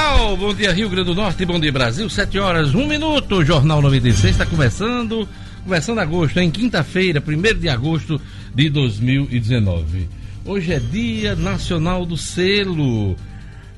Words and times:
Natal, 0.00 0.34
bom 0.34 0.54
dia 0.54 0.72
Rio 0.72 0.88
Grande 0.88 1.08
do 1.08 1.14
Norte, 1.14 1.44
bom 1.44 1.60
dia 1.60 1.70
Brasil, 1.70 2.08
7 2.08 2.38
horas, 2.38 2.74
1 2.74 2.86
minuto, 2.86 3.44
Jornal 3.44 3.82
96 3.82 4.32
está 4.32 4.46
começando, 4.46 5.28
começando 5.62 5.98
agosto, 5.98 6.40
em 6.40 6.50
quinta-feira, 6.50 7.22
1 7.24 7.60
de 7.60 7.68
agosto 7.68 8.18
de 8.54 8.70
2019. 8.70 10.08
Hoje 10.46 10.72
é 10.72 10.80
Dia 10.80 11.36
Nacional 11.36 12.06
do 12.06 12.16
Selo, 12.16 13.14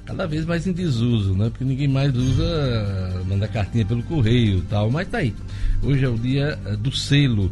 cada 0.07 0.25
vez 0.25 0.45
mais 0.45 0.65
em 0.65 0.73
desuso, 0.73 1.35
né? 1.35 1.51
Porque 1.51 1.65
ninguém 1.65 1.89
mais 1.89 2.15
usa, 2.15 3.25
manda 3.27 3.49
cartinha 3.49 3.85
pelo 3.85 4.05
correio 4.05 4.59
e 4.59 4.63
tal, 4.63 4.93
mas 4.93 5.09
tá 5.09 5.19
aí. 5.19 5.35
Hoje 5.83 6.05
é 6.05 6.09
o 6.09 6.17
dia 6.17 6.57
eh, 6.67 6.77
do 6.77 6.93
selo 6.93 7.51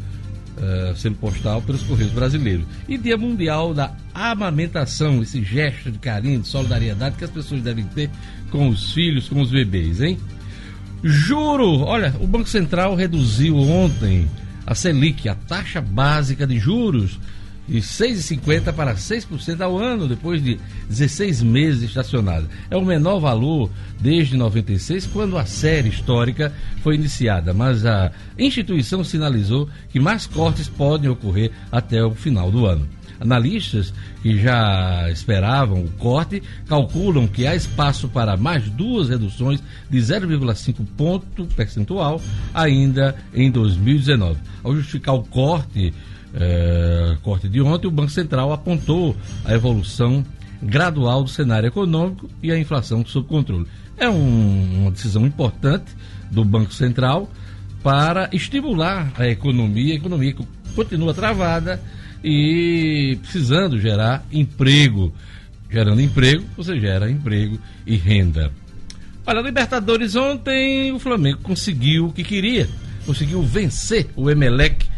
uh, 0.61 0.97
selo 0.97 1.15
postal 1.17 1.63
pelos 1.63 1.83
Correios 1.83 2.13
Brasileiros. 2.13 2.67
E 2.89 2.97
Dia 2.97 3.17
Mundial 3.17 3.75
da 3.75 3.93
Amamentação, 4.15 5.23
esse 5.23 5.43
gesto 5.43 5.91
de 5.91 5.99
carinho, 5.99 6.41
de 6.41 6.49
solidariedade 6.49 7.17
que 7.17 7.25
as 7.25 7.31
pessoas 7.31 7.63
devem 7.63 7.85
ter 7.85 8.11
com 8.51 8.69
os 8.69 8.93
filhos, 8.93 9.29
com 9.29 9.41
os 9.41 9.51
bebês, 9.51 10.01
hein? 10.01 10.19
Juro! 11.03 11.81
Olha, 11.81 12.15
o 12.21 12.27
Banco 12.27 12.49
Central 12.49 12.95
reduziu 12.95 13.57
ontem 13.57 14.29
a 14.67 14.75
Selic, 14.75 15.29
a 15.29 15.35
taxa 15.35 15.81
básica 15.81 16.47
de 16.47 16.59
juros, 16.59 17.19
de 17.67 17.79
6,50% 17.79 18.73
para 18.73 18.95
6% 18.95 19.61
ao 19.61 19.79
ano, 19.79 20.09
depois 20.09 20.43
de 20.43 20.59
16 20.89 21.43
meses 21.43 21.83
estacionada. 21.83 22.49
É 22.69 22.77
o 22.77 22.85
menor 22.85 23.21
valor 23.21 23.71
desde 24.01 24.37
96, 24.37 25.07
quando 25.07 25.39
a 25.39 25.47
série 25.47 25.89
histórica 25.89 26.53
foi 26.83 26.97
iniciada, 26.97 27.55
mas 27.55 27.87
a 27.87 28.11
instituição 28.37 29.05
sinalizou 29.05 29.69
que 29.91 30.01
mais 30.01 30.27
cortes 30.27 30.69
podem 30.69 31.09
ocorrer 31.09 31.53
até 31.71 32.05
o 32.05 32.11
final 32.11 32.51
do 32.51 32.67
ano. 32.67 32.89
Analistas 33.21 33.93
que 34.23 34.39
já 34.39 35.09
esperavam 35.11 35.85
o 35.85 35.91
corte 35.93 36.43
calculam 36.67 37.29
que 37.29 37.47
há 37.47 37.55
espaço 37.55 38.09
para 38.09 38.37
mais 38.37 38.69
duas 38.71 39.11
reduções 39.11 39.63
de 39.91 39.99
0,5 39.99 40.87
ponto 40.97 41.47
percentual 41.55 42.21
ainda 42.55 43.15
em 43.35 43.51
2019. 43.51 44.39
Ao 44.65 44.75
justificar 44.75 45.15
o 45.15 45.23
corte 45.23 45.93
é, 46.35 47.17
corte 47.23 47.49
de 47.49 47.61
ontem, 47.61 47.89
o 47.89 47.91
Banco 47.91 48.11
Central 48.11 48.53
apontou 48.53 49.17
a 49.45 49.53
evolução 49.55 50.25
gradual 50.63 51.25
do 51.25 51.31
cenário 51.31 51.67
econômico 51.67 52.29
e 52.43 52.53
a 52.53 52.59
inflação 52.59 53.05
sob 53.05 53.27
controle. 53.27 53.67
É 53.97 54.09
um, 54.09 54.83
uma 54.83 54.91
decisão 54.91 55.27
importante 55.27 55.95
do 56.31 56.45
Banco 56.45 56.73
Central 56.73 57.29
para 57.83 58.29
estimular 58.33 59.11
a 59.19 59.27
economia, 59.27 59.95
a 59.95 59.97
economia 59.97 60.33
que 60.33 60.47
continua 60.75 61.15
travada 61.15 61.81
e 62.23 63.19
precisando 63.23 63.81
gerar 63.81 64.25
emprego. 64.33 65.13
Gerando 65.71 66.01
emprego, 66.01 66.45
você 66.57 66.79
gera 66.81 67.11
emprego 67.11 67.59
e 67.87 67.97
renda. 67.97 68.51
Olha, 69.27 69.41
Libertadores 69.41 70.17
ontem 70.17 70.93
o 70.93 70.99
Flamengo 70.99 71.39
conseguiu 71.43 72.07
o 72.07 72.13
que 72.13 72.25
queria, 72.25 72.69
conseguiu 73.07 73.43
vencer 73.43 74.09
o 74.17 74.29
Emelec 74.29 74.91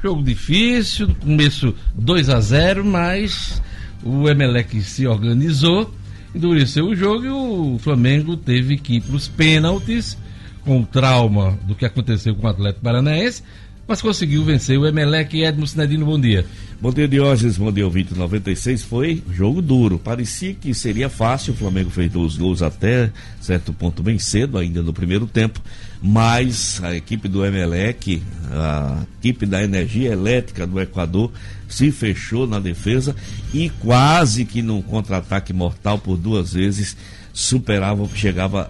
Jogo 0.00 0.22
difícil, 0.22 1.12
começo 1.20 1.74
2 1.96 2.28
a 2.28 2.40
0 2.40 2.84
mas 2.84 3.60
o 4.04 4.28
Emelec 4.28 4.80
se 4.80 5.08
organizou, 5.08 5.92
endureceu 6.32 6.86
o 6.86 6.94
jogo 6.94 7.24
e 7.24 7.28
o 7.28 7.78
Flamengo 7.80 8.36
teve 8.36 8.78
que 8.78 8.96
ir 8.96 9.00
para 9.00 9.16
os 9.16 9.26
pênaltis, 9.26 10.16
com 10.64 10.82
o 10.82 10.86
trauma 10.86 11.58
do 11.64 11.74
que 11.74 11.84
aconteceu 11.84 12.36
com 12.36 12.46
o 12.46 12.50
Atlético 12.50 12.84
Paranaense, 12.84 13.42
mas 13.88 14.02
conseguiu 14.02 14.44
vencer 14.44 14.78
o 14.78 14.86
Emelec 14.86 15.42
Edmo 15.42 15.66
Sinedino, 15.66 16.04
bom 16.04 16.20
dia. 16.20 16.44
Bom 16.78 16.92
dia, 16.92 17.08
Diógenes, 17.08 17.56
bom 17.56 17.72
dia, 17.72 17.86
ouvinte 17.86 18.14
96. 18.14 18.82
Foi 18.82 19.22
jogo 19.32 19.62
duro. 19.62 19.98
Parecia 19.98 20.52
que 20.52 20.74
seria 20.74 21.08
fácil. 21.08 21.54
O 21.54 21.56
Flamengo 21.56 21.88
fez 21.88 22.14
os 22.14 22.36
gols 22.36 22.60
até 22.60 23.10
certo 23.40 23.72
ponto 23.72 24.02
bem 24.02 24.18
cedo, 24.18 24.58
ainda 24.58 24.82
no 24.82 24.92
primeiro 24.92 25.26
tempo. 25.26 25.58
Mas 26.02 26.80
a 26.84 26.94
equipe 26.94 27.28
do 27.28 27.44
Emelec, 27.44 28.22
a 28.52 29.04
equipe 29.18 29.46
da 29.46 29.64
energia 29.64 30.12
elétrica 30.12 30.66
do 30.66 30.78
Equador, 30.78 31.32
se 31.66 31.90
fechou 31.90 32.46
na 32.46 32.60
defesa 32.60 33.16
e 33.54 33.70
quase 33.80 34.44
que 34.44 34.60
num 34.60 34.82
contra-ataque 34.82 35.54
mortal 35.54 35.98
por 35.98 36.18
duas 36.18 36.52
vezes 36.52 36.94
superava 37.38 38.02
o 38.02 38.08
que 38.08 38.18
chegava 38.18 38.68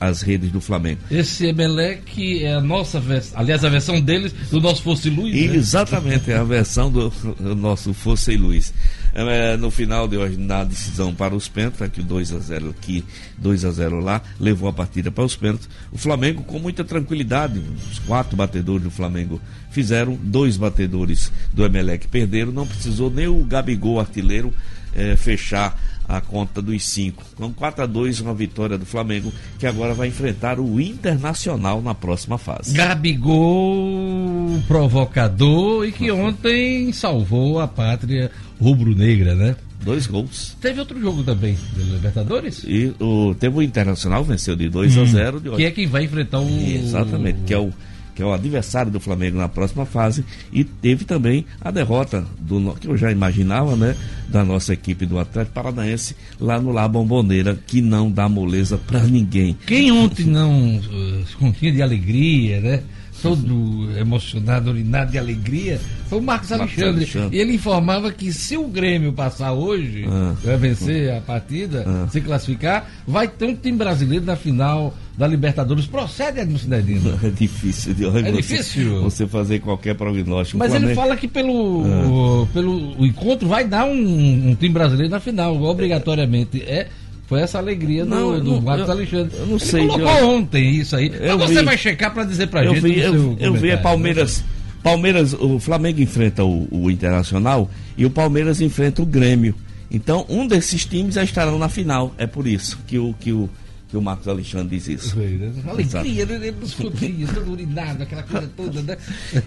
às 0.00 0.22
redes 0.22 0.50
do 0.50 0.60
Flamengo. 0.60 1.00
Esse 1.08 1.46
Emelec 1.46 2.42
é 2.42 2.54
a 2.54 2.60
nossa 2.60 2.98
versão, 2.98 3.38
aliás, 3.38 3.64
a 3.64 3.68
versão 3.68 4.00
deles 4.00 4.32
do 4.50 4.60
nosso 4.60 4.82
Fosse 4.82 5.08
Luiz. 5.08 5.32
Né? 5.32 5.56
Exatamente, 5.56 6.28
é 6.32 6.36
a 6.36 6.42
versão 6.42 6.90
do, 6.90 7.10
do 7.10 7.54
nosso 7.54 7.94
Fosse 7.94 8.36
Luiz. 8.36 8.74
É, 9.14 9.56
no 9.56 9.70
final 9.70 10.08
de 10.08 10.16
hoje, 10.16 10.36
na 10.36 10.64
decisão 10.64 11.14
para 11.14 11.32
os 11.32 11.46
pênaltis, 11.46 11.88
que 11.92 12.02
2 12.02 12.32
a 12.32 12.40
0 12.40 12.70
aqui, 12.70 13.04
2 13.38 13.64
a 13.64 13.70
0 13.70 14.00
lá, 14.00 14.20
levou 14.40 14.68
a 14.68 14.72
partida 14.72 15.12
para 15.12 15.24
os 15.24 15.36
pênaltis. 15.36 15.68
O 15.92 15.96
Flamengo 15.96 16.42
com 16.42 16.58
muita 16.58 16.82
tranquilidade, 16.82 17.62
os 17.92 18.00
quatro 18.00 18.36
batedores 18.36 18.82
do 18.82 18.90
Flamengo 18.90 19.40
fizeram, 19.70 20.18
dois 20.20 20.56
batedores 20.56 21.30
do 21.54 21.64
Emelec 21.64 22.08
perderam, 22.08 22.50
não 22.50 22.66
precisou 22.66 23.12
nem 23.12 23.28
o 23.28 23.44
Gabigol 23.44 24.00
artilheiro 24.00 24.52
é, 24.92 25.14
fechar 25.14 25.78
a 26.08 26.20
conta 26.20 26.62
dos 26.62 26.84
cinco. 26.86 27.22
Com 27.36 27.52
4 27.52 27.84
a 27.84 27.86
2 27.86 28.20
uma 28.22 28.32
vitória 28.32 28.78
do 28.78 28.86
Flamengo, 28.86 29.32
que 29.58 29.66
agora 29.66 29.92
vai 29.92 30.08
enfrentar 30.08 30.58
o 30.58 30.80
Internacional 30.80 31.82
na 31.82 31.94
próxima 31.94 32.38
fase. 32.38 32.74
Gabigol 32.74 34.60
provocador 34.66 35.86
e 35.86 35.92
que 35.92 36.10
ontem 36.10 36.92
salvou 36.92 37.60
a 37.60 37.68
pátria 37.68 38.30
rubro-negra, 38.58 39.34
né? 39.34 39.56
Dois 39.82 40.06
gols. 40.06 40.56
Teve 40.60 40.80
outro 40.80 41.00
jogo 41.00 41.22
também, 41.22 41.56
do 41.74 41.82
Libertadores? 41.94 42.64
E 42.64 42.92
o, 42.98 43.34
teve 43.34 43.58
o 43.58 43.62
Internacional, 43.62 44.24
venceu 44.24 44.56
de 44.56 44.68
2 44.68 44.96
hum, 44.96 45.02
a 45.02 45.04
0. 45.04 45.40
Que 45.56 45.64
é 45.64 45.70
quem 45.70 45.86
vai 45.86 46.04
enfrentar 46.04 46.40
o. 46.40 46.48
Exatamente, 46.48 47.40
que 47.46 47.54
é 47.54 47.58
o 47.58 47.72
que 48.18 48.22
é 48.22 48.26
o 48.26 48.32
adversário 48.32 48.90
do 48.90 48.98
Flamengo 48.98 49.38
na 49.38 49.48
próxima 49.48 49.86
fase, 49.86 50.24
e 50.52 50.64
teve 50.64 51.04
também 51.04 51.46
a 51.60 51.70
derrota 51.70 52.26
do 52.40 52.74
que 52.74 52.88
eu 52.88 52.96
já 52.96 53.12
imaginava, 53.12 53.76
né, 53.76 53.94
da 54.28 54.44
nossa 54.44 54.72
equipe 54.72 55.06
do 55.06 55.20
Atlético 55.20 55.54
Paranaense 55.54 56.16
lá 56.40 56.60
no 56.60 56.72
La 56.72 56.88
Bomboneira, 56.88 57.56
que 57.64 57.80
não 57.80 58.10
dá 58.10 58.28
moleza 58.28 58.76
para 58.76 59.04
ninguém. 59.04 59.56
Quem 59.64 59.92
ontem 59.92 60.26
não 60.26 60.78
uh, 60.78 61.24
continha 61.38 61.70
de 61.70 61.80
alegria, 61.80 62.60
né? 62.60 62.82
Todo 63.22 63.90
emocionado, 63.98 64.70
urinado 64.70 65.12
de 65.12 65.18
alegria, 65.18 65.80
foi 66.08 66.18
o 66.18 66.22
Marcos 66.22 66.52
Alexandre. 66.52 66.88
Alexandre. 66.88 67.36
E 67.36 67.40
ele 67.40 67.54
informava 67.54 68.10
que 68.12 68.32
se 68.32 68.56
o 68.56 68.68
Grêmio 68.68 69.12
passar 69.12 69.52
hoje, 69.52 70.04
ah. 70.08 70.34
vai 70.42 70.56
vencer 70.56 71.12
a 71.12 71.20
partida, 71.20 71.84
ah. 71.86 72.08
se 72.10 72.20
classificar, 72.20 72.88
vai 73.06 73.28
ter 73.28 73.46
um 73.46 73.54
time 73.54 73.76
brasileiro 73.76 74.24
na 74.24 74.36
final 74.36 74.94
da 75.16 75.26
Libertadores. 75.26 75.86
Procede, 75.86 76.40
Edmo 76.40 76.58
Cinedino. 76.58 77.18
É 77.22 77.30
difícil 77.30 77.92
de 77.92 78.06
É 78.06 78.32
difícil. 78.32 79.02
Você 79.02 79.26
fazer 79.26 79.58
qualquer 79.58 79.94
prognóstico. 79.94 80.58
Mas 80.58 80.70
Flamengo... 80.70 80.90
ele 80.90 80.94
fala 80.94 81.16
que 81.16 81.26
pelo, 81.26 81.84
ah. 81.84 82.46
pelo 82.52 83.04
encontro 83.04 83.48
vai 83.48 83.66
dar 83.66 83.84
um, 83.84 84.50
um 84.50 84.54
time 84.54 84.72
brasileiro 84.72 85.10
na 85.10 85.20
final, 85.20 85.60
obrigatoriamente. 85.62 86.62
É 86.62 86.88
foi 87.28 87.42
essa 87.42 87.58
alegria 87.58 88.06
não, 88.06 88.38
do, 88.38 88.54
do 88.56 88.62
Marcos 88.62 88.88
Alexandre. 88.88 89.36
Eu 89.36 89.46
não 89.46 89.56
Ele 89.56 89.64
sei. 89.64 89.86
colocou 89.86 90.18
eu... 90.18 90.28
ontem 90.30 90.76
isso 90.76 90.96
aí. 90.96 91.12
Eu 91.20 91.38
Mas 91.38 91.50
você 91.50 91.62
vai 91.62 91.76
checar 91.76 92.14
para 92.14 92.24
dizer 92.24 92.46
pra 92.46 92.64
eu 92.64 92.74
gente. 92.74 92.82
Vi, 92.82 93.00
eu, 93.00 93.36
eu 93.38 93.52
vi 93.52 93.70
a 93.70 93.76
né? 93.76 93.82
Palmeiras. 93.82 94.42
Palmeiras, 94.82 95.34
o 95.34 95.58
Flamengo 95.58 96.00
enfrenta 96.00 96.42
o, 96.42 96.66
o, 96.70 96.90
Internacional 96.90 97.68
e 97.98 98.06
o 98.06 98.10
Palmeiras 98.10 98.62
enfrenta 98.62 99.02
o 99.02 99.06
Grêmio. 99.06 99.54
Então, 99.90 100.24
um 100.28 100.46
desses 100.46 100.86
times 100.86 101.16
já 101.16 101.22
estarão 101.22 101.58
na 101.58 101.68
final. 101.68 102.14
É 102.16 102.26
por 102.26 102.46
isso 102.46 102.78
que 102.86 102.98
o, 102.98 103.14
que 103.20 103.30
o, 103.30 103.50
que 103.88 103.96
o 103.96 104.00
Marcos 104.00 104.28
Alexandre 104.28 104.78
diz 104.78 104.88
isso. 104.88 105.18
Né? 105.18 105.50
Alegria, 105.66 106.24
né? 106.24 106.52
Todo 106.78 107.52
urinado, 107.52 108.02
aquela 108.04 108.22
coisa 108.22 108.50
toda, 108.56 108.82
né? 108.82 108.96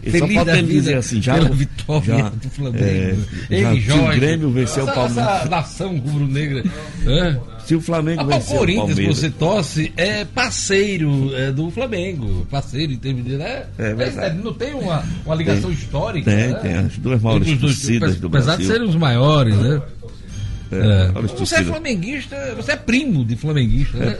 Feliz 0.03 0.33
só 0.33 0.45
pode 0.45 0.63
dizer 0.63 0.97
assim, 0.97 1.19
já. 1.19 1.33
Pela 1.35 1.49
vitória 1.49 2.17
já, 2.17 2.29
do 2.29 2.49
Flamengo. 2.49 2.83
É, 2.83 3.15
Ele, 3.49 3.79
Jorge. 3.79 4.17
O 4.17 4.19
Grêmio 4.19 4.51
venceu 4.51 4.83
essa, 4.83 4.91
o 4.91 4.95
Palmeiras. 4.95 5.35
Essa 5.41 5.49
nação 5.49 5.97
rubro-negra. 5.97 6.63
Se 7.65 7.75
o 7.75 7.81
Flamengo 7.81 8.25
vencer 8.25 8.55
o 8.55 8.59
Corinthians, 8.59 8.95
que 8.99 9.07
você 9.07 9.29
torce, 9.29 9.93
é 9.95 10.25
parceiro 10.25 11.35
é, 11.35 11.51
do 11.51 11.69
Flamengo. 11.71 12.45
Parceiro 12.49 12.91
em 12.91 12.97
termos 12.97 13.23
de. 13.25 13.37
Né? 13.37 13.65
É 13.77 13.93
verdade. 13.93 14.39
É, 14.39 14.43
não 14.43 14.53
tem 14.53 14.73
uma, 14.73 15.03
uma 15.25 15.35
ligação 15.35 15.69
tem, 15.69 15.79
histórica. 15.79 16.31
Tem, 16.31 16.47
né? 16.49 16.53
tem. 16.55 16.75
As 16.75 16.97
duas 16.97 17.21
maiores 17.21 17.59
torcidas 17.59 18.17
do 18.17 18.29
Brasil. 18.29 18.53
Apesar 18.53 18.63
de 18.63 18.71
serem 18.71 18.89
os 18.89 18.95
maiores, 18.95 19.55
né? 19.55 19.81
É, 20.71 21.11
é. 21.17 21.21
Você 21.37 21.55
é 21.55 21.63
flamenguista, 21.63 22.53
você 22.55 22.71
é 22.71 22.75
primo 22.77 23.25
de 23.25 23.35
flamenguista. 23.35 23.97
Né? 23.97 24.17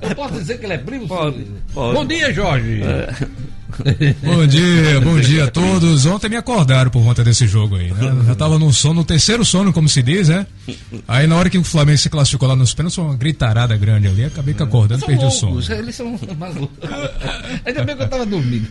É 0.00 0.10
Eu 0.10 0.14
posso 0.16 0.34
dizer 0.34 0.58
que 0.58 0.64
ele 0.64 0.72
é 0.72 0.78
primo? 0.78 1.06
Pode, 1.12 1.44
pode. 1.74 1.94
Bom 1.94 2.06
dia, 2.06 2.32
Jorge. 2.32 2.82
É. 2.82 3.28
bom 4.22 4.46
dia, 4.46 5.00
bom 5.00 5.18
dia 5.18 5.44
a 5.44 5.50
todos. 5.50 6.06
Ontem 6.06 6.28
me 6.28 6.36
acordaram 6.36 6.90
por 6.90 7.02
conta 7.02 7.24
desse 7.24 7.46
jogo 7.46 7.76
aí. 7.76 7.90
Né? 7.92 8.08
Eu 8.08 8.24
já 8.24 8.34
tava 8.34 8.58
no 8.58 8.72
sono, 8.72 8.94
no 8.94 9.04
terceiro 9.04 9.44
sono, 9.44 9.72
como 9.72 9.88
se 9.88 10.02
diz, 10.02 10.28
né? 10.28 10.46
Aí 11.08 11.26
na 11.26 11.36
hora 11.36 11.48
que 11.48 11.58
o 11.58 11.64
Flamengo 11.64 11.98
se 11.98 12.10
classificou 12.10 12.48
lá 12.48 12.56
nos 12.56 12.74
pênaltis, 12.74 12.98
uma 12.98 13.16
gritarada 13.16 13.76
grande 13.76 14.08
ali, 14.08 14.24
acabei 14.24 14.54
que 14.54 14.62
acordando 14.62 15.02
e 15.02 15.06
perdi 15.06 15.22
loucos, 15.22 15.42
o 15.42 15.62
sono. 15.62 15.78
Eles 15.78 15.94
são 15.94 16.18
malucos. 16.38 16.90
Ainda 17.64 17.84
bem 17.84 17.96
que 17.96 18.02
eu 18.02 18.08
tava 18.08 18.26
dormindo. 18.26 18.68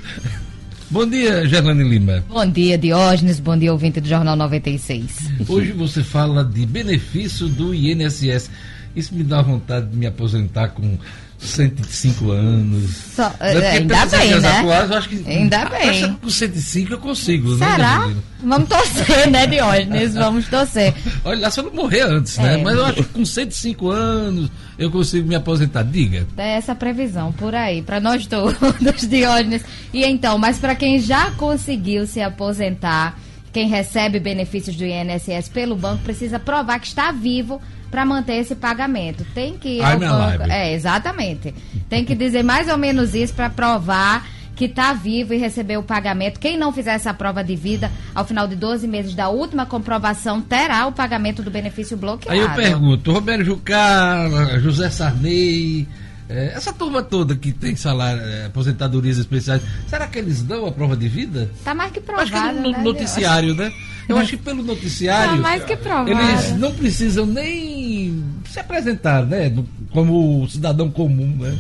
Bom 0.92 1.08
dia, 1.08 1.48
Gerlane 1.48 1.84
Lima. 1.84 2.22
Bom 2.28 2.46
dia, 2.46 2.78
Diógenes. 2.78 3.40
Bom 3.40 3.58
dia, 3.58 3.72
ouvinte 3.72 4.02
do 4.02 4.10
Jornal 4.10 4.36
96. 4.36 5.48
Hoje 5.48 5.72
você 5.72 6.04
fala 6.04 6.44
de 6.44 6.66
benefício 6.66 7.48
do 7.48 7.74
INSS. 7.74 8.52
Isso 8.94 9.16
me 9.16 9.24
dá 9.24 9.42
vontade 9.42 9.88
de 9.88 9.96
me 9.96 10.06
aposentar 10.06 10.68
com 10.70 10.98
105 11.42 12.32
anos. 12.32 12.92
Só, 13.16 13.24
Né? 13.24 13.52
Porque 13.52 13.66
ainda 13.66 14.06
bem, 14.06 14.40
né? 14.40 14.60
atuais, 14.60 14.92
eu 14.92 14.98
acho 14.98 15.10
que, 15.10 15.24
Ainda 15.30 15.66
bem. 15.66 16.14
com 16.22 16.30
105 16.30 16.94
eu 16.94 16.98
consigo, 17.00 17.56
né, 17.56 17.72
Será? 17.72 17.98
Danilo? 18.00 18.24
Vamos 18.44 18.70
torcer, 18.70 19.30
né, 19.32 19.48
Diógenes? 19.48 20.14
Vamos 20.14 20.48
torcer. 20.48 20.94
Olha 21.26 21.50
se 21.50 21.60
eu 21.60 21.64
não 21.66 21.74
morrer 21.74 22.02
antes, 22.02 22.38
né? 22.38 22.54
É. 22.60 22.64
Mas 22.64 22.76
eu 22.76 22.86
acho 22.86 22.96
que 22.96 23.04
com 23.06 23.26
105 23.26 23.90
anos 23.90 24.50
eu 24.78 24.92
consigo 24.92 25.28
me 25.28 25.36
aposentar. 25.36 25.84
Diga. 25.84 26.28
É 26.38 26.58
essa 26.58 26.76
previsão 26.76 27.32
por 27.32 27.54
aí, 27.56 27.82
para 27.82 28.00
nós 28.00 28.26
todos, 28.28 28.56
Diógenes. 29.10 29.64
E 29.94 30.04
então, 30.06 30.38
mas 30.38 30.60
para 30.60 30.76
quem 30.76 31.00
já 31.00 31.32
conseguiu 31.32 32.06
se 32.06 32.22
aposentar, 32.22 33.18
quem 33.52 33.68
recebe 33.68 34.20
benefícios 34.20 34.76
do 34.76 34.86
INSS 34.86 35.50
pelo 35.50 35.76
banco, 35.76 36.04
precisa 36.04 36.40
provar 36.40 36.80
que 36.80 36.88
está 36.88 37.12
vivo 37.12 37.62
para 37.92 38.06
manter 38.06 38.36
esse 38.38 38.56
pagamento. 38.56 39.26
Tem 39.36 39.58
que 39.58 39.78
ir 39.78 39.82
Ai, 39.84 39.98
banco. 39.98 40.44
É, 40.50 40.74
exatamente. 40.74 41.54
Tem 41.90 42.06
que 42.06 42.16
dizer 42.16 42.42
mais 42.42 42.70
ou 42.70 42.78
menos 42.78 43.14
isso 43.14 43.34
para 43.34 43.50
provar 43.50 44.26
que 44.56 44.66
está 44.66 44.94
vivo 44.94 45.34
e 45.34 45.38
receber 45.38 45.78
o 45.78 45.84
pagamento. 45.84 46.40
Quem 46.40 46.58
não 46.58 46.72
fizer 46.72 46.92
essa 46.92 47.14
prova 47.14 47.44
de 47.44 47.56
vida, 47.56 47.92
ao 48.14 48.24
final 48.26 48.48
de 48.48 48.56
12 48.56 48.88
meses 48.88 49.14
da 49.14 49.28
última 49.28 49.66
comprovação, 49.66 50.40
terá 50.40 50.86
o 50.88 50.92
pagamento 50.92 51.42
do 51.42 51.52
benefício 51.52 51.98
bloqueado. 51.98 52.40
Aí 52.40 52.40
eu 52.40 52.52
pergunto, 52.52 53.12
Roberto 53.12 53.44
Jucá, 53.44 54.60
José 54.60 54.90
Sarney, 54.90 55.88
eh, 56.30 56.54
essa 56.56 56.72
turma 56.72 57.02
toda 57.02 57.36
que 57.36 57.52
tem 57.52 57.76
salário, 57.76 58.22
eh, 58.22 58.46
aposentadorias 58.46 59.18
especiais, 59.18 59.62
será 59.88 60.06
que 60.06 60.20
eles 60.20 60.44
dão 60.44 60.66
a 60.66 60.72
prova 60.72 60.96
de 60.96 61.08
vida? 61.08 61.50
Tá 61.64 61.74
mais 61.74 61.92
que 61.92 62.00
Acho 62.00 62.08
que 62.08 62.30
provado, 62.30 62.58
no, 62.58 62.64
no 62.64 62.72
né, 62.72 62.84
noticiário, 62.84 63.56
né? 63.56 63.74
Eu 64.12 64.18
acho 64.18 64.38
que 64.38 64.44
pelo 64.44 64.64
noticiário. 64.64 65.36
Tá 65.36 65.42
mais 65.42 65.64
que 65.64 65.76
provado. 65.76 66.10
Eles 66.12 66.58
não 66.58 66.72
precisam 66.74 67.26
nem 67.26 68.24
se 68.50 68.60
apresentar, 68.60 69.26
né? 69.26 69.50
Do- 69.50 69.66
Como 69.92 70.48
cidadão 70.50 70.90
comum, 70.90 71.36
né? 71.40 71.58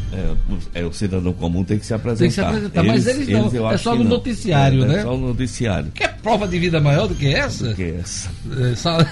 É, 0.73 0.81
é, 0.81 0.85
o 0.85 0.93
cidadão 0.93 1.33
comum 1.33 1.63
tem 1.63 1.77
que 1.79 1.85
se 1.85 1.93
apresentar. 1.93 2.19
Tem 2.19 2.29
que 2.29 2.35
se 2.35 2.41
apresentar, 2.41 2.83
mas 2.83 3.07
eles 3.07 3.27
não, 3.27 3.69
é 3.71 3.77
só 3.77 3.91
que 3.91 3.97
no 3.97 4.03
não. 4.05 4.11
noticiário, 4.11 4.83
É, 4.83 4.87
né? 4.87 4.99
É 4.99 5.01
só 5.03 5.17
no 5.17 5.27
noticiário. 5.27 5.91
Quer 5.93 6.17
prova 6.21 6.47
de 6.47 6.57
vida 6.59 6.79
maior 6.79 7.07
do 7.07 7.15
que 7.15 7.27
essa? 7.33 7.73
Que 7.73 7.83
é 7.83 7.95
essa. 8.01 8.29
É, 8.59 8.75
sal- 8.75 9.05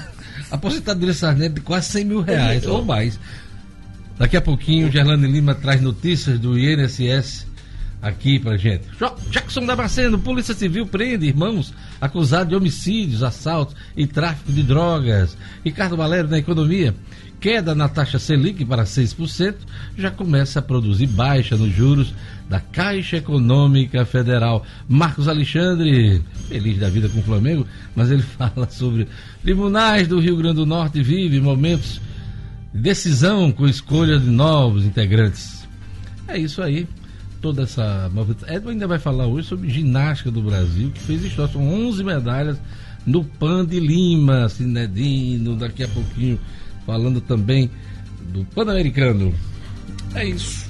aposentadoria 0.51 1.13
Sarney 1.13 1.49
de 1.49 1.61
quase 1.61 1.89
100 1.91 2.05
mil 2.05 2.21
reais 2.21 2.65
ou 2.65 2.83
mais. 2.83 3.19
Daqui 4.17 4.35
a 4.37 4.41
pouquinho, 4.41 4.91
Gerlane 4.91 5.27
Lima 5.27 5.55
traz 5.55 5.81
notícias 5.81 6.39
do 6.39 6.57
INSS 6.57 7.45
aqui 8.01 8.39
pra 8.39 8.57
gente. 8.57 8.83
Jackson 9.29 9.65
Damasceno, 9.65 10.17
Polícia 10.19 10.53
Civil 10.53 10.85
prende 10.87 11.25
irmãos 11.27 11.73
acusados 11.99 12.49
de 12.49 12.55
homicídios, 12.55 13.23
assaltos 13.23 13.75
e 13.95 14.07
tráfico 14.07 14.51
de 14.51 14.63
drogas. 14.63 15.37
Ricardo 15.63 15.97
Valério 15.97 16.29
na 16.29 16.37
economia. 16.37 16.95
Queda 17.39 17.73
na 17.73 17.87
taxa 17.87 18.19
Selic 18.19 18.65
para 18.65 18.83
6% 18.83 19.55
já 19.97 20.11
começa 20.11 20.59
a 20.59 20.61
produzir 20.61 21.07
baixa 21.07 21.55
nos 21.55 21.73
juros 21.73 22.13
da 22.49 22.59
Caixa 22.59 23.17
Econômica 23.17 24.03
Federal. 24.05 24.65
Marcos 24.89 25.27
Alexandre, 25.27 26.21
feliz 26.49 26.77
da 26.77 26.89
vida 26.89 27.07
com 27.07 27.19
o 27.19 27.23
Flamengo, 27.23 27.65
mas 27.95 28.11
ele 28.11 28.23
fala 28.37 28.69
sobre 28.69 29.07
tribunais 29.41 30.07
do 30.07 30.19
Rio 30.19 30.35
Grande 30.35 30.57
do 30.57 30.65
Norte 30.65 31.01
vive 31.01 31.39
momentos 31.39 32.01
de 32.73 32.81
decisão 32.81 33.51
com 33.53 33.67
escolha 33.67 34.19
de 34.19 34.29
novos 34.29 34.83
integrantes. 34.83 35.65
É 36.27 36.37
isso 36.37 36.61
aí. 36.61 36.85
Toda 37.41 37.63
essa 37.63 38.09
movimentação. 38.13 38.55
Edson 38.55 38.69
ainda 38.69 38.87
vai 38.87 38.99
falar 38.99 39.27
hoje 39.27 39.47
sobre 39.47 39.69
ginástica 39.69 40.29
do 40.29 40.41
Brasil, 40.41 40.91
que 40.91 40.99
fez 40.99 41.23
história. 41.23 41.53
São 41.53 41.67
11 41.87 42.03
medalhas 42.03 42.57
no 43.05 43.23
Pan 43.23 43.65
de 43.65 43.79
Lima, 43.79 44.49
Cinedino, 44.49 45.55
daqui 45.55 45.83
a 45.83 45.87
pouquinho 45.87 46.39
falando 46.85 47.21
também 47.21 47.69
do 48.33 48.43
Pan-Americano. 48.45 49.33
É 50.15 50.25
isso. 50.25 50.69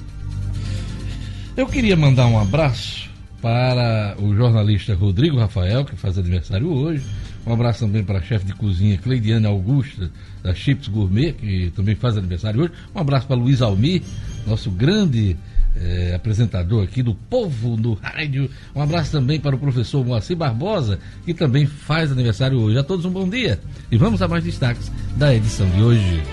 Eu 1.56 1.66
queria 1.66 1.96
mandar 1.96 2.28
um 2.28 2.40
abraço 2.40 3.10
para 3.42 4.16
o 4.20 4.36
jornalista 4.36 4.94
Rodrigo 4.94 5.38
Rafael, 5.38 5.86
que 5.86 5.96
faz 5.96 6.18
aniversário 6.18 6.68
hoje. 6.68 7.04
Um 7.46 7.54
abraço 7.54 7.80
também 7.80 8.04
para 8.04 8.20
a 8.20 8.22
chefe 8.22 8.46
de 8.46 8.54
cozinha 8.54 8.98
Cleidiane 8.98 9.46
Augusta, 9.46 10.12
da 10.44 10.54
Chips 10.54 10.88
Gourmet, 10.88 11.34
que 11.34 11.72
também 11.76 11.96
faz 11.96 12.18
aniversário 12.18 12.62
hoje. 12.62 12.74
Um 12.94 13.00
abraço 13.00 13.28
para 13.28 13.36
Luiz 13.38 13.62
Almir, 13.62 14.02
nosso 14.46 14.70
grande 14.70 15.38
eh, 15.76 16.14
apresentador 16.16 16.84
aqui 16.84 17.02
do 17.02 17.14
Povo 17.14 17.78
no 17.78 17.94
Rádio. 17.94 18.50
Um 18.76 18.82
abraço 18.82 19.12
também 19.12 19.40
para 19.40 19.56
o 19.56 19.60
professor 19.60 20.06
Moacir 20.06 20.36
Barbosa, 20.36 21.00
que 21.26 21.34
também 21.34 21.66
faz 21.66 22.12
aniversário 22.12 22.60
hoje. 22.60 22.78
A 22.78 22.84
todos 22.84 23.06
um 23.06 23.12
bom 23.12 23.28
dia 23.28 23.60
e 23.92 23.98
vamos 23.98 24.22
a 24.22 24.28
mais 24.28 24.44
destaques 24.44 24.92
da 25.16 25.34
edição 25.34 25.70
de 25.70 25.82
hoje. 25.82 26.24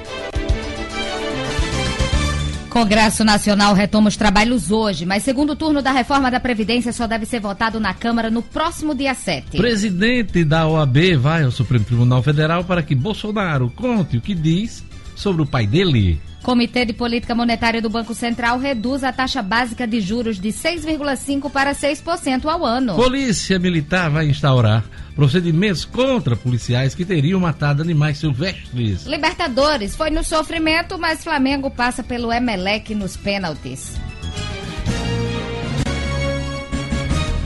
Congresso 2.76 3.24
Nacional 3.24 3.72
retoma 3.72 4.08
os 4.08 4.18
trabalhos 4.18 4.70
hoje, 4.70 5.06
mas 5.06 5.22
segundo 5.22 5.56
turno 5.56 5.80
da 5.80 5.92
reforma 5.92 6.30
da 6.30 6.38
Previdência 6.38 6.92
só 6.92 7.06
deve 7.06 7.24
ser 7.24 7.40
votado 7.40 7.80
na 7.80 7.94
Câmara 7.94 8.30
no 8.30 8.42
próximo 8.42 8.94
dia 8.94 9.14
7. 9.14 9.56
Presidente 9.56 10.44
da 10.44 10.68
OAB 10.68 11.16
vai 11.18 11.44
ao 11.44 11.50
Supremo 11.50 11.86
Tribunal 11.86 12.22
Federal 12.22 12.64
para 12.64 12.82
que 12.82 12.94
Bolsonaro 12.94 13.70
conte 13.70 14.18
o 14.18 14.20
que 14.20 14.34
diz 14.34 14.84
sobre 15.14 15.40
o 15.40 15.46
pai 15.46 15.66
dele. 15.66 16.20
Comitê 16.46 16.84
de 16.84 16.92
Política 16.92 17.34
Monetária 17.34 17.82
do 17.82 17.90
Banco 17.90 18.14
Central 18.14 18.56
reduz 18.60 19.02
a 19.02 19.12
taxa 19.12 19.42
básica 19.42 19.84
de 19.84 20.00
juros 20.00 20.38
de 20.38 20.50
6,5% 20.50 21.50
para 21.50 21.74
6% 21.74 22.44
ao 22.44 22.64
ano. 22.64 22.94
Polícia 22.94 23.58
Militar 23.58 24.08
vai 24.10 24.28
instaurar 24.28 24.84
procedimentos 25.16 25.84
contra 25.84 26.36
policiais 26.36 26.94
que 26.94 27.04
teriam 27.04 27.40
matado 27.40 27.82
animais 27.82 28.18
silvestres. 28.18 29.06
Libertadores 29.06 29.96
foi 29.96 30.10
no 30.10 30.22
sofrimento, 30.22 30.96
mas 30.96 31.24
Flamengo 31.24 31.68
passa 31.68 32.04
pelo 32.04 32.32
Emelec 32.32 32.94
nos 32.94 33.16
pênaltis. 33.16 33.96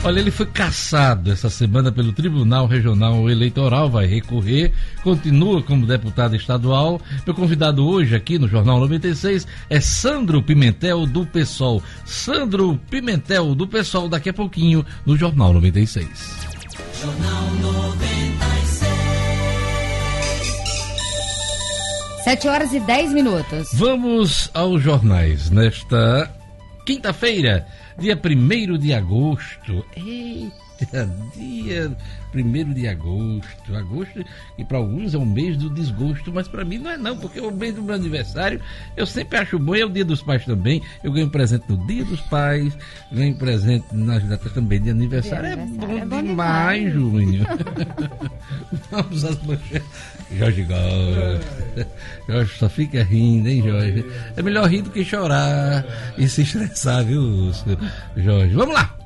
Olha, 0.03 0.19
ele 0.19 0.31
foi 0.31 0.47
cassado 0.47 1.31
essa 1.31 1.51
semana 1.51 1.93
pelo 1.93 2.11
Tribunal 2.11 2.67
Regional 2.67 3.29
Eleitoral, 3.29 3.91
vai 3.91 4.07
recorrer, 4.07 4.73
continua 5.03 5.63
como 5.63 5.87
deputado 5.87 6.35
estadual. 6.35 6.99
Meu 7.27 7.35
convidado 7.35 7.87
hoje 7.87 8.17
aqui 8.17 8.39
no 8.39 8.49
Jornal 8.49 8.81
96 8.81 9.47
é 9.69 9.79
Sandro 9.79 10.43
Pimentel 10.43 11.05
do 11.05 11.27
PSOL. 11.27 11.83
Sandro 12.07 12.81
Pimentel 12.89 13.55
do 13.55 13.69
PSOL, 13.69 14.09
daqui 14.09 14.31
a 14.31 14.35
pouquinho 14.35 14.87
no 15.05 15.19
Jornal 15.19 15.53
96. 15.53 16.09
Jornal 17.03 17.51
96. 17.61 18.81
7 22.25 22.49
horas 22.49 22.73
e 22.73 22.81
10 22.81 23.13
minutos. 23.13 23.69
Vamos 23.75 24.51
aos 24.55 24.83
jornais 24.83 25.51
nesta 25.51 26.31
quinta-feira, 26.87 27.67
dia 28.01 28.19
1 28.19 28.79
de 28.79 28.95
agosto. 28.95 29.85
Eita, 29.95 31.07
dia 31.37 31.95
1 32.35 32.73
de 32.73 32.89
agosto. 32.89 33.77
Agosto, 33.77 34.25
e 34.57 34.65
para 34.65 34.79
alguns 34.79 35.15
é 35.15 35.19
o 35.19 35.27
mês 35.27 35.57
do 35.59 35.69
desgosto, 35.69 36.33
mas 36.33 36.49
para 36.49 36.65
mim 36.65 36.79
não 36.79 36.91
é 36.91 36.97
não, 36.97 37.17
porque 37.17 37.39
é 37.39 37.43
o 37.43 37.53
mês 37.53 37.75
do 37.75 37.83
meu 37.83 37.95
aniversário. 37.95 38.61
Eu 38.97 39.05
sempre 39.05 39.39
acho 39.39 39.59
bom, 39.59 39.75
é 39.75 39.85
o 39.85 39.91
dia 39.91 40.05
dos 40.05 40.23
pais 40.23 40.45
também. 40.47 40.83
Eu 41.05 41.13
ganho 41.13 41.29
presente 41.29 41.65
no 41.69 41.87
dia 41.87 42.05
dos 42.05 42.21
pais, 42.23 42.77
ganho 43.13 43.37
presente 43.37 43.85
nas 43.93 44.25
datas 44.25 44.53
também 44.53 44.81
de 44.81 44.91
aniversário. 44.91 45.47
É, 45.47 45.53
aniversário, 45.53 45.87
bom 45.87 45.99
é 45.99 46.07
bom 46.07 46.23
demais, 46.23 46.81
demais. 46.81 46.95
Júnior. 46.95 47.47
Vamos 48.91 49.25
às 49.25 49.43
manchetes. 49.43 50.20
Jorge 50.39 50.63
gosta. 50.63 51.41
Jorge 52.29 52.59
só 52.59 52.69
fica 52.69 53.03
rindo, 53.03 53.49
hein, 53.49 53.63
Jorge? 53.63 54.05
É 54.37 54.43
melhor 54.43 54.69
rir 54.69 54.83
do 54.83 54.91
que 54.91 55.05
chorar 55.05 55.85
e 56.17 56.29
se 56.29 56.43
estressar, 56.43 57.05
viu, 57.05 57.53
Jorge? 58.17 58.55
Vamos 58.55 58.75
lá. 58.75 58.97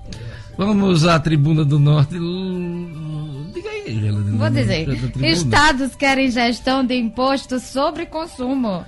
Vamos 0.57 1.05
à 1.07 1.19
Tribuna 1.19 1.65
do 1.65 1.79
Norte. 1.79 2.15
Diga 3.53 3.71
aí, 3.71 4.01
Gelane. 4.01 4.39
Vou 4.39 4.51
dizer, 4.51 4.89
estados 5.23 5.95
querem 5.97 6.31
gestão 6.31 6.85
de 6.85 6.95
imposto 6.95 7.59
sobre 7.59 8.07
consumo. 8.07 8.85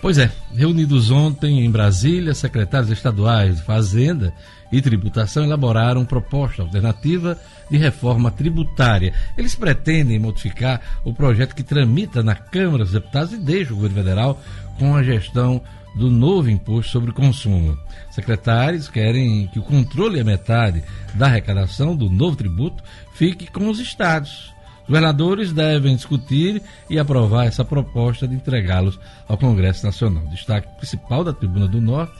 Pois 0.00 0.16
é, 0.16 0.30
reunidos 0.54 1.10
ontem 1.10 1.62
em 1.62 1.70
Brasília, 1.70 2.32
secretários 2.32 2.90
estaduais 2.90 3.56
de 3.56 3.62
Fazenda 3.62 4.32
e 4.72 4.80
Tributação 4.80 5.44
elaboraram 5.44 6.04
proposta 6.04 6.62
alternativa 6.62 7.36
de 7.70 7.76
reforma 7.76 8.30
tributária. 8.30 9.12
Eles 9.36 9.54
pretendem 9.54 10.18
modificar 10.18 10.80
o 11.04 11.12
projeto 11.12 11.54
que 11.54 11.62
tramita 11.62 12.22
na 12.22 12.34
Câmara 12.34 12.84
dos 12.84 12.92
Deputados 12.92 13.32
e 13.32 13.38
deixa 13.38 13.72
o 13.72 13.76
governo 13.76 13.96
federal 13.96 14.40
com 14.78 14.96
a 14.96 15.02
gestão 15.02 15.60
do 15.94 16.10
novo 16.10 16.48
imposto 16.48 16.92
sobre 16.92 17.12
consumo. 17.12 17.76
Secretários 18.10 18.88
querem 18.88 19.46
que 19.48 19.58
o 19.58 19.62
controle 19.62 20.20
a 20.20 20.24
metade 20.24 20.82
da 21.14 21.26
arrecadação 21.26 21.96
do 21.96 22.08
novo 22.08 22.36
tributo 22.36 22.82
fique 23.14 23.50
com 23.50 23.68
os 23.68 23.80
estados. 23.80 24.52
Os 24.82 24.86
governadores 24.86 25.52
devem 25.52 25.94
discutir 25.94 26.62
e 26.88 26.98
aprovar 26.98 27.46
essa 27.46 27.64
proposta 27.64 28.26
de 28.26 28.34
entregá-los 28.34 28.98
ao 29.28 29.38
Congresso 29.38 29.86
Nacional. 29.86 30.24
Destaque 30.26 30.68
principal 30.76 31.22
da 31.22 31.32
Tribuna 31.32 31.68
do 31.68 31.80
Norte, 31.80 32.19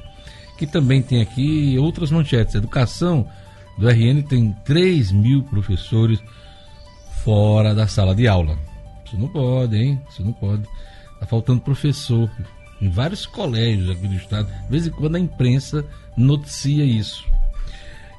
que 0.61 0.67
também 0.67 1.00
tem 1.00 1.23
aqui 1.23 1.79
outras 1.79 2.11
manchetes. 2.11 2.55
Educação 2.55 3.26
do 3.79 3.88
RN 3.88 4.23
tem 4.29 4.55
3 4.62 5.11
mil 5.11 5.43
professores 5.45 6.23
fora 7.25 7.75
da 7.75 7.87
sala 7.87 8.14
de 8.14 8.29
aula. 8.29 8.59
Isso 9.07 9.17
não 9.17 9.26
pode, 9.26 9.79
hein? 9.79 9.99
Isso 10.11 10.23
não 10.23 10.35
pode. 10.35 10.64
Está 11.14 11.25
faltando 11.25 11.62
professor. 11.62 12.31
em 12.79 12.90
vários 12.90 13.25
colégios 13.25 13.88
aqui 13.88 14.07
do 14.07 14.14
estado. 14.14 14.49
De 14.64 14.71
vez 14.71 14.87
em 14.87 14.90
quando 14.90 15.17
a 15.17 15.19
imprensa 15.19 15.83
noticia 16.14 16.85
isso. 16.85 17.25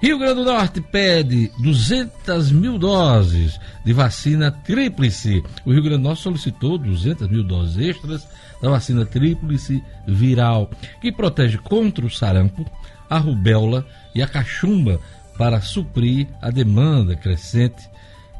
Rio 0.02 0.18
Grande 0.18 0.36
do 0.36 0.46
Norte 0.46 0.82
pede 0.82 1.52
200 1.60 2.52
mil 2.52 2.80
doses 2.80 3.60
de 3.86 3.94
vacina 3.94 4.50
tríplice. 4.52 5.44
O 5.64 5.72
Rio 5.72 5.84
Grande 5.84 6.02
do 6.02 6.08
Norte 6.08 6.24
solicitou 6.24 6.76
200 6.80 7.28
mil 7.28 7.44
doses 7.44 7.78
extras 7.78 8.28
da 8.60 8.68
vacina 8.68 9.06
tríplice 9.06 9.84
viral, 10.08 10.72
que 11.00 11.12
protege 11.12 11.60
contra 11.60 12.04
o 12.04 12.10
sarampo, 12.10 12.66
a 13.08 13.20
rubéola 13.20 13.86
e 14.16 14.24
a 14.24 14.28
cachumba 14.28 15.00
para 15.38 15.62
suprir 15.62 16.28
a 16.42 16.50
demanda 16.50 17.16
crescente 17.16 17.88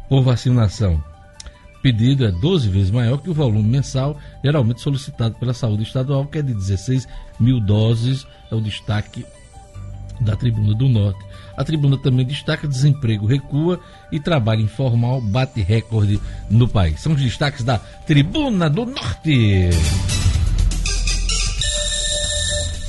por 0.10 0.24
vacinação. 0.24 0.96
O 1.78 1.82
pedido 1.84 2.26
é 2.26 2.32
12 2.32 2.70
vezes 2.70 2.90
maior 2.90 3.20
que 3.20 3.30
o 3.30 3.36
volume 3.36 3.70
mensal 3.70 4.18
geralmente 4.44 4.82
solicitado 4.82 5.36
pela 5.36 5.54
saúde 5.54 5.84
estadual, 5.84 6.26
que 6.26 6.40
é 6.40 6.42
de 6.42 6.56
16 6.56 7.08
mil 7.40 7.60
doses, 7.60 8.26
é 8.52 8.56
o 8.56 8.62
destaque 8.62 9.24
da 10.22 10.36
Tribuna 10.36 10.74
do 10.74 10.88
Norte. 10.88 11.31
A 11.56 11.64
tribuna 11.64 11.98
também 11.98 12.26
destaca 12.26 12.68
desemprego 12.68 13.26
recua 13.26 13.80
e 14.12 14.20
trabalho 14.20 14.62
informal 14.62 15.22
bate 15.22 15.62
recorde 15.62 16.20
no 16.50 16.68
país. 16.68 17.02
São 17.02 17.14
os 17.14 17.22
destaques 17.22 17.64
da 17.64 17.78
Tribuna 17.78 18.70
do 18.70 18.86
Norte. 18.86 19.70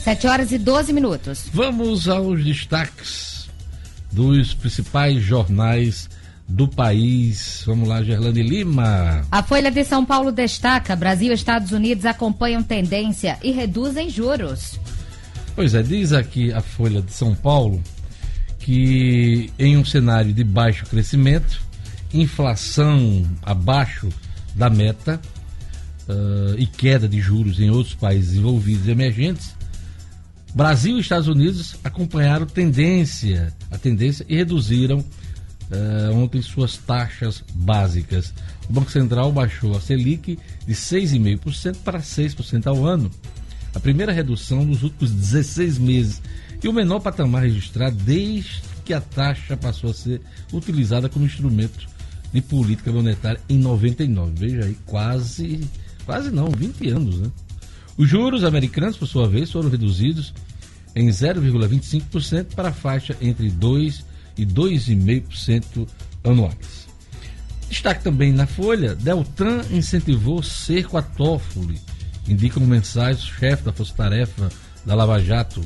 7 0.03 0.27
horas 0.27 0.51
e 0.51 0.59
12 0.59 0.93
minutos. 0.93 1.45
Vamos 1.53 2.09
aos 2.09 2.45
destaques 2.45 3.49
dos 4.11 4.53
principais 4.53 5.23
jornais 5.23 6.09
do 6.49 6.67
país. 6.69 7.63
Vamos 7.67 7.89
lá, 7.89 8.03
Gerlane 8.03 8.43
Lima. 8.43 9.25
A 9.31 9.43
Folha 9.43 9.71
de 9.71 9.85
São 9.85 10.05
Paulo 10.05 10.33
destaca: 10.33 10.97
Brasil 10.97 11.31
e 11.31 11.35
Estados 11.35 11.73
Unidos 11.73 12.05
acompanham 12.05 12.63
tendência 12.63 13.39
e 13.43 13.53
reduzem 13.53 14.11
juros. 14.11 14.79
Pois 15.55 15.75
é, 15.75 15.83
diz 15.83 16.13
aqui 16.13 16.53
a 16.53 16.61
Folha 16.61 17.01
de 17.01 17.13
São 17.13 17.35
Paulo 17.35 17.83
que 18.63 19.51
em 19.59 19.77
um 19.77 19.85
cenário 19.85 20.33
de 20.33 20.45
baixo 20.45 20.87
crescimento, 20.87 21.61
inflação 22.15 23.27
abaixo 23.43 24.09
da 24.55 24.71
meta 24.71 25.21
uh, 26.09 26.55
e 26.57 26.67
queda 26.67 27.09
de 27.09 27.21
juros 27.21 27.59
em 27.59 27.71
outros 27.71 27.95
países 27.95 28.37
envolvidos 28.37 28.87
e 28.87 28.91
emergentes, 28.91 29.55
Brasil 30.55 30.97
e 30.97 31.01
Estados 31.01 31.27
Unidos 31.27 31.77
acompanharam 31.83 32.47
tendência, 32.47 33.53
a 33.71 33.79
tendência 33.79 34.25
e 34.29 34.37
reduziram 34.37 34.99
uh, 34.99 36.15
ontem 36.15 36.41
suas 36.41 36.77
taxas 36.77 37.43
básicas. 37.55 38.33
O 38.69 38.73
Banco 38.73 38.93
Central 38.93 39.33
baixou 39.33 39.77
a 39.77 39.81
Selic 39.81 40.39
de 40.67 40.75
6,5% 40.75 41.79
para 41.79 41.99
6% 41.99 42.67
ao 42.67 42.87
ano, 42.87 43.11
a 43.75 43.81
primeira 43.81 44.13
redução 44.13 44.65
nos 44.65 44.85
últimos 44.85 45.11
16 45.11 45.79
meses 45.79 46.23
e 46.63 46.69
o 46.69 46.73
menor 46.73 47.01
patamar 47.01 47.43
registrado 47.43 47.97
desde 47.97 48.63
que 48.85 48.93
a 48.93 49.01
taxa 49.01 49.57
passou 49.57 49.91
a 49.91 49.95
ser 49.95 50.21
utilizada 50.53 51.09
como 51.09 51.25
instrumento 51.25 51.89
de 52.33 52.41
política 52.41 52.91
monetária 52.93 53.41
em 53.49 53.59
99. 53.59 54.33
Veja 54.35 54.65
aí, 54.65 54.77
quase, 54.87 55.61
quase 56.05 56.31
não, 56.31 56.49
20 56.51 56.89
anos, 56.89 57.19
né? 57.21 57.31
Os 57.97 58.09
juros 58.09 58.43
americanos, 58.43 58.97
por 58.97 59.07
sua 59.07 59.29
vez, 59.29 59.51
foram 59.51 59.69
reduzidos 59.69 60.33
em 60.95 61.09
0,25% 61.09 62.55
para 62.55 62.69
a 62.69 62.73
faixa 62.73 63.17
entre 63.21 63.51
2 63.51 64.05
e 64.37 64.47
2,5% 64.47 65.87
anuais. 66.25 66.89
Destaque 67.69 68.03
também 68.03 68.33
na 68.33 68.47
Folha, 68.47 68.95
Deltran 68.95 69.63
incentivou 69.71 70.43
cerco 70.43 70.97
a 70.97 71.03
Toffoli, 71.03 71.81
indicam 72.29 72.63
mensagens 72.65 73.25
o 73.25 73.35
chefe 73.35 73.63
da 73.63 73.73
Força 73.73 73.95
Tarefa 73.95 74.51
da 74.85 74.95
Lava 74.95 75.19
Jato, 75.23 75.63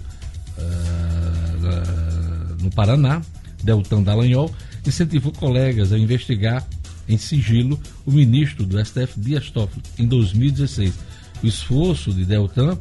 uh, 0.58 2.62
no 2.62 2.70
Paraná, 2.70 3.22
Deltan 3.62 4.02
Dallagnol, 4.02 4.52
incentivou 4.86 5.32
colegas 5.32 5.92
a 5.92 5.98
investigar 5.98 6.66
em 7.08 7.16
sigilo 7.16 7.80
o 8.04 8.12
ministro 8.12 8.64
do 8.64 8.84
STF, 8.84 9.18
Dias 9.18 9.50
Toffoli, 9.50 9.82
em 9.98 10.06
2016. 10.06 10.94
O 11.42 11.46
esforço 11.46 12.12
de 12.12 12.25
Deltan, 12.25 12.78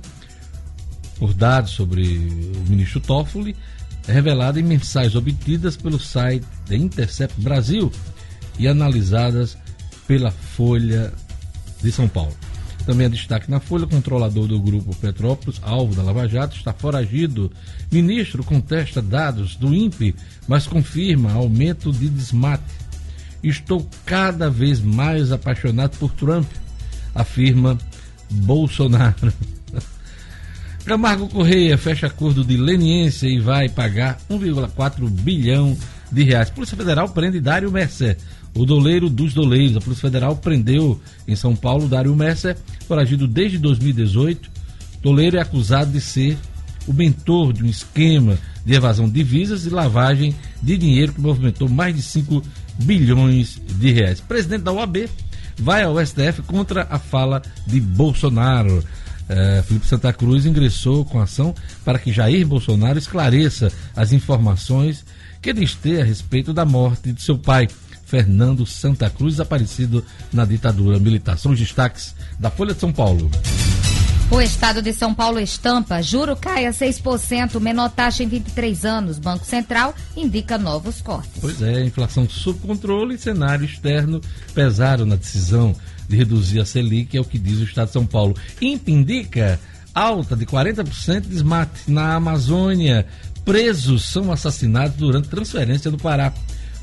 por 1.18 1.34
dados 1.34 1.72
sobre 1.72 2.04
o 2.04 2.70
ministro 2.70 3.00
Toffoli, 3.00 3.56
é 4.08 4.12
revelado 4.12 4.60
em 4.60 4.64
mensagens 4.64 5.16
obtidas 5.16 5.76
pelo 5.76 6.00
site 6.00 6.46
The 6.68 6.76
Intercept 6.76 7.42
Brasil 7.42 7.92
e 8.60 8.68
analisadas 8.68 9.58
pela 10.08 10.32
Folha 10.32 11.12
de 11.82 11.92
São 11.92 12.08
Paulo. 12.08 12.36
Também 12.86 13.08
é 13.08 13.10
destaque 13.10 13.50
na 13.50 13.60
Folha, 13.60 13.88
controlador 13.88 14.48
do 14.48 14.60
grupo 14.60 14.96
Petrópolis, 14.96 15.60
alvo 15.64 15.96
da 15.96 16.04
Lava 16.04 16.28
Jato, 16.28 16.56
está 16.56 16.72
foragido. 16.72 17.52
Ministro 17.92 18.44
contesta 18.44 19.02
dados 19.02 19.56
do 19.56 19.74
INPE, 19.74 20.14
mas 20.48 20.68
confirma 20.68 21.34
aumento 21.34 21.92
de 21.92 22.08
desmate. 22.08 22.64
Estou 23.44 23.88
cada 24.06 24.50
vez 24.50 24.80
mais 24.82 25.32
apaixonado 25.32 25.98
por 25.98 26.12
Trump, 26.12 26.48
afirma 27.14 27.78
Bolsonaro. 28.30 29.34
Camargo 30.86 31.28
Correia 31.28 31.80
fecha 31.80 32.06
acordo 32.06 32.44
de 32.44 32.56
leniência 32.56 33.28
e 33.28 33.40
vai 33.40 33.68
pagar 33.68 34.20
1,4 34.30 35.10
bilhão 35.10 35.76
de 36.12 36.24
reais. 36.24 36.52
Polícia 36.52 36.78
Federal 36.78 37.10
prende 37.10 37.40
Dário 37.40 37.72
Mercer, 37.72 38.18
o 38.56 38.66
doleiro 38.66 39.10
dos 39.10 39.34
doleiros. 39.34 39.76
A 39.78 39.82
Polícia 39.82 40.04
Federal 40.04 40.36
prendeu 40.38 41.00
em 41.28 41.36
São 41.36 41.56
Paulo 41.56 41.88
Dário 41.88 42.16
Messer, 42.16 42.58
foragido 42.88 43.28
desde 43.28 43.58
2018. 43.58 44.50
Doleiro 45.04 45.38
é 45.38 45.42
acusado 45.42 45.92
de 45.92 46.02
ser 46.02 46.38
o 46.88 46.94
mentor 46.94 47.52
de 47.52 47.64
um 47.64 47.68
esquema 47.68 48.38
de 48.66 48.74
evasão 48.74 49.08
de 49.08 49.14
divisas 49.14 49.66
e 49.66 49.70
lavagem 49.70 50.36
de 50.62 50.78
dinheiro 50.78 51.14
que 51.14 51.22
movimentou 51.22 51.70
mais 51.70 51.96
de 51.96 52.02
5 52.02 52.42
bilhões 52.84 53.62
de 53.78 53.92
reais. 53.92 54.20
Presidente 54.20 54.64
da 54.64 54.72
OAB 54.72 55.08
vai 55.58 55.84
ao 55.84 56.04
STF 56.04 56.42
contra 56.48 56.88
a 56.90 56.98
fala 56.98 57.42
de 57.68 57.80
Bolsonaro. 57.80 58.84
É, 59.28 59.64
Felipe 59.68 59.88
Santa 59.88 60.14
Cruz 60.14 60.46
ingressou 60.46 61.04
com 61.04 61.20
ação 61.20 61.54
para 61.84 61.98
que 61.98 62.12
Jair 62.12 62.46
Bolsonaro 62.48 62.98
esclareça 63.00 63.72
as 63.96 64.12
informações 64.14 65.04
que 65.42 65.52
diz 65.54 65.76
ter 65.76 66.02
a 66.02 66.04
respeito 66.04 66.54
da 66.54 66.66
morte 66.66 67.12
de 67.12 67.22
seu 67.22 67.38
pai. 67.38 67.68
Fernando 68.06 68.66
Santa 68.66 69.10
Cruz, 69.10 69.34
desaparecido 69.34 70.06
na 70.32 70.46
ditadura 70.46 71.00
militar. 71.00 71.38
São 71.38 71.52
os 71.52 71.60
destaques 71.60 72.16
da 72.40 72.50
Folha 72.50 72.74
de 72.74 72.80
São 72.80 72.94
Paulo. 72.94 73.30
O 74.32 74.42
estado 74.42 74.82
de 74.82 74.92
São 74.92 75.14
Paulo 75.14 75.40
estampa, 75.40 76.02
juro 76.02 76.36
cai 76.36 76.66
a 76.66 76.72
6%, 76.72 77.60
menor 77.60 77.90
taxa 77.90 78.24
em 78.24 78.28
23 78.28 78.84
anos. 78.84 79.20
Banco 79.20 79.46
Central 79.46 79.94
indica 80.18 80.58
novos 80.58 81.00
cortes. 81.00 81.40
Pois 81.40 81.62
é, 81.62 81.84
inflação 81.84 82.28
sob 82.28 82.60
controle 82.60 83.16
e 83.16 83.20
cenário 83.20 83.66
externo 83.66 84.20
pesaram 84.54 85.06
na 85.06 85.16
decisão 85.16 85.76
de 86.10 86.18
reduzir 86.18 86.60
a 86.60 86.66
Selic, 86.66 87.16
é 87.16 87.22
o 87.22 87.26
que 87.26 87.38
diz 87.38 87.60
o 87.60 87.64
estado 87.64 87.88
de 87.88 87.94
São 87.94 88.06
Paulo. 88.06 88.36
INPE 88.60 88.92
indica 88.92 89.60
alta 89.94 90.36
de 90.36 90.46
40% 90.46 91.22
de 91.22 91.30
desmate 91.30 91.80
na 91.88 92.16
Amazônia. 92.16 93.06
Presos 93.46 94.06
são 94.06 94.32
assassinados 94.32 94.98
durante 94.98 95.30
transferência 95.30 95.92
do 95.92 95.98
Pará 95.98 96.34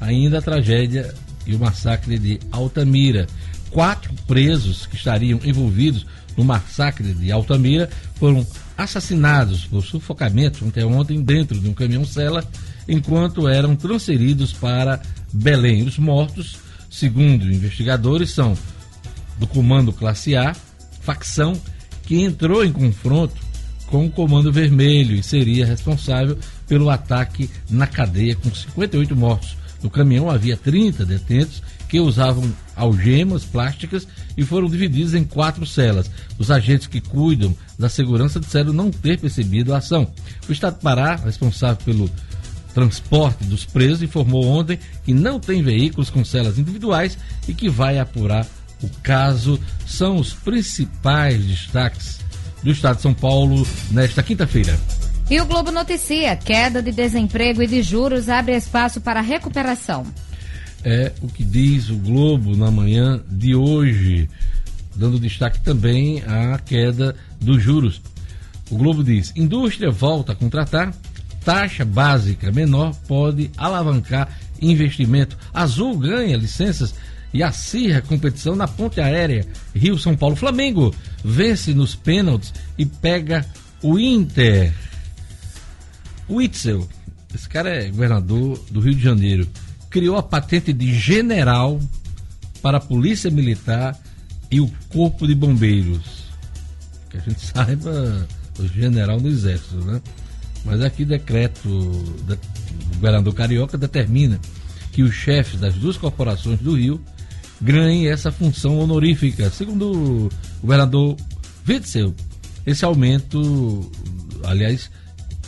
ainda 0.02 0.38
a 0.38 0.42
tragédia 0.42 1.14
e 1.46 1.54
o 1.54 1.58
massacre 1.58 2.18
de 2.18 2.40
Altamira. 2.50 3.26
Quatro 3.70 4.12
presos 4.26 4.84
que 4.86 4.96
estariam 4.96 5.40
envolvidos 5.42 6.04
no 6.36 6.44
massacre 6.44 7.14
de 7.14 7.32
Altamira 7.32 7.88
foram 8.16 8.46
assassinados 8.76 9.64
por 9.64 9.82
sufocamento 9.82 10.64
ontem, 10.64 10.84
ontem 10.84 11.22
dentro 11.22 11.58
de 11.58 11.68
um 11.68 11.74
caminhão-cela, 11.74 12.44
enquanto 12.88 13.48
eram 13.48 13.76
transferidos 13.76 14.52
para 14.52 15.00
Belém. 15.32 15.84
Os 15.84 15.98
mortos, 15.98 16.56
segundo 16.90 17.50
investigadores, 17.50 18.30
são 18.30 18.56
do 19.38 19.46
Comando 19.46 19.92
Classe 19.92 20.36
A, 20.36 20.54
facção 21.00 21.54
que 22.02 22.20
entrou 22.20 22.64
em 22.64 22.72
confronto 22.72 23.34
com 23.86 24.06
o 24.06 24.10
Comando 24.10 24.52
Vermelho 24.52 25.14
e 25.14 25.22
seria 25.22 25.66
responsável 25.66 26.38
pelo 26.66 26.90
ataque 26.90 27.48
na 27.68 27.86
cadeia, 27.86 28.34
com 28.36 28.52
58 28.52 29.14
mortos. 29.14 29.61
No 29.82 29.90
caminhão 29.90 30.30
havia 30.30 30.56
30 30.56 31.04
detentos 31.04 31.62
que 31.88 32.00
usavam 32.00 32.50
algemas 32.76 33.44
plásticas 33.44 34.06
e 34.36 34.44
foram 34.44 34.68
divididos 34.68 35.12
em 35.12 35.24
quatro 35.24 35.66
celas. 35.66 36.10
Os 36.38 36.50
agentes 36.50 36.86
que 36.86 37.00
cuidam 37.00 37.54
da 37.78 37.88
segurança 37.88 38.40
disseram 38.40 38.72
não 38.72 38.90
ter 38.90 39.18
percebido 39.18 39.74
a 39.74 39.78
ação. 39.78 40.10
O 40.48 40.52
Estado 40.52 40.76
de 40.76 40.82
Pará, 40.82 41.16
responsável 41.16 41.84
pelo 41.84 42.10
transporte 42.72 43.44
dos 43.44 43.64
presos, 43.64 44.02
informou 44.02 44.46
ontem 44.46 44.78
que 45.04 45.12
não 45.12 45.38
tem 45.38 45.62
veículos 45.62 46.08
com 46.08 46.24
celas 46.24 46.58
individuais 46.58 47.18
e 47.46 47.52
que 47.52 47.68
vai 47.68 47.98
apurar 47.98 48.46
o 48.82 48.88
caso. 49.02 49.60
São 49.86 50.16
os 50.16 50.32
principais 50.32 51.44
destaques 51.44 52.20
do 52.62 52.70
Estado 52.70 52.96
de 52.96 53.02
São 53.02 53.12
Paulo 53.12 53.66
nesta 53.90 54.22
quinta-feira. 54.22 54.78
E 55.30 55.40
o 55.40 55.46
Globo 55.46 55.70
noticia: 55.70 56.36
queda 56.36 56.82
de 56.82 56.92
desemprego 56.92 57.62
e 57.62 57.66
de 57.66 57.82
juros 57.82 58.28
abre 58.28 58.54
espaço 58.54 59.00
para 59.00 59.20
recuperação. 59.20 60.04
É 60.84 61.12
o 61.22 61.28
que 61.28 61.44
diz 61.44 61.90
o 61.90 61.96
Globo 61.96 62.56
na 62.56 62.70
manhã 62.70 63.22
de 63.28 63.54
hoje. 63.54 64.28
dando 64.94 65.18
destaque 65.18 65.60
também 65.60 66.22
à 66.26 66.58
queda 66.58 67.16
dos 67.40 67.62
juros. 67.62 68.00
O 68.70 68.76
Globo 68.76 69.02
diz: 69.02 69.32
indústria 69.36 69.90
volta 69.90 70.32
a 70.32 70.36
contratar, 70.36 70.92
taxa 71.44 71.84
básica 71.84 72.52
menor 72.52 72.94
pode 73.06 73.50
alavancar 73.56 74.28
investimento. 74.60 75.36
Azul 75.52 75.96
ganha 75.96 76.36
licenças 76.36 76.94
e 77.32 77.42
acirra 77.42 78.02
competição 78.02 78.54
na 78.54 78.68
ponte 78.68 79.00
aérea 79.00 79.46
Rio-São 79.74 80.16
Paulo. 80.16 80.36
Flamengo 80.36 80.94
vence 81.24 81.72
nos 81.72 81.94
pênaltis 81.94 82.52
e 82.76 82.84
pega 82.84 83.46
o 83.82 83.98
Inter. 83.98 84.72
O 86.32 86.40
Itzel, 86.40 86.88
esse 87.34 87.46
cara 87.46 87.68
é 87.68 87.90
governador 87.90 88.58
do 88.70 88.80
Rio 88.80 88.94
de 88.94 89.02
Janeiro, 89.02 89.46
criou 89.90 90.16
a 90.16 90.22
patente 90.22 90.72
de 90.72 90.94
general 90.94 91.78
para 92.62 92.78
a 92.78 92.80
Polícia 92.80 93.30
Militar 93.30 94.00
e 94.50 94.58
o 94.58 94.72
Corpo 94.88 95.26
de 95.26 95.34
Bombeiros. 95.34 96.24
Que 97.10 97.18
a 97.18 97.20
gente 97.20 97.38
saiba, 97.44 98.26
o 98.58 98.66
general 98.66 99.20
do 99.20 99.28
Exército, 99.28 99.76
né? 99.84 100.00
Mas 100.64 100.80
aqui 100.80 101.04
decreto 101.04 101.68
do 101.68 102.38
governador 102.94 103.34
carioca 103.34 103.76
determina 103.76 104.40
que 104.90 105.02
os 105.02 105.12
chefes 105.12 105.60
das 105.60 105.74
duas 105.74 105.98
corporações 105.98 106.60
do 106.60 106.76
Rio 106.76 106.98
ganhem 107.60 108.08
essa 108.08 108.32
função 108.32 108.78
honorífica. 108.78 109.50
Segundo 109.50 109.92
o 109.92 110.30
governador 110.62 111.14
Witzel, 111.68 112.14
esse 112.64 112.86
aumento, 112.86 113.90
aliás, 114.44 114.90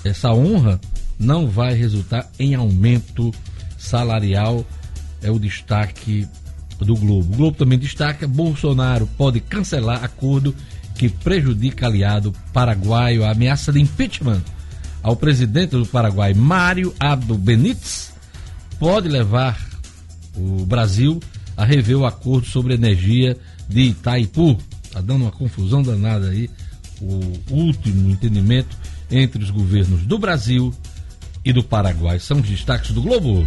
essa 0.05 0.33
honra 0.33 0.81
não 1.19 1.49
vai 1.49 1.75
resultar 1.75 2.29
em 2.39 2.55
aumento 2.55 3.33
salarial, 3.79 4.65
é 5.23 5.31
o 5.31 5.39
destaque 5.39 6.29
do 6.79 6.95
Globo. 6.97 7.33
O 7.33 7.37
Globo 7.37 7.57
também 7.57 7.79
destaca: 7.79 8.27
Bolsonaro 8.27 9.07
pode 9.17 9.41
cancelar 9.41 10.05
acordo 10.05 10.55
que 10.95 11.09
prejudica 11.09 11.87
aliado 11.87 12.33
paraguaio. 12.53 13.25
A 13.25 13.31
ameaça 13.31 13.73
de 13.73 13.81
impeachment 13.81 14.43
ao 15.03 15.17
presidente 15.17 15.71
do 15.71 15.87
Paraguai, 15.87 16.33
Mário 16.35 16.95
Abdo 16.99 17.37
Benítez, 17.37 18.13
pode 18.79 19.09
levar 19.09 19.59
o 20.37 20.65
Brasil 20.67 21.21
a 21.57 21.65
rever 21.65 21.97
o 21.97 22.07
acordo 22.07 22.47
sobre 22.47 22.75
energia 22.75 23.37
de 23.69 23.83
Itaipu. 23.83 24.59
Está 24.83 25.01
dando 25.01 25.23
uma 25.23 25.33
confusão 25.33 25.83
danada 25.83 26.29
aí 26.29 26.49
o 27.01 27.33
último 27.51 28.11
entendimento 28.11 28.77
entre 29.19 29.43
os 29.43 29.51
governos 29.51 30.03
do 30.03 30.19
Brasil 30.19 30.75
e 31.45 31.53
do 31.53 31.63
Paraguai. 31.63 32.19
São 32.19 32.39
os 32.39 32.49
destaques 32.49 32.91
do 32.91 33.03
Globo. 33.03 33.47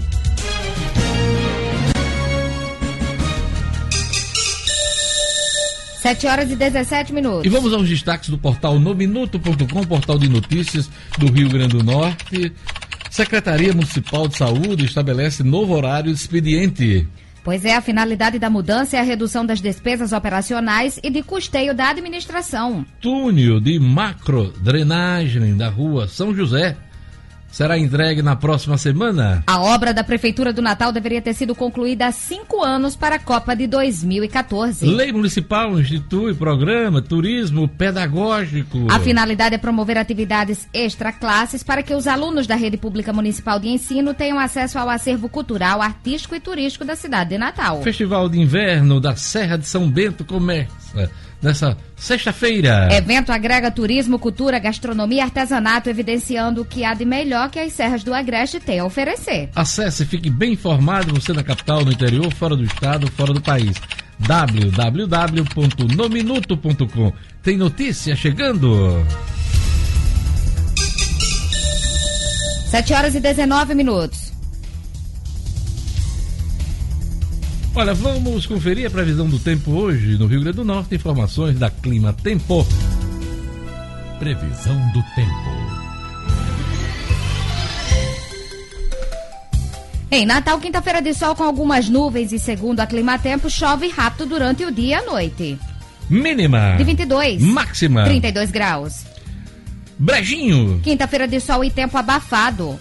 Sete 6.01 6.25
horas 6.25 6.49
e 6.49 6.55
17 6.55 7.11
minutos. 7.11 7.45
E 7.45 7.49
vamos 7.49 7.73
aos 7.73 7.89
destaques 7.89 8.29
do 8.29 8.37
portal 8.37 8.79
nominuto.com, 8.79 9.83
portal 9.83 10.17
de 10.17 10.29
notícias 10.29 10.89
do 11.17 11.29
Rio 11.29 11.49
Grande 11.49 11.75
do 11.75 11.83
Norte. 11.83 12.53
Secretaria 13.09 13.73
Municipal 13.73 14.27
de 14.27 14.37
Saúde 14.37 14.85
estabelece 14.85 15.43
novo 15.43 15.75
horário 15.75 16.13
de 16.13 16.19
expediente. 16.19 17.07
Pois 17.47 17.63
é, 17.63 17.77
a 17.77 17.81
finalidade 17.81 18.37
da 18.37 18.49
mudança 18.49 18.97
é 18.97 18.99
a 18.99 19.03
redução 19.03 19.45
das 19.45 19.61
despesas 19.61 20.11
operacionais 20.11 20.99
e 21.01 21.09
de 21.09 21.23
custeio 21.23 21.73
da 21.73 21.91
administração. 21.91 22.85
Túnel 22.99 23.61
de 23.61 23.79
macro 23.79 24.51
drenagem 24.59 25.55
da 25.55 25.69
rua 25.69 26.09
São 26.09 26.35
José 26.35 26.75
será 27.51 27.77
entregue 27.77 28.21
na 28.21 28.35
próxima 28.35 28.77
semana. 28.77 29.43
A 29.47 29.59
obra 29.59 29.93
da 29.93 30.03
Prefeitura 30.03 30.53
do 30.53 30.61
Natal 30.61 30.91
deveria 30.91 31.21
ter 31.21 31.33
sido 31.33 31.55
concluída 31.55 32.07
há 32.07 32.11
cinco 32.11 32.63
anos 32.63 32.95
para 32.95 33.15
a 33.15 33.19
Copa 33.19 33.55
de 33.55 33.67
2014. 33.67 34.85
Lei 34.85 35.11
Municipal 35.11 35.79
institui 35.79 36.33
programa 36.33 37.01
Turismo 37.01 37.67
Pedagógico. 37.67 38.87
A 38.89 38.99
finalidade 38.99 39.55
é 39.55 39.57
promover 39.57 39.97
atividades 39.97 40.67
extra-classes 40.73 41.63
para 41.63 41.81
que 41.81 41.93
os 41.93 42.07
alunos 42.07 42.47
da 42.47 42.55
Rede 42.55 42.77
Pública 42.77 43.11
Municipal 43.11 43.59
de 43.59 43.69
Ensino 43.69 44.13
tenham 44.13 44.39
acesso 44.39 44.77
ao 44.77 44.89
acervo 44.89 45.29
cultural, 45.29 45.81
artístico 45.81 46.35
e 46.35 46.39
turístico 46.39 46.85
da 46.85 46.95
cidade 46.95 47.31
de 47.31 47.37
Natal. 47.37 47.81
Festival 47.81 48.29
de 48.29 48.39
Inverno 48.39 48.99
da 48.99 49.15
Serra 49.15 49.57
de 49.57 49.67
São 49.67 49.89
Bento 49.89 50.23
começa 50.23 51.09
nessa 51.41 51.75
sexta-feira. 51.95 52.89
Evento 52.91 53.31
agrega 53.31 53.71
turismo, 53.71 54.19
cultura, 54.19 54.59
gastronomia 54.59 55.19
e 55.19 55.21
artesanato, 55.21 55.89
evidenciando 55.89 56.61
o 56.61 56.65
que 56.65 56.83
há 56.83 56.93
de 56.93 57.05
melhor 57.05 57.49
que 57.49 57.57
as 57.59 57.71
serras 57.73 58.03
do 58.03 58.13
Agreste 58.13 58.59
têm 58.59 58.79
a 58.79 58.85
oferecer. 58.85 59.49
Acesse 59.55 60.03
e 60.03 60.05
fique 60.05 60.29
bem 60.29 60.53
informado, 60.53 61.11
você 61.13 61.33
na 61.33 61.43
capital, 61.43 61.83
no 61.83 61.91
interior, 61.91 62.31
fora 62.33 62.55
do 62.55 62.63
estado, 62.63 63.11
fora 63.11 63.33
do 63.33 63.41
país. 63.41 63.75
www.nominuto.com 64.19 67.13
Tem 67.41 67.57
notícia 67.57 68.15
chegando. 68.15 69.03
7 72.69 72.93
horas 72.93 73.15
e 73.15 73.19
19 73.19 73.73
minutos. 73.73 74.26
Olha, 77.77 77.93
vamos 77.93 78.47
conferir 78.47 78.87
a 78.87 78.89
previsão 78.89 79.29
do 79.29 79.37
tempo 79.37 79.69
hoje 79.69 80.17
no 80.17 80.25
Rio 80.25 80.41
Grande 80.41 80.55
do 80.55 80.65
Norte. 80.65 80.95
Informações 80.95 81.59
da 81.59 81.69
Clima 81.69 82.11
Tempo. 82.11 82.65
Previsão 84.17 84.75
do 84.93 85.03
tempo. 85.13 85.31
Em 90.09 90.25
Natal, 90.25 90.59
quinta-feira 90.59 91.03
de 91.03 91.13
sol 91.13 91.35
com 91.35 91.43
algumas 91.43 91.87
nuvens 91.87 92.31
e 92.31 92.39
segundo 92.39 92.79
a 92.79 92.87
Clima 92.87 93.19
Tempo, 93.19 93.47
chove 93.47 93.89
rápido 93.89 94.25
durante 94.25 94.65
o 94.65 94.71
dia 94.71 94.87
e 94.87 94.93
a 94.95 95.05
noite. 95.05 95.59
Mínima. 96.09 96.77
De 96.77 96.83
22. 96.83 97.43
Máxima. 97.43 98.05
32 98.05 98.49
graus. 98.49 99.05
Brejinho. 99.99 100.79
Quinta-feira 100.81 101.27
de 101.27 101.39
sol 101.39 101.63
e 101.63 101.69
tempo 101.69 101.95
abafado. 101.95 102.79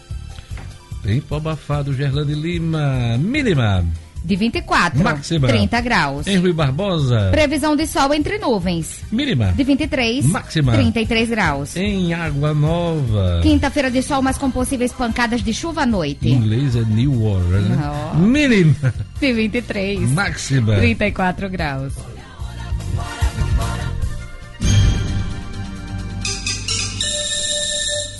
Tempo 1.02 1.35
abafado, 1.35 1.92
Gerlane 1.92 2.35
Lima. 2.35 3.18
Mínima. 3.18 3.85
De 4.24 4.35
24. 4.35 5.02
Máxima. 5.02 5.46
30 5.48 5.81
graus. 5.81 6.26
Em 6.26 6.37
Rui 6.38 6.52
Barbosa. 6.52 7.29
Previsão 7.31 7.76
de 7.76 7.87
sol 7.87 8.12
entre 8.12 8.38
nuvens. 8.38 9.00
Mínima. 9.12 9.52
De 9.52 9.62
23. 9.62 10.26
Máxima. 10.26 10.72
33 10.72 11.29
graus. 11.29 11.76
Em 11.76 12.12
Água 12.12 12.52
Nova. 12.52 13.40
Quinta-feira 13.42 13.90
de 13.90 14.02
sol, 14.02 14.22
mas 14.22 14.37
com 14.37 14.50
possíveis 14.50 14.92
pancadas 14.92 15.42
de 15.42 15.55
chuva 15.55 15.83
à 15.83 15.87
noite. 15.87 16.29
Em 16.29 16.33
inglês 16.35 16.74
é 16.74 16.83
New 16.83 17.22
Water, 17.22 17.61
né? 17.62 17.79
Mínima. 18.14 18.94
De 19.20 19.33
23. 19.33 20.11
Máxima. 20.11 20.74
34 20.74 21.48
graus. 21.48 21.92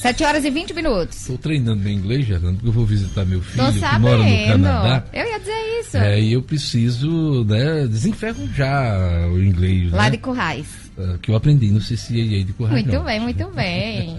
Sete 0.07 0.23
horas 0.23 0.45
e 0.45 0.51
20 0.51 0.73
minutos. 0.73 1.23
Estou 1.23 1.37
treinando 1.37 1.83
meu 1.83 1.93
inglês, 1.93 2.25
Gerlando, 2.25 2.55
porque 2.55 2.69
eu 2.69 2.73
vou 2.73 2.87
visitar 2.87 3.25
meu 3.25 3.43
filho 3.43 3.65
Tô 3.67 3.73
que 3.73 3.81
sabendo. 3.81 4.03
mora 4.03 4.23
no 4.23 4.47
Canadá. 4.47 5.05
Eu 5.13 5.27
ia 5.27 5.39
dizer 5.41 5.81
isso. 5.81 5.97
É, 5.97 6.21
e 6.21 6.33
eu 6.33 6.43
preciso 6.43 7.45
né, 7.45 7.89
desenferrujar 7.89 9.29
o 9.33 9.43
inglês. 9.43 9.91
Lá 9.91 10.05
né? 10.05 10.11
de 10.11 10.19
Currais. 10.19 10.69
Ah, 10.97 11.19
Que 11.21 11.33
eu 11.33 11.35
aprendi 11.35 11.73
no 11.73 11.81
CCAA 11.81 12.45
de 12.45 12.53
Currais. 12.57 12.85
Muito 12.85 12.95
não. 12.95 13.05
bem, 13.05 13.19
muito 13.19 13.49
bem. 13.49 14.19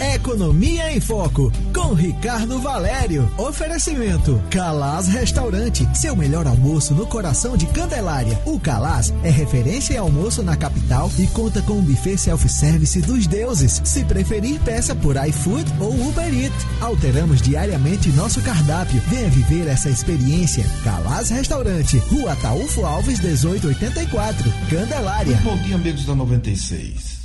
Economia 0.00 0.92
em 0.92 1.00
Foco, 1.00 1.50
com 1.72 1.94
Ricardo 1.94 2.60
Valério. 2.60 3.30
Oferecimento: 3.38 4.42
Calaz 4.50 5.08
Restaurante, 5.08 5.88
seu 5.94 6.14
melhor 6.14 6.46
almoço 6.46 6.94
no 6.94 7.06
coração 7.06 7.56
de 7.56 7.66
Candelária. 7.66 8.38
O 8.44 8.60
Calaz 8.60 9.12
é 9.22 9.30
referência 9.30 9.94
em 9.94 9.96
almoço 9.96 10.42
na 10.42 10.54
capital 10.54 11.10
e 11.18 11.26
conta 11.28 11.62
com 11.62 11.74
um 11.74 11.82
buffet 11.82 12.18
self-service 12.18 13.00
dos 13.02 13.26
deuses. 13.26 13.80
Se 13.84 14.04
preferir, 14.04 14.60
peça 14.60 14.94
por 14.94 15.16
iFood 15.16 15.64
ou 15.80 15.92
Uber 16.08 16.32
Eats. 16.32 16.66
Alteramos 16.80 17.40
diariamente 17.40 18.10
nosso 18.10 18.42
cardápio. 18.42 19.00
Venha 19.08 19.30
viver 19.30 19.66
essa 19.66 19.88
experiência. 19.88 20.66
Calaz 20.84 21.30
Restaurante, 21.30 21.96
Rua 21.98 22.32
Ataúfo 22.32 22.84
Alves, 22.84 23.20
1884, 23.20 24.52
Candelária. 24.68 25.36
Bom 25.42 25.56
dia, 25.58 25.76
amigos 25.76 26.04
da 26.04 26.14
96. 26.14 27.15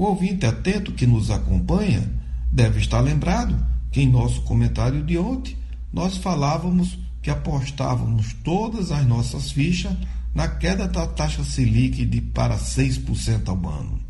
O 0.00 0.04
ouvinte 0.04 0.46
atento 0.46 0.92
que 0.92 1.06
nos 1.06 1.30
acompanha 1.30 2.10
deve 2.50 2.80
estar 2.80 3.00
lembrado 3.00 3.54
que 3.92 4.00
em 4.00 4.08
nosso 4.08 4.40
comentário 4.40 5.04
de 5.04 5.18
ontem 5.18 5.54
nós 5.92 6.16
falávamos 6.16 6.98
que 7.20 7.28
apostávamos 7.28 8.32
todas 8.42 8.90
as 8.92 9.06
nossas 9.06 9.52
fichas 9.52 9.92
na 10.34 10.48
queda 10.48 10.88
da 10.88 11.06
taxa 11.06 11.44
Selic 11.44 12.06
de 12.06 12.18
para 12.18 12.56
6% 12.56 13.46
ao 13.46 13.70
ano. 13.70 14.00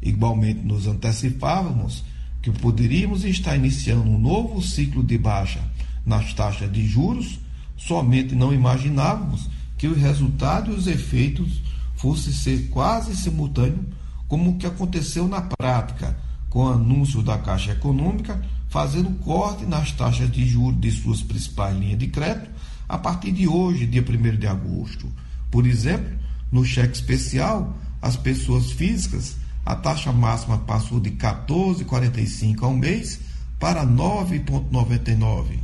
Igualmente 0.00 0.60
nos 0.60 0.86
antecipávamos 0.86 2.02
que 2.40 2.50
poderíamos 2.50 3.22
estar 3.22 3.54
iniciando 3.54 4.08
um 4.08 4.18
novo 4.18 4.62
ciclo 4.62 5.04
de 5.04 5.18
baixa 5.18 5.60
nas 6.06 6.32
taxas 6.32 6.72
de 6.72 6.86
juros, 6.86 7.38
somente 7.76 8.34
não 8.34 8.50
imaginávamos 8.50 9.50
que 9.76 9.88
os 9.88 9.98
resultados 9.98 10.74
e 10.74 10.78
os 10.78 10.86
efeitos 10.86 11.60
fossem 11.96 12.32
ser 12.32 12.70
quase 12.70 13.14
simultâneos 13.14 13.84
como 14.28 14.50
o 14.50 14.58
que 14.58 14.66
aconteceu 14.66 15.28
na 15.28 15.42
prática, 15.42 16.16
com 16.48 16.64
o 16.64 16.72
anúncio 16.72 17.22
da 17.22 17.38
Caixa 17.38 17.72
Econômica 17.72 18.40
fazendo 18.68 19.10
corte 19.20 19.64
nas 19.64 19.92
taxas 19.92 20.30
de 20.32 20.44
juros 20.44 20.80
de 20.80 20.90
suas 20.90 21.22
principais 21.22 21.78
linhas 21.78 21.98
de 21.98 22.08
crédito 22.08 22.50
a 22.88 22.98
partir 22.98 23.30
de 23.30 23.46
hoje, 23.46 23.86
dia 23.86 24.02
1 24.02 24.36
de 24.36 24.46
agosto. 24.48 25.06
Por 25.50 25.66
exemplo, 25.66 26.12
no 26.50 26.64
cheque 26.64 26.94
especial, 26.94 27.76
as 28.02 28.16
pessoas 28.16 28.72
físicas, 28.72 29.36
a 29.64 29.74
taxa 29.74 30.12
máxima 30.12 30.58
passou 30.58 30.98
de 31.00 31.12
14,45 31.12 32.62
ao 32.62 32.74
mês 32.74 33.20
para 33.58 33.86
9,99. 33.86 35.58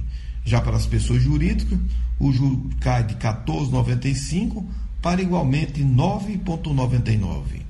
Já 0.44 0.60
para 0.60 0.76
as 0.76 0.86
pessoas 0.86 1.22
jurídicas, 1.22 1.78
o 2.18 2.32
juro 2.32 2.70
cai 2.80 3.04
de 3.04 3.16
14,95 3.16 4.64
para 5.02 5.20
igualmente 5.20 5.82
9,99. 5.82 7.69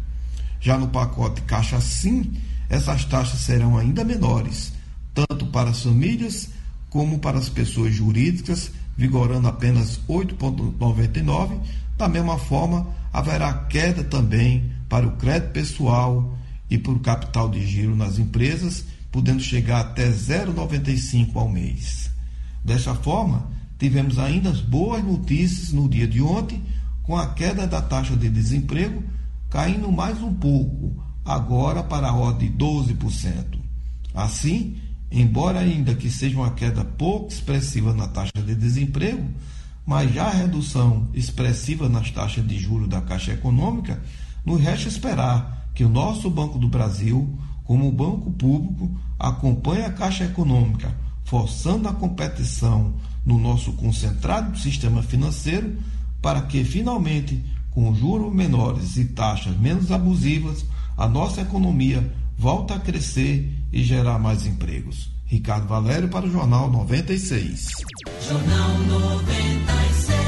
Já 0.60 0.76
no 0.76 0.88
pacote 0.88 1.40
Caixa 1.42 1.80
Sim, 1.80 2.34
essas 2.68 3.04
taxas 3.06 3.40
serão 3.40 3.78
ainda 3.78 4.04
menores, 4.04 4.72
tanto 5.14 5.46
para 5.46 5.70
as 5.70 5.82
famílias 5.82 6.50
como 6.90 7.18
para 7.18 7.38
as 7.38 7.48
pessoas 7.48 7.94
jurídicas, 7.94 8.70
vigorando 8.96 9.48
apenas 9.48 10.00
8,99. 10.08 11.58
Da 11.96 12.08
mesma 12.08 12.38
forma, 12.38 12.86
haverá 13.12 13.52
queda 13.64 14.04
também 14.04 14.70
para 14.88 15.06
o 15.06 15.16
crédito 15.16 15.52
pessoal 15.52 16.36
e 16.68 16.76
para 16.76 16.92
o 16.92 17.00
capital 17.00 17.48
de 17.48 17.64
giro 17.66 17.96
nas 17.96 18.18
empresas, 18.18 18.84
podendo 19.10 19.42
chegar 19.42 19.80
até 19.80 20.08
0,95 20.10 21.36
ao 21.36 21.48
mês. 21.48 22.10
Desta 22.64 22.94
forma, 22.94 23.50
tivemos 23.78 24.18
ainda 24.18 24.52
boas 24.52 25.02
notícias 25.02 25.72
no 25.72 25.88
dia 25.88 26.06
de 26.06 26.20
ontem, 26.20 26.62
com 27.02 27.16
a 27.16 27.28
queda 27.28 27.66
da 27.66 27.80
taxa 27.80 28.14
de 28.16 28.28
desemprego 28.28 29.02
caindo 29.50 29.90
mais 29.90 30.22
um 30.22 30.32
pouco, 30.32 31.04
agora 31.24 31.82
para 31.82 32.08
a 32.08 32.14
ordem 32.14 32.50
de 32.50 32.56
12%. 32.56 33.58
Assim, 34.14 34.78
embora 35.10 35.58
ainda 35.58 35.94
que 35.94 36.08
seja 36.08 36.38
uma 36.38 36.52
queda 36.52 36.84
pouco 36.84 37.28
expressiva 37.28 37.92
na 37.92 38.06
taxa 38.06 38.32
de 38.34 38.54
desemprego, 38.54 39.28
mas 39.84 40.14
já 40.14 40.26
a 40.26 40.30
redução 40.30 41.08
expressiva 41.12 41.88
nas 41.88 42.10
taxas 42.10 42.46
de 42.46 42.58
juros 42.58 42.88
da 42.88 43.00
Caixa 43.00 43.32
Econômica, 43.32 44.00
nos 44.44 44.60
resta 44.60 44.88
esperar 44.88 45.68
que 45.74 45.84
o 45.84 45.88
nosso 45.88 46.30
Banco 46.30 46.58
do 46.58 46.68
Brasil, 46.68 47.36
como 47.64 47.90
banco 47.90 48.30
público, 48.30 48.90
acompanhe 49.18 49.84
a 49.84 49.92
Caixa 49.92 50.24
Econômica, 50.24 50.94
forçando 51.24 51.88
a 51.88 51.92
competição 51.92 52.94
no 53.24 53.38
nosso 53.38 53.72
concentrado 53.72 54.56
sistema 54.58 55.02
financeiro, 55.02 55.76
para 56.22 56.42
que 56.42 56.62
finalmente 56.62 57.42
com 57.70 57.94
juros 57.94 58.34
menores 58.34 58.96
e 58.96 59.04
taxas 59.06 59.56
menos 59.56 59.90
abusivas, 59.92 60.64
a 60.96 61.08
nossa 61.08 61.42
economia 61.42 62.12
volta 62.36 62.74
a 62.74 62.80
crescer 62.80 63.50
e 63.72 63.82
gerar 63.82 64.18
mais 64.18 64.46
empregos. 64.46 65.10
Ricardo 65.26 65.68
Valério 65.68 66.08
para 66.08 66.26
o 66.26 66.30
Jornal 66.30 66.70
96. 66.70 67.68
Jornal 68.28 68.78
96. 68.78 70.20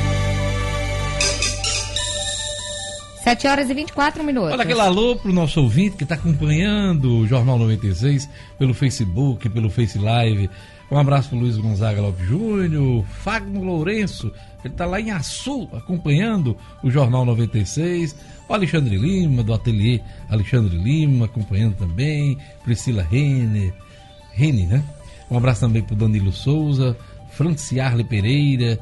7 3.22 3.46
horas 3.46 3.70
e 3.70 3.74
24 3.74 4.24
minutos. 4.24 4.52
Olha 4.52 4.62
aquele 4.62 4.80
alô 4.80 5.14
pro 5.14 5.32
nosso 5.32 5.60
ouvinte 5.60 5.96
que 5.96 6.02
está 6.02 6.16
acompanhando 6.16 7.18
o 7.18 7.26
Jornal 7.26 7.56
96 7.56 8.28
pelo 8.58 8.74
Facebook, 8.74 9.48
pelo 9.48 9.70
Face 9.70 9.96
Live. 9.96 10.50
Um 10.92 10.98
abraço 10.98 11.30
pro 11.30 11.38
Luiz 11.38 11.56
Gonzaga 11.56 12.02
Lopes 12.02 12.26
Júnior, 12.26 13.02
Fagno 13.06 13.64
Lourenço, 13.64 14.30
ele 14.62 14.74
está 14.74 14.84
lá 14.84 15.00
em 15.00 15.10
Açu 15.10 15.66
acompanhando 15.72 16.54
o 16.82 16.90
Jornal 16.90 17.24
96. 17.24 18.14
O 18.46 18.52
Alexandre 18.52 18.98
Lima, 18.98 19.42
do 19.42 19.54
Ateliê 19.54 20.02
Alexandre 20.28 20.76
Lima, 20.76 21.24
acompanhando 21.24 21.76
também. 21.76 22.36
Priscila 22.62 23.02
Rene, 23.02 23.72
Rene, 24.34 24.66
né? 24.66 24.84
Um 25.30 25.38
abraço 25.38 25.62
também 25.62 25.80
pro 25.80 25.96
Danilo 25.96 26.30
Souza, 26.30 26.94
Franciarle 27.30 28.04
Pereira, 28.04 28.78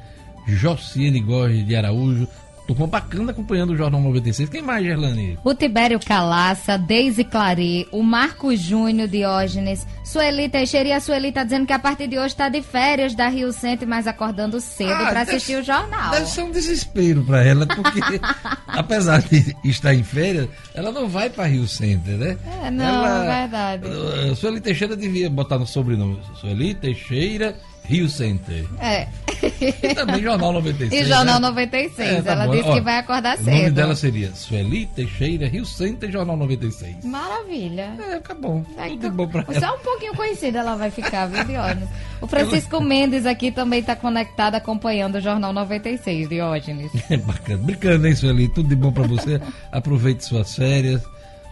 Jociene 0.48 1.20
Gorge 1.20 1.62
de 1.62 1.76
Araújo. 1.76 2.26
Turma 2.70 2.86
bacana 2.86 3.32
acompanhando 3.32 3.70
o 3.70 3.76
Jornal 3.76 4.00
96. 4.00 4.48
Quem 4.48 4.62
mais, 4.62 4.84
Gerlani? 4.84 5.36
O 5.42 5.52
Tibério 5.52 5.98
Calaça, 5.98 6.78
Deise 6.78 7.24
Clary, 7.24 7.88
o 7.90 8.00
Marco 8.00 8.54
Júnior 8.54 9.08
Diógenes, 9.08 9.84
Sueli 10.04 10.48
Teixeira 10.48 10.88
e 10.88 10.92
a 10.92 11.00
Sueli 11.00 11.32
tá 11.32 11.42
dizendo 11.42 11.66
que 11.66 11.72
a 11.72 11.80
partir 11.80 12.06
de 12.06 12.16
hoje 12.16 12.36
tá 12.36 12.48
de 12.48 12.62
férias 12.62 13.12
da 13.12 13.26
Rio 13.26 13.52
Centro, 13.52 13.88
mas 13.88 14.06
acordando 14.06 14.60
cedo 14.60 14.92
Ah, 14.92 15.06
para 15.10 15.22
assistir 15.22 15.56
o 15.56 15.64
jornal. 15.64 16.12
Deve 16.12 16.26
ser 16.26 16.42
um 16.42 16.52
desespero 16.52 17.24
para 17.24 17.42
ela, 17.44 17.66
porque 17.66 18.20
apesar 18.68 19.20
de 19.20 19.56
estar 19.64 19.92
em 19.92 20.04
férias, 20.04 20.48
ela 20.72 20.92
não 20.92 21.08
vai 21.08 21.28
para 21.28 21.46
Rio 21.48 21.66
Center, 21.66 22.16
né? 22.16 22.38
É, 22.64 22.70
não, 22.70 22.84
ela, 23.04 23.34
é 23.34 23.40
verdade. 23.40 23.84
Uh, 23.88 24.36
Sueli 24.36 24.60
Teixeira 24.60 24.96
devia 24.96 25.28
botar 25.28 25.58
no 25.58 25.66
sobrenome 25.66 26.20
Sueli 26.40 26.72
Teixeira 26.74 27.56
Rio 27.84 28.08
Center. 28.08 28.64
É. 28.78 29.08
E 29.82 29.94
também 29.94 30.22
Jornal 30.22 30.52
96. 30.52 30.92
E 30.92 31.08
Jornal 31.08 31.40
né? 31.40 31.48
96. 31.48 32.08
É, 32.10 32.22
tá 32.22 32.32
ela 32.32 32.46
bom. 32.46 32.52
disse 32.52 32.68
Ó, 32.68 32.74
que 32.74 32.80
vai 32.80 32.98
acordar 32.98 33.36
O 33.38 33.42
nome 33.42 33.58
cedo. 33.58 33.74
dela 33.74 33.96
seria 33.96 34.34
Sueli 34.34 34.86
Teixeira 34.86 35.46
Rio 35.48 35.64
Center 35.64 36.10
Jornal 36.10 36.36
96. 36.36 37.04
Maravilha. 37.04 37.94
É, 38.10 38.18
tá 38.18 38.34
bom. 38.34 38.64
Aí, 38.76 38.90
Tudo 38.92 39.02
de 39.02 39.10
bom 39.10 39.28
pra 39.28 39.44
ela. 39.48 39.60
Só 39.60 39.74
um 39.74 39.78
pouquinho 39.80 40.14
conhecida 40.14 40.58
ela 40.60 40.76
vai 40.76 40.90
ficar, 40.90 41.26
viu, 41.26 41.44
Diógenes? 41.44 41.88
O 42.20 42.26
Francisco 42.28 42.80
Mendes 42.80 43.26
aqui 43.26 43.50
também 43.50 43.80
está 43.80 43.96
conectado 43.96 44.54
acompanhando 44.54 45.16
o 45.16 45.20
Jornal 45.20 45.52
96, 45.52 46.28
Diógenes. 46.28 46.90
É 47.10 47.16
bacana. 47.16 47.62
Brincando, 47.62 48.06
hein, 48.06 48.14
Sueli? 48.14 48.48
Tudo 48.48 48.68
de 48.68 48.76
bom 48.76 48.92
pra 48.92 49.04
você. 49.06 49.40
Aproveite 49.72 50.24
suas 50.24 50.54
férias. 50.54 51.02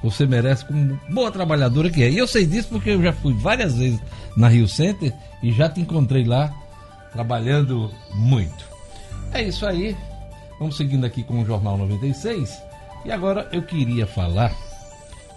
Você 0.02 0.26
merece 0.26 0.64
como 0.64 0.98
boa 1.10 1.30
trabalhadora 1.30 1.90
que 1.90 2.02
é. 2.04 2.10
E 2.10 2.18
eu 2.18 2.26
sei 2.26 2.46
disso 2.46 2.68
porque 2.70 2.90
eu 2.90 3.02
já 3.02 3.12
fui 3.12 3.34
várias 3.34 3.76
vezes 3.76 3.98
na 4.36 4.46
Rio 4.48 4.68
Center 4.68 5.12
e 5.42 5.50
já 5.52 5.68
te 5.68 5.80
encontrei 5.80 6.22
lá 6.24 6.52
trabalhando 7.12 7.90
muito. 8.14 8.66
É 9.32 9.42
isso 9.42 9.66
aí. 9.66 9.96
Vamos 10.58 10.76
seguindo 10.76 11.04
aqui 11.04 11.22
com 11.22 11.40
o 11.40 11.44
Jornal 11.44 11.76
96. 11.76 12.62
E 13.04 13.12
agora 13.12 13.48
eu 13.52 13.62
queria 13.62 14.06
falar 14.06 14.54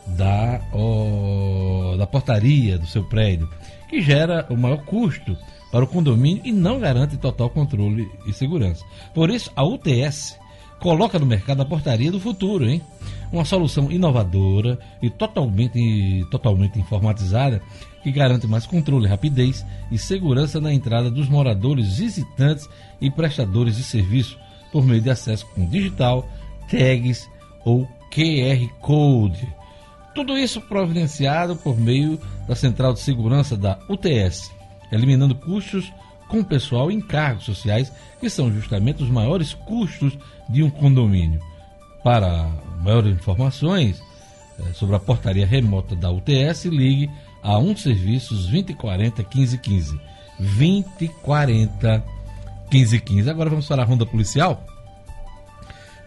da, 0.08 0.62
ó, 0.74 1.96
da 1.96 2.08
portaria 2.08 2.78
do 2.78 2.88
seu 2.88 3.04
prédio, 3.04 3.50
que 3.88 4.02
gera 4.02 4.46
o 4.50 4.58
maior 4.58 4.84
custo 4.84 5.38
para 5.72 5.86
o 5.86 5.88
condomínio 5.88 6.42
e 6.44 6.52
não 6.52 6.80
garante 6.80 7.18
total 7.18 7.50
controle 7.50 8.10
e 8.26 8.34
segurança. 8.34 8.84
Por 9.14 9.30
isso, 9.30 9.52
a 9.56 9.64
UTS 9.64 10.38
coloca 10.80 11.20
no 11.20 11.26
mercado 11.26 11.62
a 11.62 11.66
portaria 11.66 12.12
do 12.12 12.20
futuro, 12.20 12.68
hein? 12.68 12.82
Uma 13.32 13.46
solução 13.46 13.90
inovadora 13.92 14.78
e 15.02 15.10
totalmente, 15.10 16.26
totalmente 16.30 16.80
informatizada 16.80 17.62
que 18.04 18.12
garante 18.12 18.48
mais 18.48 18.66
controle, 18.66 19.08
rapidez 19.08 19.66
e 19.92 19.98
segurança 19.98 20.60
na 20.60 20.74
entrada 20.74 21.10
dos 21.10 21.30
moradores, 21.30 21.98
visitantes 21.98 22.68
e 23.00 23.10
prestadores 23.10 23.78
de 23.78 23.84
serviço 23.84 24.38
por 24.72 24.86
meio 24.86 25.02
de 25.02 25.10
acesso 25.10 25.46
com 25.54 25.66
digital, 25.66 26.28
tags 26.70 27.30
ou 27.64 27.88
QR 28.12 28.68
Code. 28.80 29.48
Tudo 30.14 30.38
isso 30.38 30.60
providenciado 30.62 31.56
por 31.56 31.80
meio 31.80 32.20
da 32.48 32.56
Central 32.56 32.94
de 32.94 33.00
Segurança 33.00 33.56
da 33.56 33.80
UTS, 33.88 34.52
eliminando 34.92 35.36
custos 35.36 35.92
com 36.28 36.44
pessoal 36.44 36.90
em 36.92 37.00
cargos 37.00 37.44
sociais, 37.44 37.92
que 38.20 38.30
são 38.30 38.52
justamente 38.52 39.04
os 39.04 39.10
maiores 39.10 39.54
custos 39.54 40.18
de 40.50 40.64
um 40.64 40.70
condomínio. 40.70 41.42
Para 42.04 42.50
maiores 42.82 43.14
informações 43.14 44.02
eh, 44.60 44.74
sobre 44.74 44.96
a 44.96 45.00
portaria 45.00 45.46
remota 45.46 45.96
da 45.96 46.10
UTS, 46.10 46.66
ligue 46.66 47.10
a 47.42 47.58
um 47.58 47.76
serviços 47.76 48.48
2040 48.48 49.24
1515. 49.24 50.00
2040 50.40 52.04
1515. 52.72 53.30
Agora 53.30 53.50
vamos 53.50 53.68
para 53.68 53.82
a 53.82 53.86
ronda 53.86 54.06
policial. 54.06 54.66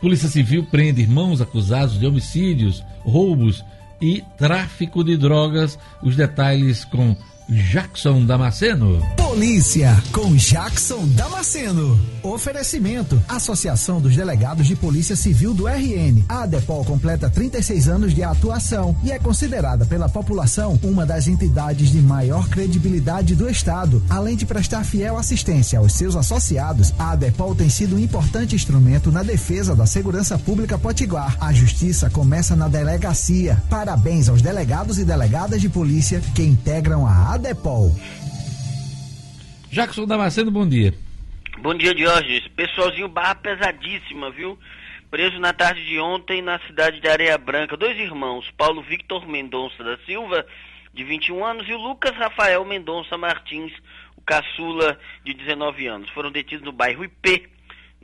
Polícia 0.00 0.28
Civil 0.28 0.66
prende 0.66 1.00
irmãos 1.00 1.40
acusados 1.40 1.98
de 1.98 2.06
homicídios, 2.06 2.84
roubos 3.04 3.64
e 4.00 4.22
tráfico 4.36 5.02
de 5.02 5.16
drogas. 5.16 5.78
Os 6.02 6.16
detalhes 6.16 6.84
com 6.84 7.16
Jackson 7.48 8.24
Damasceno. 8.24 9.02
Polícia 9.16 10.02
com 10.12 10.35
Jackson 10.35 11.07
Damasceno. 11.09 12.00
Oferecimento: 12.22 13.22
Associação 13.28 14.00
dos 14.00 14.16
Delegados 14.16 14.66
de 14.66 14.74
Polícia 14.74 15.14
Civil 15.14 15.52
do 15.52 15.68
RN. 15.68 16.24
A 16.26 16.44
ADEPOL 16.44 16.87
completa 16.87 17.28
36 17.28 17.87
anos 17.88 18.14
de 18.14 18.22
atuação 18.22 18.96
e 19.04 19.12
é 19.12 19.18
considerada 19.18 19.85
pela 19.85 20.09
população 20.09 20.78
uma 20.83 21.04
das 21.04 21.28
entidades 21.28 21.90
de 21.90 22.00
maior 22.00 22.48
credibilidade 22.48 23.35
do 23.35 23.48
Estado. 23.50 24.02
Além 24.09 24.37
de 24.37 24.46
prestar 24.46 24.83
fiel 24.83 25.18
assistência 25.18 25.78
aos 25.78 25.92
seus 25.92 26.16
associados, 26.16 26.94
a 26.98 27.11
ADEPOL 27.11 27.54
tem 27.54 27.68
sido 27.68 27.96
um 27.96 27.98
importante 27.98 28.54
instrumento 28.54 29.12
na 29.12 29.22
defesa 29.22 29.76
da 29.76 29.85
segurança 29.85 30.38
pública 30.38 30.78
potiguar. 30.78 31.37
A 31.38 31.52
justiça 31.52 32.09
começa 32.09 32.57
na 32.57 32.68
delegacia. 32.68 33.62
Parabéns 33.68 34.30
aos 34.30 34.40
delegados 34.40 34.98
e 34.98 35.04
delegadas 35.04 35.61
de 35.61 35.68
polícia 35.68 36.22
que 36.35 36.42
integram 36.42 37.07
a 37.07 37.33
ADEPOL. 37.34 37.90
Jackson 39.68 40.06
Damasceno, 40.06 40.52
bom 40.52 40.68
dia. 40.68 40.94
Bom 41.58 41.74
dia, 41.74 41.92
Diógenes. 41.92 42.46
Pessoalzinho 42.48 43.08
barra 43.08 43.34
pesadíssima, 43.34 44.30
viu? 44.30 44.56
Preso 45.10 45.40
na 45.40 45.52
tarde 45.52 45.84
de 45.84 45.98
ontem 45.98 46.40
na 46.40 46.60
cidade 46.60 47.00
de 47.00 47.08
Areia 47.08 47.36
Branca. 47.36 47.76
Dois 47.76 47.98
irmãos, 47.98 48.48
Paulo 48.56 48.82
Victor 48.82 49.26
Mendonça 49.26 49.82
da 49.82 49.98
Silva, 50.06 50.46
de 50.92 51.02
21 51.02 51.44
anos, 51.44 51.68
e 51.68 51.72
o 51.72 51.78
Lucas 51.78 52.14
Rafael 52.16 52.64
Mendonça 52.64 53.18
Martins, 53.18 53.72
o 54.16 54.20
caçula, 54.20 54.96
de 55.24 55.34
19 55.34 55.88
anos. 55.88 56.10
Foram 56.10 56.30
detidos 56.30 56.64
no 56.64 56.70
bairro 56.70 57.04
IP, 57.04 57.48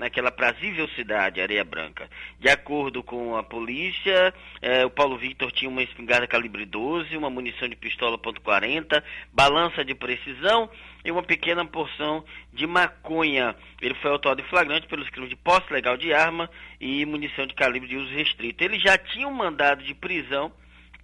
naquela 0.01 0.31
prazível 0.31 0.89
cidade, 0.97 1.43
Areia 1.43 1.63
Branca. 1.63 2.09
De 2.41 2.49
acordo 2.49 3.03
com 3.03 3.37
a 3.37 3.43
polícia, 3.43 4.33
eh, 4.63 4.83
o 4.87 4.89
Paulo 4.89 5.19
Victor 5.19 5.53
tinha 5.53 5.69
uma 5.69 5.83
espingarda 5.83 6.27
calibre 6.27 6.65
12, 6.65 7.15
uma 7.19 7.29
munição 7.29 7.69
de 7.69 7.77
pistola 7.77 8.17
.40, 8.17 9.03
balança 9.31 9.85
de 9.85 9.95
precisão 9.95 10.71
e 11.05 11.11
uma 11.11 11.23
pequena 11.23 11.67
porção 11.67 12.25
de 12.51 12.67
maconha. 12.67 13.55
Ele 13.79 13.93
foi 13.97 14.11
autuado 14.11 14.41
em 14.41 14.45
flagrante 14.45 14.87
pelos 14.87 15.11
crimes 15.11 15.29
de 15.29 15.37
posse 15.37 15.71
legal 15.71 15.99
de 15.99 16.15
arma 16.15 16.49
e 16.81 17.05
munição 17.05 17.47
de 17.47 17.53
calibre 17.53 17.87
de 17.87 17.99
uso 17.99 18.11
restrito. 18.15 18.65
Ele 18.65 18.79
já 18.79 18.97
tinha 18.97 19.29
um 19.29 19.35
mandado 19.35 19.85
de 19.85 19.93
prisão 19.93 20.51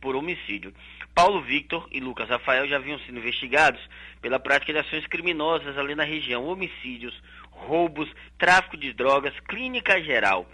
por 0.00 0.16
homicídio. 0.16 0.72
Paulo 1.14 1.40
Victor 1.40 1.88
e 1.90 1.98
Lucas 1.98 2.28
Rafael 2.28 2.66
já 2.68 2.76
haviam 2.76 2.98
sido 3.00 3.18
investigados 3.18 3.80
pela 4.20 4.38
prática 4.38 4.72
de 4.72 4.78
ações 4.78 5.06
criminosas 5.06 5.76
ali 5.78 5.94
na 5.94 6.04
região, 6.04 6.44
homicídios, 6.44 7.14
roubos, 7.56 8.08
tráfico 8.38 8.76
de 8.76 8.92
drogas, 8.92 9.32
clínica 9.48 10.02
geral. 10.02 10.48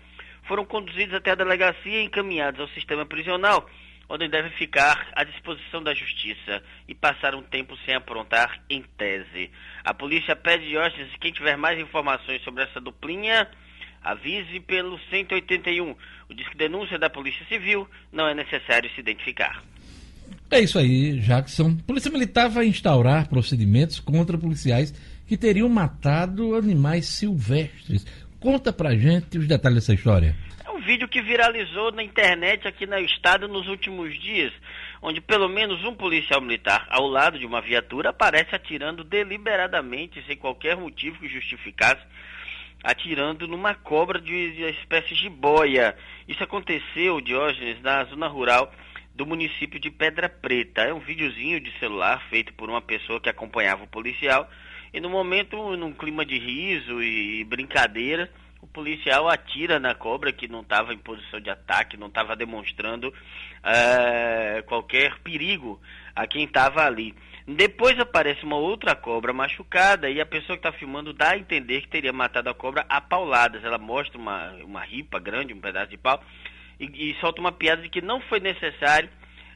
Foram 0.46 0.64
conduzidos 0.64 1.14
até 1.14 1.32
a 1.32 1.36
delegacia 1.36 2.00
e 2.00 2.04
encaminhados 2.04 2.60
ao 2.60 2.68
sistema 2.68 3.06
prisional, 3.06 3.68
onde 4.08 4.28
devem 4.28 4.50
ficar 4.52 5.08
à 5.14 5.24
disposição 5.24 5.82
da 5.82 5.94
justiça 5.94 6.62
e 6.88 6.94
passar 6.94 7.34
um 7.34 7.42
tempo 7.42 7.76
sem 7.84 7.94
aprontar 7.94 8.60
em 8.68 8.82
tese. 8.96 9.50
A 9.84 9.94
polícia 9.94 10.36
pede 10.36 10.68
Diógenes, 10.68 11.10
quem 11.20 11.32
tiver 11.32 11.56
mais 11.56 11.78
informações 11.78 12.42
sobre 12.42 12.64
essa 12.64 12.80
duplinha, 12.80 13.48
avise 14.02 14.60
pelo 14.60 14.98
181. 15.10 15.96
O 16.28 16.34
disque 16.34 16.56
denúncia 16.56 16.98
da 16.98 17.08
Polícia 17.08 17.46
Civil 17.46 17.88
não 18.12 18.26
é 18.26 18.34
necessário 18.34 18.90
se 18.94 19.00
identificar. 19.00 19.62
É 20.50 20.60
isso 20.60 20.78
aí, 20.78 21.18
Jackson. 21.20 21.76
Polícia 21.86 22.10
Militar 22.10 22.50
vai 22.50 22.66
instaurar 22.66 23.26
procedimentos 23.28 23.98
contra 23.98 24.36
policiais 24.36 24.92
que 25.32 25.38
teriam 25.38 25.66
matado 25.66 26.54
animais 26.54 27.06
silvestres. 27.06 28.04
Conta 28.38 28.70
pra 28.70 28.94
gente 28.94 29.38
os 29.38 29.48
detalhes 29.48 29.76
dessa 29.78 29.94
história. 29.94 30.36
É 30.62 30.70
um 30.70 30.78
vídeo 30.82 31.08
que 31.08 31.22
viralizou 31.22 31.90
na 31.90 32.02
internet 32.02 32.68
aqui 32.68 32.84
no 32.84 32.98
estado 32.98 33.48
nos 33.48 33.66
últimos 33.66 34.12
dias, 34.20 34.52
onde 35.00 35.22
pelo 35.22 35.48
menos 35.48 35.82
um 35.86 35.94
policial 35.94 36.38
militar 36.42 36.86
ao 36.90 37.06
lado 37.06 37.38
de 37.38 37.46
uma 37.46 37.62
viatura 37.62 38.10
aparece 38.10 38.54
atirando 38.54 39.02
deliberadamente, 39.04 40.22
sem 40.26 40.36
qualquer 40.36 40.76
motivo 40.76 41.18
que 41.18 41.28
justificasse, 41.28 42.02
atirando 42.84 43.48
numa 43.48 43.74
cobra 43.74 44.20
de, 44.20 44.52
de 44.52 44.64
espécie 44.64 45.14
de 45.14 45.30
boia. 45.30 45.96
Isso 46.28 46.44
aconteceu, 46.44 47.22
Diógenes, 47.22 47.80
na 47.80 48.04
zona 48.04 48.28
rural 48.28 48.70
do 49.14 49.24
município 49.24 49.80
de 49.80 49.90
Pedra 49.90 50.28
Preta. 50.28 50.82
É 50.82 50.92
um 50.92 51.00
videozinho 51.00 51.58
de 51.58 51.72
celular 51.78 52.22
feito 52.28 52.52
por 52.52 52.68
uma 52.68 52.82
pessoa 52.82 53.18
que 53.18 53.30
acompanhava 53.30 53.84
o 53.84 53.88
policial 53.88 54.46
e 54.92 55.00
no 55.00 55.08
momento, 55.08 55.76
num 55.76 55.92
clima 55.92 56.24
de 56.24 56.38
riso 56.38 57.02
e 57.02 57.42
brincadeira, 57.44 58.30
o 58.60 58.66
policial 58.66 59.28
atira 59.28 59.80
na 59.80 59.94
cobra 59.94 60.32
que 60.32 60.46
não 60.46 60.60
estava 60.60 60.94
em 60.94 60.98
posição 60.98 61.40
de 61.40 61.50
ataque, 61.50 61.96
não 61.96 62.06
estava 62.06 62.36
demonstrando 62.36 63.12
eh, 63.64 64.62
qualquer 64.66 65.18
perigo 65.18 65.80
a 66.14 66.26
quem 66.26 66.44
estava 66.44 66.84
ali. 66.84 67.14
Depois 67.46 67.98
aparece 67.98 68.44
uma 68.44 68.56
outra 68.56 68.94
cobra 68.94 69.32
machucada 69.32 70.08
e 70.08 70.20
a 70.20 70.26
pessoa 70.26 70.56
que 70.56 70.66
está 70.66 70.78
filmando 70.78 71.12
dá 71.12 71.30
a 71.30 71.38
entender 71.38 71.80
que 71.80 71.88
teria 71.88 72.12
matado 72.12 72.50
a 72.50 72.54
cobra 72.54 72.86
a 72.88 73.00
pauladas. 73.00 73.64
Ela 73.64 73.78
mostra 73.78 74.16
uma, 74.16 74.52
uma 74.62 74.80
ripa 74.80 75.18
grande, 75.18 75.52
um 75.52 75.60
pedaço 75.60 75.90
de 75.90 75.96
pau, 75.96 76.22
e, 76.78 77.10
e 77.10 77.16
solta 77.20 77.40
uma 77.40 77.50
piada 77.50 77.82
de 77.82 77.88
que 77.88 78.00
não 78.00 78.20
foi 78.20 78.38
necessário 78.38 79.08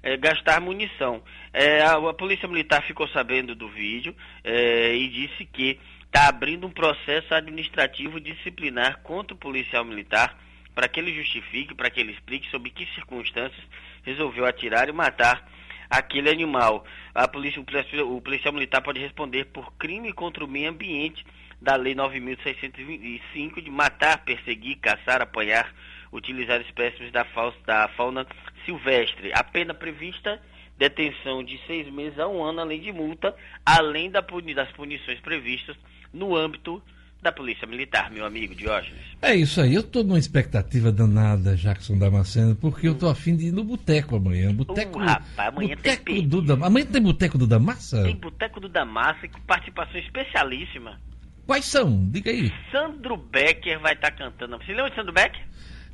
é, 0.06 0.16
gastar 0.16 0.60
munição. 0.60 1.20
É, 1.52 1.82
a, 1.82 1.94
a, 1.94 2.14
Polícia 2.14 2.46
Militar 2.46 2.80
ficou 2.82 3.08
sabendo 3.08 3.56
do 3.56 3.68
vídeo 3.68 4.14
é, 4.44 4.94
e 4.94 5.08
disse 5.08 5.44
que 5.44 5.80
está 6.04 6.28
abrindo 6.28 6.64
um 6.64 6.70
processo 6.70 7.34
administrativo 7.34 8.20
disciplinar 8.20 9.00
contra 9.02 9.34
o 9.34 9.38
policial 9.38 9.84
militar 9.84 10.38
para 10.76 10.86
que 10.86 11.00
ele 11.00 11.12
justifique, 11.12 11.74
para 11.74 11.90
que 11.90 11.98
ele 11.98 12.12
explique 12.12 12.48
sobre 12.50 12.70
que 12.70 12.86
circunstâncias 12.94 13.60
resolveu 14.04 14.46
atirar 14.46 14.88
e 14.88 14.92
matar 14.92 15.44
aquele 15.90 16.30
animal. 16.30 16.84
A 17.12 17.26
polícia, 17.26 17.60
o 17.60 18.20
policial 18.20 18.54
militar 18.54 18.82
pode 18.82 19.00
responder 19.00 19.46
por 19.46 19.72
crime 19.72 20.12
contra 20.12 20.44
o 20.44 20.48
meio 20.48 20.70
ambiente 20.70 21.26
da 21.60 21.74
Lei 21.74 21.96
9.605 21.96 23.60
de 23.60 23.70
matar, 23.70 24.18
perseguir, 24.18 24.76
caçar, 24.76 25.20
apanhar, 25.20 25.74
utilizar 26.12 26.60
espécimes 26.60 27.12
da, 27.12 27.26
da 27.66 27.88
fauna 27.96 28.26
silvestre. 28.64 29.32
A 29.34 29.42
pena 29.44 29.74
prevista 29.74 30.40
detenção 30.78 31.42
de 31.42 31.58
seis 31.66 31.90
meses 31.92 32.18
a 32.18 32.28
um 32.28 32.42
ano, 32.44 32.60
além 32.60 32.80
de 32.80 32.92
multa, 32.92 33.34
além 33.64 34.10
da 34.10 34.22
puni 34.22 34.54
das 34.54 34.70
punições 34.72 35.18
previstas 35.20 35.76
no 36.12 36.36
âmbito 36.36 36.82
da 37.22 37.32
Polícia 37.32 37.66
Militar, 37.66 38.10
meu 38.10 38.24
amigo 38.26 38.54
Diógenes. 38.54 39.00
É 39.22 39.34
isso 39.34 39.60
aí, 39.60 39.74
eu 39.74 39.82
tô 39.82 40.02
numa 40.02 40.18
expectativa 40.18 40.92
danada, 40.92 41.56
Jackson 41.56 41.98
Damasceno, 41.98 42.54
porque 42.54 42.86
eu 42.86 42.94
tô 42.94 43.08
afim 43.08 43.34
de 43.34 43.46
ir 43.46 43.52
no 43.52 43.64
boteco 43.64 44.16
amanhã. 44.16 44.54
Boteco, 44.54 44.98
Uh, 45.00 45.02
rapaz, 45.02 45.48
amanhã 45.48 45.76
tem 45.76 45.96
boteco 45.96 46.22
do 46.22 46.42
Dam- 46.42 46.64
Amanhã 46.64 46.86
tem 46.86 47.02
boteco 47.02 47.38
do 47.38 47.46
Damassa? 47.46 48.02
Tem 48.04 48.14
Boteco 48.16 48.60
do 48.60 48.68
Damasco 48.68 49.28
com 49.30 49.40
participação 49.40 49.98
especialíssima. 49.98 51.00
Quais 51.46 51.64
são? 51.64 52.06
Diga 52.10 52.30
aí. 52.30 52.52
Sandro 52.70 53.16
Becker 53.16 53.80
vai 53.80 53.94
estar 53.94 54.10
cantando. 54.10 54.58
Você 54.58 54.72
lembra 54.72 54.90
de 54.90 54.96
Sandro 54.96 55.12
Becker? 55.12 55.42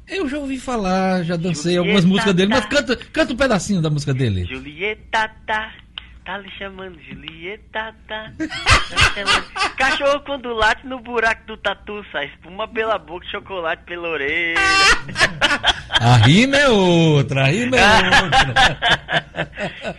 Eu 0.09 0.29
já 0.29 0.39
ouvi 0.39 0.59
falar, 0.59 1.23
já 1.23 1.37
dancei 1.37 1.75
Julieta 1.75 1.81
algumas 1.81 2.05
músicas 2.05 2.35
dele, 2.35 2.51
mas 2.51 2.67
canta, 2.67 2.97
canta 2.97 3.33
um 3.33 3.37
pedacinho 3.37 3.81
da 3.81 3.89
música 3.89 4.13
dele. 4.13 4.45
Julieta 4.45 5.31
tá, 5.47 5.73
tá 6.25 6.39
lhe 6.39 6.51
chamando 6.59 6.99
Julieta 7.03 7.95
tá. 8.07 8.33
tá 8.39 9.13
chamando. 9.15 9.53
Cachorro 9.77 10.21
quando 10.21 10.53
late 10.53 10.87
no 10.87 11.01
buraco 11.01 11.47
do 11.47 11.57
tatu, 11.57 12.05
sai 12.13 12.27
espuma 12.27 12.69
pela 12.69 12.99
boca, 12.99 13.27
chocolate 13.27 13.85
pela 13.85 14.09
orelha. 14.09 14.61
A 16.01 16.17
rima 16.17 16.57
é 16.57 16.69
outra, 16.69 17.43
a 17.43 17.47
rima 17.49 17.77
é 17.77 17.85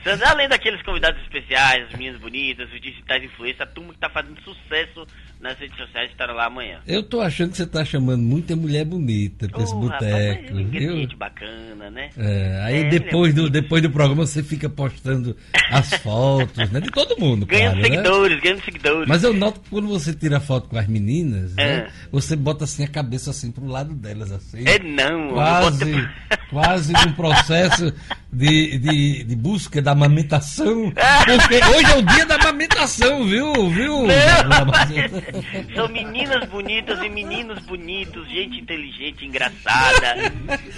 outra. 0.01 0.29
Além 0.31 0.49
daqueles 0.49 0.81
convidados 0.81 1.21
especiais, 1.21 1.85
as 1.87 1.91
meninas 1.93 2.19
bonitas, 2.19 2.67
os 2.73 2.81
digitais 2.81 3.23
influências, 3.23 3.61
a 3.61 3.65
turma 3.67 3.93
que 3.93 3.99
tá 3.99 4.09
fazendo 4.09 4.41
sucesso 4.41 5.07
nas 5.43 5.57
redes 5.59 5.75
sociais 5.77 6.09
estará 6.09 6.31
lá 6.33 6.45
amanhã. 6.45 6.79
Eu 6.87 7.03
tô 7.03 7.19
achando 7.21 7.51
que 7.51 7.57
você 7.57 7.67
tá 7.67 7.83
chamando 7.83 8.21
muita 8.23 8.55
mulher 8.55 8.85
bonita 8.85 9.47
pra 9.49 9.61
esse 9.61 9.73
Ô, 9.75 9.85
rapaz, 9.87 10.01
boteco. 10.01 10.55
viu? 10.69 10.97
gente 10.97 11.15
bacana, 11.17 11.89
né? 11.91 12.09
É, 12.17 12.61
aí 12.63 12.77
É, 12.83 12.89
depois, 12.89 13.31
é 13.33 13.35
do, 13.35 13.49
depois 13.49 13.83
do 13.83 13.89
programa 13.89 14.25
você 14.25 14.41
fica 14.41 14.69
postando 14.69 15.35
as 15.69 15.89
fotos, 16.01 16.71
né? 16.71 16.79
De 16.79 16.89
todo 16.89 17.19
mundo, 17.19 17.45
Ganhando 17.45 17.73
claro, 17.73 17.89
né? 17.89 17.95
seguidores, 17.97 18.39
ganhando 18.41 18.63
seguidores. 18.63 19.07
Mas 19.09 19.23
eu 19.23 19.33
noto 19.33 19.59
que 19.59 19.69
quando 19.69 19.87
você 19.89 20.13
tira 20.13 20.39
foto 20.39 20.69
com 20.69 20.77
as 20.77 20.87
meninas, 20.87 21.53
né? 21.55 21.63
É. 21.63 21.87
Você 22.11 22.35
bota 22.35 22.63
assim 22.63 22.83
a 22.85 22.87
cabeça 22.87 23.31
assim 23.31 23.51
pro 23.51 23.65
lado 23.67 23.93
delas, 23.93 24.31
assim. 24.31 24.63
É 24.65 24.79
não, 24.79 25.33
Quase, 25.33 25.85
boto- 25.91 26.09
quase 26.49 26.93
num 26.93 27.11
processo 27.13 27.93
de, 28.31 28.77
de, 28.77 29.23
de 29.25 29.35
busca 29.35 29.81
da 29.81 29.91
amamentação. 29.91 30.91
Porque 31.25 31.55
hoje 31.55 31.91
é 31.91 31.97
o 31.97 32.01
dia 32.01 32.25
da 32.25 32.35
amamentação, 32.35 33.25
viu? 33.25 33.51
viu? 33.69 34.03
São 35.75 35.87
meninas 35.87 36.47
bonitas 36.49 36.99
e 37.01 37.09
meninos 37.09 37.59
bonitos, 37.65 38.27
gente 38.29 38.59
inteligente, 38.59 39.25
engraçada. 39.25 40.15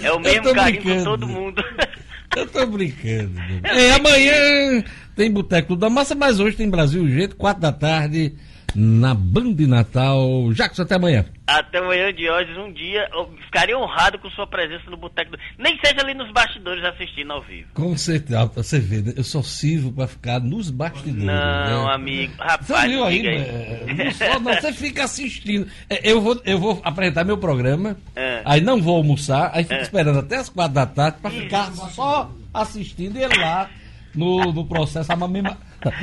É 0.02 0.12
o 0.12 0.18
mesmo 0.20 0.54
carinho 0.54 0.82
com 0.82 1.04
todo 1.04 1.26
mundo. 1.26 1.62
Eu 2.36 2.46
tô 2.46 2.66
brincando. 2.66 3.32
É, 3.64 3.92
amanhã 3.92 4.84
tem 5.14 5.30
Boteco 5.30 5.74
da 5.74 5.88
Massa, 5.88 6.14
mas 6.14 6.38
hoje 6.38 6.56
tem 6.56 6.68
Brasil 6.68 7.02
Urgente, 7.02 7.34
quatro 7.34 7.62
da 7.62 7.72
tarde, 7.72 8.34
na 8.74 9.14
Band 9.14 9.54
Natal. 9.66 10.52
Jacques, 10.52 10.78
até 10.80 10.96
amanhã. 10.96 11.24
Até 11.46 11.78
amanhã 11.78 12.12
de 12.12 12.28
hoje, 12.28 12.50
um 12.58 12.72
dia, 12.72 13.08
eu 13.12 13.30
ficaria 13.44 13.78
honrado 13.78 14.18
com 14.18 14.28
sua 14.30 14.46
presença 14.46 14.90
no 14.90 14.96
Boteco. 14.96 15.30
do- 15.30 15.38
Nem 15.58 15.78
seja 15.78 16.00
ali 16.02 16.12
nos 16.12 16.30
bastidores 16.32 16.84
assistindo 16.84 17.32
ao 17.32 17.40
vivo. 17.42 17.68
Com 17.72 17.96
certeza, 17.96 18.46
você 18.46 18.80
vê, 18.80 19.00
né? 19.00 19.12
eu 19.16 19.22
só 19.24 19.42
sirvo 19.42 19.92
pra 19.92 20.06
ficar 20.08 20.40
nos 20.40 20.70
bastidores. 20.70 21.22
Não, 21.24 21.86
né? 21.86 21.94
amigo. 21.94 22.32
Você 22.36 22.42
Rapaz, 22.42 22.90
viu 22.90 23.00
não 23.00 23.06
aí? 23.06 23.16
diga 23.22 23.30
é, 23.30 23.86
Não, 23.94 24.10
só, 24.12 24.40
não, 24.40 24.54
você 24.54 24.72
fica 24.72 25.04
assistindo. 25.04 25.68
É, 25.88 26.00
Eu 26.10 26.20
vou, 26.20 26.40
eu 26.44 26.58
vou 26.58 26.80
apresentar 26.84 27.24
meu 27.24 27.38
programa, 27.38 27.96
É. 28.16 28.42
aí 28.44 28.60
não 28.60 28.82
vou 28.82 28.96
almoçar, 28.96 29.50
aí 29.54 29.62
fico 29.62 29.74
É. 29.74 29.82
esperando 29.82 30.18
até 30.18 30.36
as 30.36 30.48
quatro 30.48 30.74
da 30.74 30.84
tarde 30.86 31.18
pra 31.22 31.30
ficar 31.30 31.72
só 31.72 32.30
assistindo 32.52 33.16
ele 33.16 33.36
lá 33.36 33.70
no, 34.14 34.52
no 34.52 34.66
processo 34.66 35.12
amamema- 35.12 35.56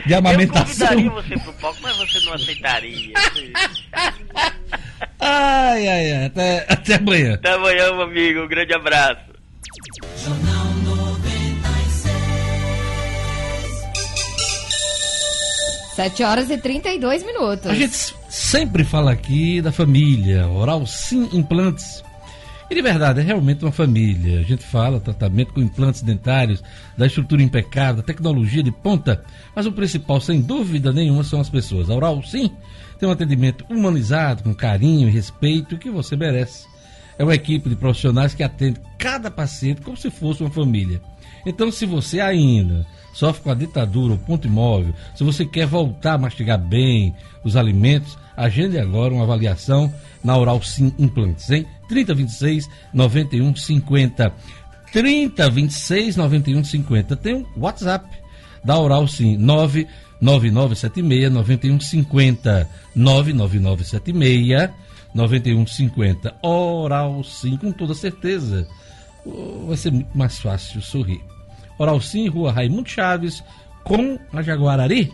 de 0.06 0.14
Eu 0.14 0.20
amamentação. 0.20 0.88
convidaria 0.88 1.10
você 1.10 1.40
pro 1.40 1.54
palco, 1.54 1.80
mas 1.82 1.98
você 1.98 2.20
não 2.26 2.34
aceitaria. 2.34 3.14
Ai, 5.20 5.88
ai, 5.88 6.12
ai. 6.12 6.26
Até, 6.26 6.66
até 6.70 6.96
amanhã. 6.96 7.34
Até 7.36 7.54
amanhã, 7.54 7.92
meu 7.94 8.02
amigo. 8.04 8.42
Um 8.44 8.48
grande 8.48 8.74
abraço. 8.74 9.22
Jornal 10.24 10.66
96. 10.84 12.04
7 15.96 16.24
horas 16.24 16.50
e 16.50 16.58
32 16.58 17.24
minutos. 17.24 17.68
A 17.68 17.74
gente 17.76 17.96
sempre 18.30 18.84
fala 18.84 19.12
aqui 19.12 19.62
da 19.62 19.72
família, 19.72 20.48
Oral 20.48 20.86
Sim 20.86 21.30
Implantes. 21.34 22.04
E 22.74 22.76
de 22.76 22.82
verdade, 22.82 23.20
é 23.20 23.24
realmente 23.24 23.64
uma 23.64 23.72
família. 23.72 24.40
A 24.40 24.42
gente 24.42 24.64
fala 24.64 25.00
tratamento 25.00 25.54
com 25.54 25.62
implantes 25.62 26.02
dentários, 26.02 26.64
da 26.98 27.06
estrutura 27.06 27.44
impecável, 27.44 27.98
da 27.98 28.02
tecnologia 28.02 28.64
de 28.64 28.72
ponta. 28.72 29.24
Mas 29.56 29.68
o 29.68 29.72
principal, 29.72 30.20
sem 30.20 30.42
dúvida 30.42 30.92
nenhuma, 30.92 31.24
são 31.24 31.40
as 31.40 31.52
pessoas. 31.52 31.92
A 31.92 31.94
Oral 31.94 32.24
Sim 32.24 32.50
tem 32.98 33.08
um 33.08 33.12
atendimento 33.12 33.64
humanizado, 33.70 34.42
com 34.42 34.56
carinho 34.56 35.08
e 35.08 35.12
respeito 35.12 35.78
que 35.78 35.92
você 35.92 36.16
merece. 36.16 36.66
É 37.16 37.24
uma 37.24 37.36
equipe 37.36 37.70
de 37.70 37.76
profissionais 37.76 38.34
que 38.34 38.42
atende 38.42 38.80
cada 38.98 39.30
paciente 39.30 39.84
como 39.84 39.96
se 39.96 40.10
fosse 40.10 40.42
uma 40.42 40.50
família. 40.50 41.00
Então, 41.46 41.72
se 41.72 41.86
você 41.86 42.22
ainda 42.22 42.88
sofre 43.14 43.44
com 43.44 43.52
a 43.52 43.56
ditadura 43.56 44.14
ou 44.14 44.18
ponto 44.18 44.48
imóvel, 44.48 44.96
se 45.14 45.24
você 45.24 45.46
quer 45.46 45.68
voltar 45.68 46.14
a 46.14 46.18
mastigar 46.18 46.58
bem 46.58 47.14
os 47.44 47.56
alimentos, 47.56 48.18
agende 48.36 48.78
agora 48.80 49.14
uma 49.14 49.24
avaliação 49.24 49.94
na 50.24 50.38
Oral 50.38 50.62
Sim 50.62 50.94
Implantes, 50.98 51.50
hein? 51.50 51.66
3026 51.88 52.70
9150. 52.94 54.34
3026 54.92 56.16
9150. 56.18 57.16
Tem 57.16 57.36
um 57.36 57.46
WhatsApp 57.58 58.08
da 58.64 58.78
Oral 58.78 59.08
Sim, 59.08 59.38
99976 59.38 61.32
9150. 61.32 62.70
99976 62.96 64.70
9150. 65.14 66.36
Oral 66.42 67.24
Sim, 67.24 67.58
com 67.58 67.72
toda 67.72 67.94
certeza. 67.94 68.68
Vai 69.68 69.78
ser 69.78 69.92
muito 69.92 70.18
mais 70.18 70.40
fácil 70.40 70.82
sorrir. 70.82 71.22
Oral 71.78 72.00
Sim, 72.02 72.28
Rua 72.28 72.52
Raimundo 72.52 72.90
Chaves, 72.90 73.44
com 73.84 74.18
a 74.32 74.42
Jaguarari, 74.42 75.12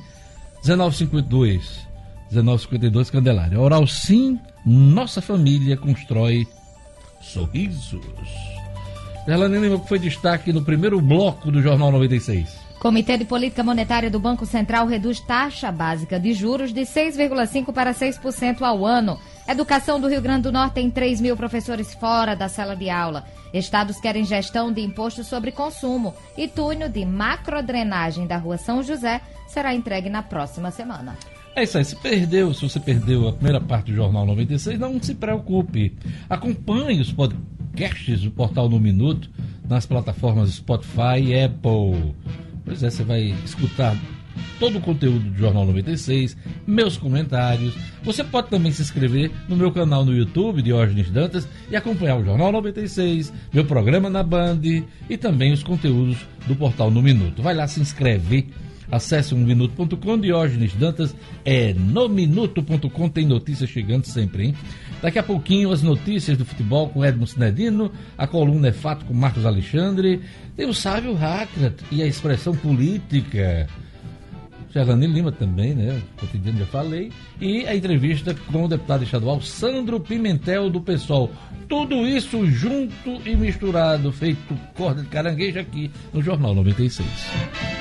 1952. 0.66 1.89
1952 2.30 3.10
Candelária. 3.10 3.60
Oral 3.60 3.86
Sim, 3.88 4.40
nossa 4.66 5.22
família 5.22 5.76
constrói 5.76 6.48
sorrisos. 7.22 8.02
Gerlane 9.28 9.60
Lima, 9.60 9.80
que 9.80 9.88
foi 9.88 10.00
destaque 10.00 10.54
no 10.54 10.64
primeiro 10.64 11.02
bloco 11.02 11.52
do 11.52 11.62
Jornal 11.62 11.92
96. 11.92 12.70
Comitê 12.80 13.18
de 13.18 13.26
Política 13.26 13.62
Monetária 13.62 14.10
do 14.10 14.22
Banco 14.22 14.46
Central 14.46 14.88
reduz 14.88 15.20
taxa 15.20 15.70
básica 15.70 16.18
de 16.18 16.34
juros 16.34 16.72
de 16.72 16.82
6,5% 16.82 17.74
para 17.74 17.94
6% 17.94 18.62
ao 18.62 18.86
ano. 18.86 19.20
Educação 19.46 20.00
do 20.00 20.08
Rio 20.08 20.22
Grande 20.22 20.44
do 20.44 20.52
Norte 20.52 20.76
tem 20.76 20.90
3 20.90 21.20
mil 21.20 21.36
professores 21.36 21.94
fora 21.94 22.36
da 22.36 22.48
sala 22.48 22.76
de 22.76 22.90
aula. 22.90 23.26
Estados 23.54 24.00
querem 24.00 24.24
gestão 24.24 24.72
de 24.72 24.82
imposto 24.82 25.26
sobre 25.26 25.52
consumo. 25.52 26.14
E 26.38 26.48
túnel 26.48 26.88
de 26.88 27.06
macrodrenagem 27.06 28.26
da 28.26 28.38
Rua 28.38 28.58
São 28.58 28.82
José 28.82 29.20
será 29.48 29.76
entregue 29.76 30.10
na 30.10 30.24
próxima 30.24 30.72
semana. 30.72 31.18
É 31.60 31.64
isso 31.64 31.78
aí, 31.78 31.84
se 31.84 31.96
perdeu, 31.98 32.54
se 32.54 32.62
você 32.62 32.80
perdeu 32.80 33.28
a 33.28 33.34
primeira 33.34 33.60
parte 33.60 33.92
do 33.92 33.94
Jornal 33.98 34.26
96, 34.26 34.80
não 34.80 34.98
se 35.04 35.14
preocupe. 35.14 35.94
Acompanhe 36.30 37.02
os 37.02 37.12
podcasts 37.12 38.22
do 38.22 38.32
Portal 38.32 38.70
No 38.70 38.80
Minuto 38.80 39.30
nas 39.68 39.86
plataformas 39.86 40.52
Spotify 40.52 41.20
e 41.22 41.44
Apple. 41.44 42.16
Pois 42.64 42.82
é, 42.82 42.90
você 42.90 43.04
vai 43.04 43.36
escutar 43.44 43.94
todo 44.58 44.78
o 44.78 44.82
conteúdo 44.82 45.20
do 45.20 45.38
Jornal 45.38 45.66
96, 45.66 46.38
meus 46.66 46.96
comentários. 46.96 47.76
Você 48.04 48.24
pode 48.24 48.48
também 48.48 48.72
se 48.72 48.82
inscrever 48.82 49.30
no 49.50 49.58
meu 49.58 49.70
canal 49.70 50.06
no 50.06 50.16
YouTube, 50.16 50.62
Diógenes 50.62 51.12
Dantas, 51.12 51.46
e 51.70 51.76
acompanhar 51.76 52.16
o 52.16 52.24
Jornal 52.24 52.54
96, 52.54 53.34
meu 53.52 53.66
programa 53.66 54.10
na 54.10 54.24
Band 54.24 54.62
e 55.10 55.18
também 55.18 55.52
os 55.52 55.62
conteúdos 55.62 56.20
do 56.48 56.56
Portal 56.56 56.90
No 56.90 57.02
Minuto. 57.02 57.42
Vai 57.42 57.54
lá, 57.54 57.68
se 57.68 57.82
inscreve. 57.82 58.48
Acesse 58.92 59.36
um 59.36 59.38
minuto.com, 59.38 60.18
Diógenes 60.18 60.74
Dantas 60.74 61.16
é 61.46 61.74
no 61.74 62.10
minuto.com, 62.10 63.10
tem 63.10 63.26
notícias 63.26 63.70
chegando 63.70 64.06
sempre, 64.06 64.48
hein? 64.48 64.56
Daqui 65.02 65.20
a 65.20 65.24
pouquinho 65.24 65.72
as 65.72 65.82
notícias 65.82 66.38
do 66.38 66.44
futebol 66.44 66.90
com 66.90 67.06
Edmo 67.06 67.28
Sinedino, 67.28 67.92
a 68.18 68.26
coluna 68.26 68.70
é 68.70 68.72
fato 68.72 69.06
com 69.06 69.14
Marcos 69.14 69.46
Alexandre, 69.46 70.22
tem 70.56 70.68
o 70.68 70.74
Sávio 70.74 71.14
Hackrat 71.14 71.76
e 71.92 72.02
a 72.02 72.08
expressão 72.08 72.56
política. 72.56 73.68
Gerlane 74.72 75.08
Lima 75.08 75.32
também, 75.32 75.74
né? 75.74 76.02
Cotidiano 76.20 76.60
já 76.60 76.66
falei. 76.66 77.12
E 77.42 77.66
a 77.66 77.76
entrevista 77.76 78.36
com 78.52 78.66
o 78.66 78.68
deputado 78.68 79.04
estadual 79.04 79.42
Sandro 79.42 80.00
Pimentel 80.00 80.70
do 80.70 80.80
PSOL. 80.80 81.32
Tudo 81.68 82.08
isso 82.08 82.46
junto 82.46 83.22
e 83.26 83.36
misturado, 83.36 84.12
feito 84.12 84.56
corda 84.76 85.02
de 85.02 85.08
caranguejo 85.08 85.60
aqui 85.60 85.90
no 86.14 86.22
Jornal 86.22 86.54
96. 86.54 87.79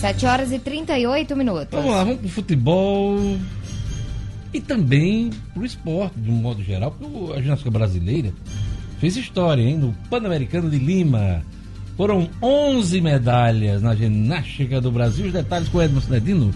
7 0.00 0.24
horas 0.24 0.50
e 0.50 0.58
38 0.58 1.36
minutos. 1.36 1.68
Vamos 1.70 1.90
lá, 1.90 2.04
vamos 2.04 2.20
pro 2.20 2.28
futebol 2.30 3.18
e 4.50 4.58
também 4.58 5.28
pro 5.52 5.62
esporte, 5.62 6.18
de 6.18 6.30
um 6.30 6.36
modo 6.36 6.62
geral, 6.62 6.90
porque 6.92 7.38
a 7.38 7.42
ginástica 7.42 7.70
brasileira 7.70 8.32
fez 8.98 9.14
história, 9.18 9.62
hein? 9.62 9.76
No 9.76 9.92
Pan-Americano 10.08 10.70
de 10.70 10.78
Lima. 10.78 11.42
Foram 11.98 12.30
11 12.40 12.98
medalhas 13.02 13.82
na 13.82 13.94
ginástica 13.94 14.80
do 14.80 14.90
Brasil. 14.90 15.26
Os 15.26 15.32
detalhes 15.34 15.68
com 15.68 15.76
o 15.76 15.82
Edmo 15.82 16.00
Sinedino. 16.00 16.50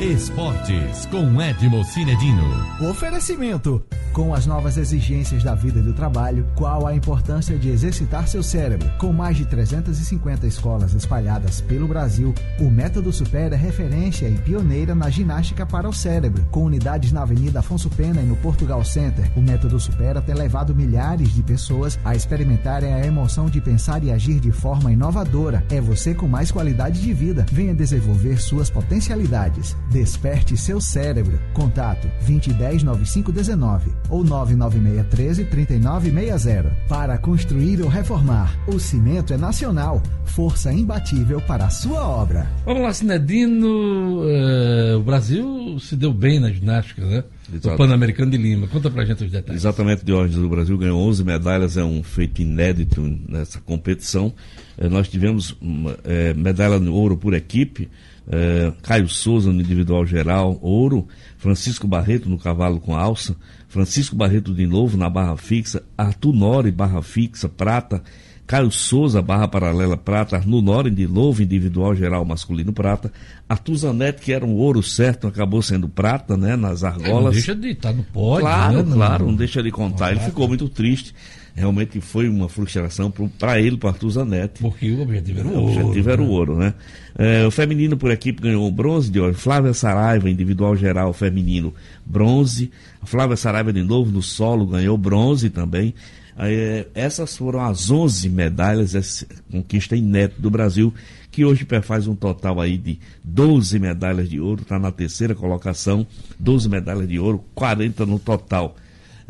Esportes 0.00 1.04
com 1.10 1.42
Edmo 1.42 1.84
Cinedino. 1.84 2.88
Oferecimento. 2.88 3.84
Com 4.12 4.34
as 4.34 4.44
novas 4.44 4.76
exigências 4.76 5.44
da 5.44 5.54
vida 5.54 5.78
e 5.78 5.82
do 5.82 5.92
trabalho, 5.92 6.44
qual 6.56 6.84
a 6.84 6.94
importância 6.94 7.56
de 7.56 7.68
exercitar 7.68 8.26
seu 8.26 8.42
cérebro? 8.42 8.90
Com 8.98 9.12
mais 9.12 9.36
de 9.36 9.44
350 9.44 10.48
escolas 10.48 10.94
espalhadas 10.94 11.60
pelo 11.60 11.86
Brasil, 11.86 12.34
o 12.58 12.68
Método 12.68 13.12
Super 13.12 13.52
é 13.52 13.56
referência 13.56 14.26
e 14.26 14.36
pioneira 14.38 14.96
na 14.96 15.08
ginástica 15.08 15.64
para 15.64 15.88
o 15.88 15.92
cérebro. 15.92 16.44
Com 16.50 16.64
unidades 16.64 17.12
na 17.12 17.22
Avenida 17.22 17.60
Afonso 17.60 17.88
Pena 17.88 18.20
e 18.20 18.26
no 18.26 18.34
Portugal 18.36 18.84
Center, 18.84 19.30
o 19.36 19.40
Método 19.40 19.78
Supera 19.78 20.20
tem 20.20 20.34
levado 20.34 20.74
milhares 20.74 21.32
de 21.32 21.42
pessoas 21.44 21.96
a 22.04 22.16
experimentarem 22.16 22.92
a 22.92 23.06
emoção 23.06 23.48
de 23.48 23.60
pensar 23.60 24.02
e 24.02 24.10
agir 24.10 24.40
de 24.40 24.50
forma 24.50 24.90
inovadora. 24.90 25.64
É 25.70 25.80
você 25.80 26.14
com 26.14 26.26
mais 26.26 26.50
qualidade 26.50 27.00
de 27.00 27.12
vida. 27.12 27.46
Venha 27.52 27.74
desenvolver 27.74 28.40
suas 28.40 28.68
potencialidades. 28.68 29.76
Desperte 29.90 30.56
seu 30.56 30.80
cérebro. 30.80 31.38
Contato 31.52 32.08
2010 32.26 32.84
9519 32.84 33.90
ou 34.08 34.22
99613 34.22 35.44
3960. 35.46 36.70
Para 36.88 37.18
construir 37.18 37.82
ou 37.82 37.88
reformar, 37.88 38.56
o 38.68 38.78
cimento 38.78 39.32
é 39.32 39.36
nacional. 39.36 40.00
Força 40.24 40.72
imbatível 40.72 41.40
para 41.40 41.66
a 41.66 41.70
sua 41.70 42.06
obra. 42.06 42.46
Vamos 42.64 42.82
lá, 42.82 42.92
Sinedino. 42.94 44.22
eh, 44.28 44.94
o 44.96 45.02
Brasil 45.02 45.76
se 45.80 45.96
deu 45.96 46.12
bem 46.12 46.38
na 46.38 46.52
ginástica, 46.52 47.04
né? 47.04 47.24
Exato. 47.52 47.76
Pan-Americano 47.76 48.30
de 48.30 48.36
Lima. 48.36 48.68
Conta 48.68 48.88
pra 48.88 49.04
gente 49.04 49.24
os 49.24 49.30
detalhes. 49.30 49.60
Exatamente, 49.60 50.04
Diógenes. 50.04 50.38
O 50.38 50.48
Brasil 50.48 50.78
ganhou 50.78 51.00
11 51.08 51.24
medalhas, 51.24 51.76
é 51.76 51.82
um 51.82 52.00
feito 52.04 52.40
inédito 52.40 53.00
nessa 53.28 53.58
competição. 53.60 54.32
Eh, 54.78 54.88
nós 54.88 55.08
tivemos 55.08 55.56
uma, 55.60 55.96
eh, 56.04 56.32
medalha 56.34 56.78
de 56.78 56.88
ouro 56.88 57.16
por 57.16 57.34
equipe, 57.34 57.88
eh, 58.30 58.72
Caio 58.82 59.08
Souza 59.08 59.52
no 59.52 59.60
individual 59.60 60.06
geral, 60.06 60.58
ouro, 60.62 61.06
Francisco 61.38 61.86
Barreto 61.86 62.28
no 62.28 62.38
cavalo 62.38 62.80
com 62.80 62.94
alça, 62.96 63.36
Francisco 63.68 64.14
Barreto 64.16 64.54
de 64.54 64.66
novo 64.66 64.96
na 64.96 65.08
barra 65.10 65.36
fixa, 65.36 65.82
Arthur 65.96 66.32
Nori, 66.32 66.70
barra 66.70 67.02
fixa, 67.02 67.48
prata, 67.48 68.02
Caio 68.46 68.70
Souza, 68.72 69.22
barra 69.22 69.46
paralela 69.46 69.96
prata, 69.96 70.36
Arthur 70.36 70.60
Nori 70.62 70.90
de 70.90 71.06
novo, 71.06 71.40
individual 71.42 71.94
geral 71.94 72.24
masculino 72.24 72.72
prata, 72.72 73.12
Arthur 73.48 73.76
Zanetti, 73.76 74.22
que 74.22 74.32
era 74.32 74.44
um 74.44 74.54
ouro 74.56 74.82
certo, 74.82 75.28
acabou 75.28 75.62
sendo 75.62 75.88
prata, 75.88 76.36
né, 76.36 76.56
nas 76.56 76.82
É, 76.82 76.86
não 76.86 76.92
argolas. 76.94 77.34
deixa 77.34 77.54
de 77.54 77.68
estar 77.70 77.92
no 77.92 78.02
pódio, 78.02 78.40
Claro, 78.40 78.76
né? 78.78 78.82
Não- 78.82 78.92
claro, 78.92 79.26
não 79.26 79.34
deixa 79.36 79.62
de 79.62 79.70
contar. 79.70 80.10
Ele 80.10 80.20
ficou 80.20 80.48
muito 80.48 80.68
triste. 80.68 81.14
Realmente 81.54 82.00
foi 82.00 82.28
uma 82.28 82.48
frustração 82.48 83.10
para 83.38 83.60
ele, 83.60 83.76
para 83.76 83.90
Arthur 83.90 84.10
Zanetti. 84.10 84.60
Porque 84.60 84.90
o 84.90 85.02
objetivo 85.02 85.40
era 85.40 85.48
o 85.48 85.52
O 85.52 85.60
ouro. 85.62 85.80
objetivo 85.80 86.10
era 86.10 86.22
o 86.22 86.28
ouro, 86.28 86.56
né? 86.56 86.74
É, 87.18 87.46
o 87.46 87.50
feminino 87.50 87.96
por 87.96 88.10
equipe 88.10 88.40
ganhou 88.40 88.66
o 88.66 88.70
bronze 88.70 89.10
de 89.10 89.20
hoje. 89.20 89.36
Flávia 89.38 89.74
Saraiva, 89.74 90.30
individual 90.30 90.76
geral 90.76 91.12
feminino, 91.12 91.74
bronze. 92.06 92.70
A 93.02 93.06
Flávia 93.06 93.36
Saraiva 93.36 93.72
de 93.72 93.82
novo 93.82 94.10
no 94.10 94.22
solo 94.22 94.66
ganhou 94.66 94.96
bronze 94.96 95.50
também. 95.50 95.94
É, 96.38 96.86
essas 96.94 97.36
foram 97.36 97.60
as 97.60 97.90
11 97.90 98.30
medalhas, 98.30 98.94
essa 98.94 99.26
conquista 99.50 99.94
inédita 99.94 100.40
do 100.40 100.48
Brasil, 100.50 100.94
que 101.30 101.44
hoje 101.44 101.66
faz 101.82 102.06
um 102.06 102.14
total 102.14 102.58
aí 102.60 102.78
de 102.78 102.98
12 103.22 103.78
medalhas 103.78 104.28
de 104.30 104.40
ouro, 104.40 104.62
está 104.62 104.78
na 104.78 104.90
terceira 104.90 105.34
colocação, 105.34 106.06
12 106.38 106.68
medalhas 106.68 107.06
de 107.06 107.18
ouro, 107.18 107.44
40 107.54 108.06
no 108.06 108.18
total. 108.18 108.74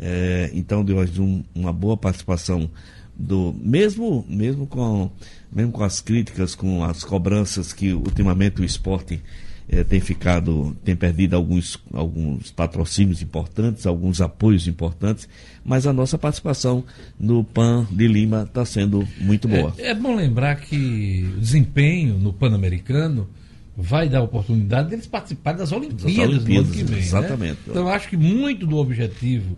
É, 0.01 0.49
então 0.53 0.83
deu 0.83 0.97
um, 1.19 1.43
uma 1.53 1.71
boa 1.71 1.95
participação 1.95 2.69
do 3.15 3.53
mesmo 3.61 4.25
mesmo 4.27 4.65
com 4.65 5.11
mesmo 5.51 5.71
com 5.71 5.83
as 5.83 6.01
críticas 6.01 6.55
com 6.55 6.83
as 6.83 7.03
cobranças 7.03 7.71
que 7.71 7.93
ultimamente 7.93 8.61
o 8.61 8.65
esporte 8.65 9.21
eh, 9.69 9.83
tem 9.83 9.99
ficado 9.99 10.75
tem 10.83 10.95
perdido 10.95 11.35
alguns 11.35 11.77
alguns 11.93 12.49
patrocínios 12.49 13.21
importantes 13.21 13.85
alguns 13.85 14.21
apoios 14.21 14.67
importantes 14.67 15.29
mas 15.63 15.85
a 15.85 15.93
nossa 15.93 16.17
participação 16.17 16.83
no 17.19 17.43
Pan 17.43 17.85
de 17.91 18.07
Lima 18.07 18.43
está 18.47 18.65
sendo 18.65 19.07
muito 19.19 19.47
boa. 19.47 19.73
É, 19.77 19.89
é 19.89 19.95
bom 19.95 20.15
lembrar 20.15 20.55
que 20.55 21.31
o 21.37 21.39
desempenho 21.39 22.17
no 22.17 22.33
Pan-Americano 22.33 23.29
vai 23.75 24.09
dar 24.09 24.21
oportunidade 24.21 24.89
deles 24.89 25.07
participarem 25.07 25.57
das 25.59 25.71
Olimpíadas, 25.71 26.13
ano 26.17 26.23
Olimpíadas, 26.35 26.71
que 26.71 26.83
vem. 26.83 26.95
né? 26.95 26.99
exatamente. 26.99 27.57
Então 27.67 27.81
eu 27.83 27.89
acho 27.89 28.09
que 28.09 28.17
muito 28.17 28.67
do 28.67 28.77
objetivo, 28.77 29.57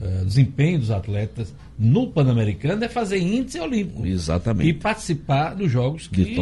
eh, 0.00 0.24
desempenho 0.24 0.78
dos 0.80 0.90
atletas 0.90 1.54
no 1.78 2.08
Pan-Americano 2.08 2.84
é 2.84 2.88
fazer 2.88 3.18
índice 3.18 3.58
olímpico. 3.60 4.04
Exatamente. 4.06 4.68
E 4.68 4.72
participar 4.74 5.54
dos 5.54 5.70
jogos 5.70 6.06
que 6.08 6.36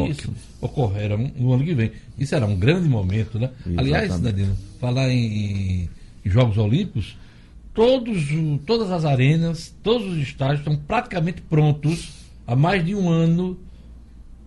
ocorrerão 0.60 1.30
no 1.36 1.52
ano 1.52 1.64
que 1.64 1.74
vem. 1.74 1.92
Isso 2.18 2.30
será 2.30 2.46
um 2.46 2.56
grande 2.58 2.88
momento, 2.88 3.38
né? 3.38 3.50
Aliás, 3.76 4.06
Exatamente. 4.06 4.34
Danilo, 4.36 4.56
falar 4.80 5.10
em, 5.10 5.88
em 6.24 6.30
Jogos 6.30 6.56
Olímpicos, 6.58 7.16
todos, 7.74 8.24
todas 8.66 8.90
as 8.90 9.04
arenas, 9.04 9.74
todos 9.82 10.06
os 10.10 10.18
estádios 10.18 10.60
estão 10.60 10.76
praticamente 10.76 11.40
prontos 11.42 12.10
há 12.46 12.56
mais 12.56 12.84
de 12.84 12.94
um 12.94 13.08
ano 13.08 13.58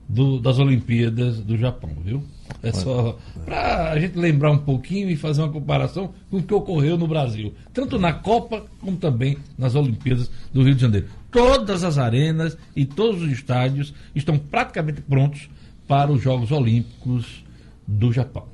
do- 0.09 0.39
das 0.39 0.59
Olimpíadas 0.59 1.39
do 1.39 1.57
Japão, 1.57 1.91
viu? 2.03 2.21
É 2.62 2.72
só 2.72 3.18
para 3.46 3.91
a 3.91 4.00
gente 4.00 4.18
lembrar 4.18 4.52
um 4.52 4.58
pouquinho 4.58 5.10
e 5.10 5.16
fazer 5.16 5.41
uma 5.41 5.52
comparação 5.52 6.14
com 6.30 6.38
o 6.38 6.44
que 6.44 6.54
ocorreu 6.54 6.98
no 6.98 7.08
Brasil, 7.08 7.54
tanto 7.74 7.98
na 8.00 8.14
Copa 8.14 8.66
como 8.80 8.98
também 8.98 9.38
nas 9.58 9.76
Olimpíadas 9.76 10.30
do 10.54 10.64
Rio 10.64 10.76
de 10.76 10.82
Janeiro. 10.82 11.08
Todas 11.32 11.84
as 11.84 11.98
arenas 11.98 12.58
e 12.76 12.86
todos 12.86 13.22
os 13.22 13.32
estádios 13.32 13.94
estão 14.16 14.38
praticamente 14.38 15.02
prontos 15.02 15.50
para 15.88 16.12
os 16.12 16.22
Jogos 16.22 16.52
Olímpicos 16.52 17.44
do 17.88 18.14
Japão. 18.14 18.46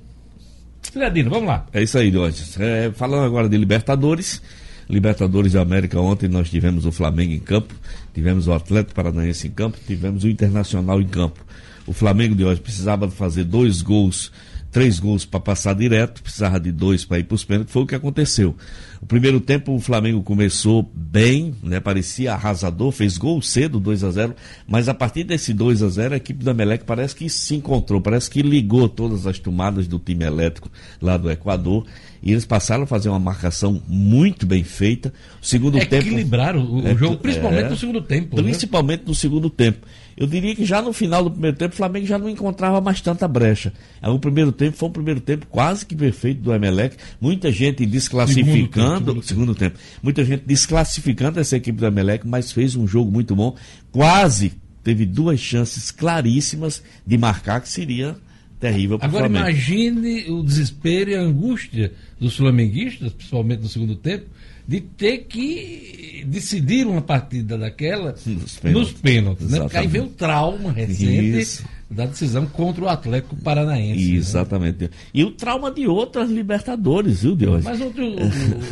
Cidadino, 0.82 1.30
vamos 1.30 1.48
lá. 1.48 1.68
É 1.72 1.84
isso 1.84 1.98
aí, 1.98 2.10
Diógenes. 2.10 2.60
É, 2.60 2.92
falando 2.92 3.26
agora 3.26 3.48
de 3.48 3.58
Libertadores. 3.58 4.42
Libertadores 4.90 5.54
da 5.54 5.62
América, 5.62 6.00
ontem 6.00 6.28
nós 6.28 6.50
tivemos 6.50 6.84
o 6.84 6.92
Flamengo 6.92 7.32
em 7.32 7.40
campo, 7.40 7.76
tivemos 8.12 8.48
o 8.48 8.54
Atlético 8.54 8.96
Paranaense 8.96 9.48
em 9.48 9.52
campo, 9.52 9.78
tivemos 9.86 10.24
o 10.24 10.28
Internacional 10.28 11.00
em 11.00 11.08
campo. 11.08 11.46
O 11.88 11.94
Flamengo 11.94 12.36
de 12.36 12.44
hoje 12.44 12.62
precisava 12.62 13.10
fazer 13.10 13.44
dois 13.44 13.82
gols, 13.82 14.32
três 14.72 15.00
gols 15.00 15.26
para 15.26 15.40
passar 15.40 15.74
direto, 15.74 16.22
precisava 16.22 16.60
de 16.60 16.72
dois 16.72 17.04
para 17.04 17.18
ir 17.20 17.24
para 17.24 17.34
os 17.36 17.44
pênaltis, 17.44 17.74
foi 17.74 17.82
o 17.84 17.88
que 17.88 17.96
aconteceu. 17.96 18.56
O 19.02 19.06
primeiro 19.06 19.40
tempo 19.40 19.74
o 19.74 19.80
Flamengo 19.80 20.22
começou 20.22 20.88
bem, 20.94 21.56
né, 21.64 21.80
parecia 21.80 22.34
arrasador, 22.34 22.92
fez 22.92 23.18
gol 23.18 23.42
cedo, 23.42 23.80
2 23.80 24.04
a 24.04 24.12
0 24.12 24.36
mas 24.68 24.88
a 24.90 24.94
partir 24.94 25.24
desse 25.24 25.54
2 25.54 25.82
a 25.82 25.90
0 25.90 26.14
a 26.14 26.18
equipe 26.18 26.44
do 26.44 26.50
Emelec 26.52 26.84
parece 26.84 27.16
que 27.16 27.28
se 27.30 27.56
encontrou, 27.56 28.00
parece 28.02 28.30
que 28.30 28.42
ligou 28.44 28.88
todas 28.90 29.26
as 29.26 29.40
tomadas 29.40 29.88
do 29.88 29.98
time 29.98 30.26
elétrico 30.26 30.70
lá 31.02 31.16
do 31.18 31.32
Equador 31.32 31.86
e 32.22 32.32
eles 32.34 32.46
passaram 32.46 32.84
a 32.84 32.88
fazer 32.88 33.08
uma 33.10 33.18
marcação 33.18 33.82
muito 33.88 34.46
bem 34.46 34.64
feita. 34.64 35.14
O 35.42 35.46
segundo 35.46 35.80
tempo 35.80 35.96
Equilibraram 36.08 36.62
o, 36.70 36.86
É, 36.86 36.94
jogo, 36.94 37.16
principalmente 37.18 37.64
é. 37.68 37.70
no 37.70 37.78
segundo 37.78 38.02
tempo. 38.02 38.36
né? 38.36 38.44
Principalmente 38.44 39.04
no 39.08 39.16
segundo 39.16 39.50
tempo. 39.50 39.88
Eu 40.20 40.28
diria 40.28 40.54
que 40.54 40.66
já 40.66 40.82
no 40.82 40.92
final 40.92 41.24
do 41.24 41.32
primeiro 41.32 41.56
tempo, 41.56 41.74
o 41.74 41.78
Flamengo 41.78 42.06
já 42.06 42.20
não 42.20 42.28
encontrava 42.28 42.82
mais 42.82 43.00
tanta 43.00 43.26
brecha. 43.26 43.72
O 44.04 44.20
primeiro 44.20 44.52
tempo 44.52 44.76
foi 44.76 44.90
um 44.90 44.92
primeiro 44.92 45.22
tempo 45.22 45.48
quase 45.48 45.86
que 45.86 45.96
perfeito 45.96 46.42
do 46.42 46.54
Emelec. 46.54 46.98
Muita 47.22 47.50
gente 47.50 47.86
desclassificando. 47.86 48.98
Segundo 48.98 49.14
tempo, 49.14 49.24
segundo 49.24 49.56
tempo. 49.56 49.80
Muita 50.04 50.26
gente 50.26 50.44
desclassificando 50.46 51.40
essa 51.40 51.56
equipe 51.56 51.80
do 51.80 51.86
Emelec, 51.86 52.28
mas 52.28 52.52
fez 52.52 52.76
um 52.76 52.86
jogo 52.86 53.10
muito 53.10 53.34
bom. 53.34 53.56
Quase 53.94 54.52
teve 54.84 55.06
duas 55.06 55.40
chances 55.40 55.90
claríssimas 55.90 56.84
de 57.08 57.18
marcar, 57.18 57.62
que 57.62 57.70
seria 57.70 58.18
terrível 58.60 59.00
para 59.00 59.06
o 59.06 59.10
Agora 59.10 59.30
Flamengo. 59.30 59.50
imagine 59.50 60.30
o 60.30 60.44
desespero 60.44 61.12
e 61.12 61.16
a 61.16 61.22
angústia 61.22 61.94
dos 62.20 62.36
flamenguistas, 62.36 63.14
principalmente 63.14 63.62
no 63.62 63.70
segundo 63.70 63.96
tempo, 63.96 64.26
de 64.70 64.82
ter 64.82 65.26
que 65.28 66.24
decidir 66.28 66.86
uma 66.86 67.02
partida 67.02 67.58
daquela 67.58 68.12
Nos 68.12 68.58
pênaltis. 68.60 68.72
nos 68.92 68.92
pênaltis. 68.94 69.50
Né? 69.50 69.60
Porque 69.62 69.78
aí 69.78 69.88
veio 69.88 70.04
o 70.04 70.10
trauma 70.10 70.72
recente 70.72 71.40
Isso. 71.40 71.64
da 71.90 72.06
decisão 72.06 72.46
contra 72.46 72.84
o 72.84 72.88
Atlético 72.88 73.36
Paranaense. 73.38 74.12
né? 74.12 74.18
Exatamente. 74.18 74.92
E 75.12 75.24
o 75.24 75.32
trauma 75.32 75.72
de 75.72 75.88
outras 75.88 76.30
Libertadores, 76.30 77.24
viu, 77.24 77.36
Deus? 77.36 77.64
Mas 77.64 77.82
ontem 77.82 78.16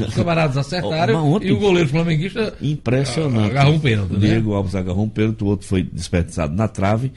os 0.07 0.13
camaradas 0.13 0.55
acertaram 0.57 1.31
ontem- 1.31 1.47
e 1.47 1.51
o 1.51 1.57
goleiro 1.57 1.89
flamenguista 1.89 2.53
Impressionante. 2.61 3.49
agarrou 3.49 3.73
um 3.73 3.79
pênalti. 3.79 4.11
O 4.11 4.19
né? 4.19 4.27
Diego 4.27 4.53
Alves 4.53 4.75
agarrou 4.75 5.03
um 5.05 5.09
pênalti, 5.09 5.41
o 5.43 5.47
outro 5.47 5.65
foi 5.67 5.81
desperdiçado 5.81 6.53
na 6.55 6.67
trave. 6.67 7.11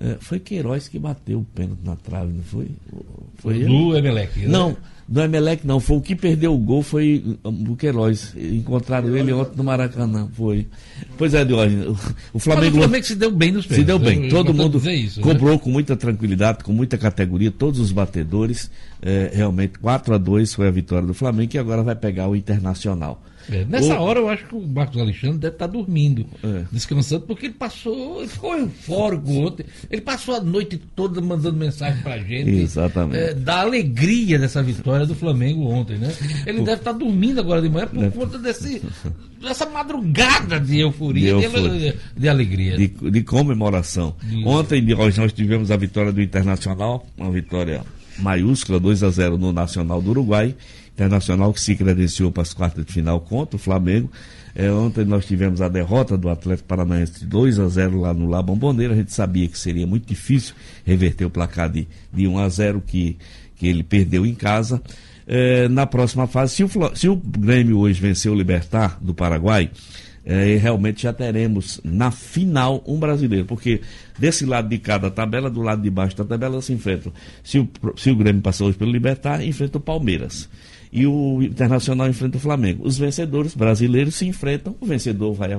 Eh, 0.00 0.16
foi 0.20 0.40
Queiroz 0.40 0.88
que 0.88 0.98
bateu 0.98 1.40
o 1.40 1.44
pênalti 1.44 1.80
na 1.84 1.94
trave, 1.96 2.32
não 2.32 2.42
foi? 2.42 2.68
Foi 3.36 3.56
ele? 3.56 3.66
Do 3.66 3.96
Emelec. 3.96 4.40
né? 4.40 4.48
Não, 4.48 4.76
do 5.06 5.20
Emelec 5.20 5.66
não. 5.66 5.78
Foi 5.78 5.96
o 5.98 6.00
que 6.00 6.16
perdeu 6.16 6.54
o 6.54 6.58
gol 6.58 6.82
foi 6.82 7.38
o 7.44 7.76
Queiroz. 7.76 8.34
Encontraram 8.36 9.16
ele 9.16 9.32
ontem 9.32 9.56
no 9.56 9.62
Maracanã. 9.64 10.28
Foi. 10.32 10.66
Pois 11.16 11.32
é, 11.34 11.44
Diógenes. 11.44 11.86
O, 11.86 11.92
o 11.92 11.96
Mas 12.34 12.42
Flamengo. 12.42 12.76
o 12.76 12.80
Flamengo 12.80 13.04
se 13.04 13.14
deu 13.14 13.30
bem 13.30 13.52
nos 13.52 13.66
pênaltis. 13.66 13.76
Se 13.76 13.84
deu 13.86 13.98
bem, 13.98 14.20
né? 14.20 14.28
todo 14.28 14.52
mundo 14.52 14.78
isso, 14.90 15.20
né? 15.20 15.26
cobrou 15.26 15.58
com 15.58 15.70
muita 15.70 15.96
tranquilidade, 15.96 16.64
com 16.64 16.72
muita 16.72 16.98
categoria, 16.98 17.50
todos 17.50 17.78
os 17.78 17.92
batedores. 17.92 18.70
eh, 19.02 19.30
realmente, 19.32 19.78
4 19.78 20.14
a 20.14 20.18
2 20.18 20.54
foi 20.54 20.66
a 20.66 20.70
vitória 20.70 21.06
do 21.06 21.14
Flamengo, 21.14 21.50
que 21.50 21.58
agora 21.58 21.82
vai 21.82 21.94
pegar 21.94 22.28
o 22.28 22.34
Internacional. 22.34 23.22
É, 23.50 23.64
nessa 23.64 23.98
hora 24.00 24.20
eu 24.20 24.28
acho 24.28 24.44
que 24.46 24.54
o 24.54 24.66
Marcos 24.66 25.00
Alexandre 25.00 25.38
deve 25.38 25.54
estar 25.54 25.66
dormindo, 25.66 26.26
É. 26.42 26.62
descansando, 26.72 27.22
porque 27.26 27.46
ele 27.46 27.54
passou, 27.54 28.20
ele 28.20 28.28
ficou 28.28 28.56
eufórico 28.56 29.30
ontem. 29.32 29.66
Ele 29.90 30.00
passou 30.00 30.34
a 30.36 30.40
noite 30.40 30.80
toda 30.96 31.20
mandando 31.20 31.56
mensagem 31.58 32.02
pra 32.02 32.18
gente. 32.18 32.50
Exatamente. 32.50 33.16
é, 33.18 33.34
da 33.34 33.60
alegria 33.60 34.38
dessa 34.38 34.62
vitória 34.62 35.06
do 35.06 35.14
Flamengo 35.14 35.64
ontem, 35.68 35.98
né? 35.98 36.12
Ele 36.46 36.58
deve 36.62 36.78
estar 36.78 36.92
dormindo 36.92 37.40
agora 37.40 37.60
de 37.60 37.68
manhã 37.68 37.86
por 37.86 38.10
conta 38.12 38.38
desse, 38.38 38.80
dessa 39.40 39.66
madrugada 39.66 40.58
de 40.58 40.80
euforia, 40.80 41.34
De 41.34 41.38
de, 41.40 41.44
euforia. 41.44 41.96
de 42.16 42.28
alegria. 42.28 42.76
de, 42.76 42.88
de 42.88 43.22
comemoração. 43.22 44.14
De- 44.22 44.44
Ontem 44.44 44.84
de 44.84 44.94
hoje 44.94 45.20
nós 45.20 45.32
tivemos 45.32 45.70
a 45.70 45.76
vitória 45.76 46.12
do 46.12 46.22
Internacional, 46.22 47.06
uma 47.16 47.30
vitória 47.30 47.82
maiúscula, 48.18 48.78
2 48.80 49.02
a 49.02 49.10
0 49.10 49.36
no 49.38 49.52
Nacional 49.52 50.00
do 50.00 50.10
Uruguai. 50.10 50.54
Internacional 50.94 51.52
que 51.52 51.60
se 51.60 51.74
credenciou 51.74 52.30
para 52.30 52.42
as 52.42 52.54
quartas 52.54 52.84
de 52.86 52.92
final 52.92 53.20
contra 53.20 53.56
o 53.56 53.58
Flamengo. 53.58 54.10
É, 54.54 54.70
ontem 54.70 55.04
nós 55.04 55.26
tivemos 55.26 55.60
a 55.60 55.68
derrota 55.68 56.16
do 56.16 56.28
Atlético 56.28 56.68
Paranaense 56.68 57.20
de 57.20 57.26
2 57.26 57.58
a 57.58 57.68
0 57.68 58.00
lá 58.00 58.14
no 58.14 58.28
Lá 58.28 58.40
Bomboneira. 58.40 58.94
A 58.94 58.96
gente 58.96 59.12
sabia 59.12 59.48
que 59.48 59.58
seria 59.58 59.86
muito 59.86 60.06
difícil 60.06 60.54
reverter 60.84 61.24
o 61.24 61.30
placar 61.30 61.68
de, 61.68 61.88
de 62.12 62.28
1 62.28 62.38
a 62.38 62.48
0 62.48 62.82
que, 62.86 63.18
que 63.56 63.66
ele 63.66 63.82
perdeu 63.82 64.24
em 64.24 64.34
casa. 64.34 64.80
É, 65.26 65.68
na 65.68 65.84
próxima 65.84 66.28
fase, 66.28 66.54
se 66.54 66.62
o, 66.62 66.70
se 66.94 67.08
o 67.08 67.16
Grêmio 67.16 67.78
hoje 67.78 68.00
vencer 68.00 68.30
o 68.30 68.34
Libertar 68.34 68.98
do 69.00 69.12
Paraguai, 69.12 69.70
é, 70.24 70.56
realmente 70.56 71.02
já 71.02 71.12
teremos 71.12 71.80
na 71.82 72.10
final 72.10 72.82
um 72.86 72.98
brasileiro, 72.98 73.44
porque 73.44 73.80
desse 74.18 74.46
lado 74.46 74.68
de 74.68 74.78
cada 74.78 75.10
tabela, 75.10 75.50
do 75.50 75.60
lado 75.60 75.82
de 75.82 75.90
baixo 75.90 76.16
da 76.16 76.24
tabela 76.24 76.62
se 76.62 76.72
enfrentam. 76.72 77.12
Se 77.42 77.58
o, 77.58 77.68
se 77.96 78.10
o 78.10 78.16
Grêmio 78.16 78.40
passar 78.40 78.64
hoje 78.64 78.78
pelo 78.78 78.92
Libertar, 78.92 79.44
enfrenta 79.44 79.78
o 79.78 79.80
Palmeiras. 79.80 80.48
E 80.94 81.06
o 81.06 81.42
Internacional 81.42 82.08
enfrenta 82.08 82.36
o 82.38 82.40
Flamengo. 82.40 82.86
Os 82.86 82.96
vencedores 82.96 83.54
brasileiros 83.54 84.14
se 84.14 84.24
enfrentam, 84.26 84.76
o 84.80 84.86
vencedor 84.86 85.34
vai 85.34 85.58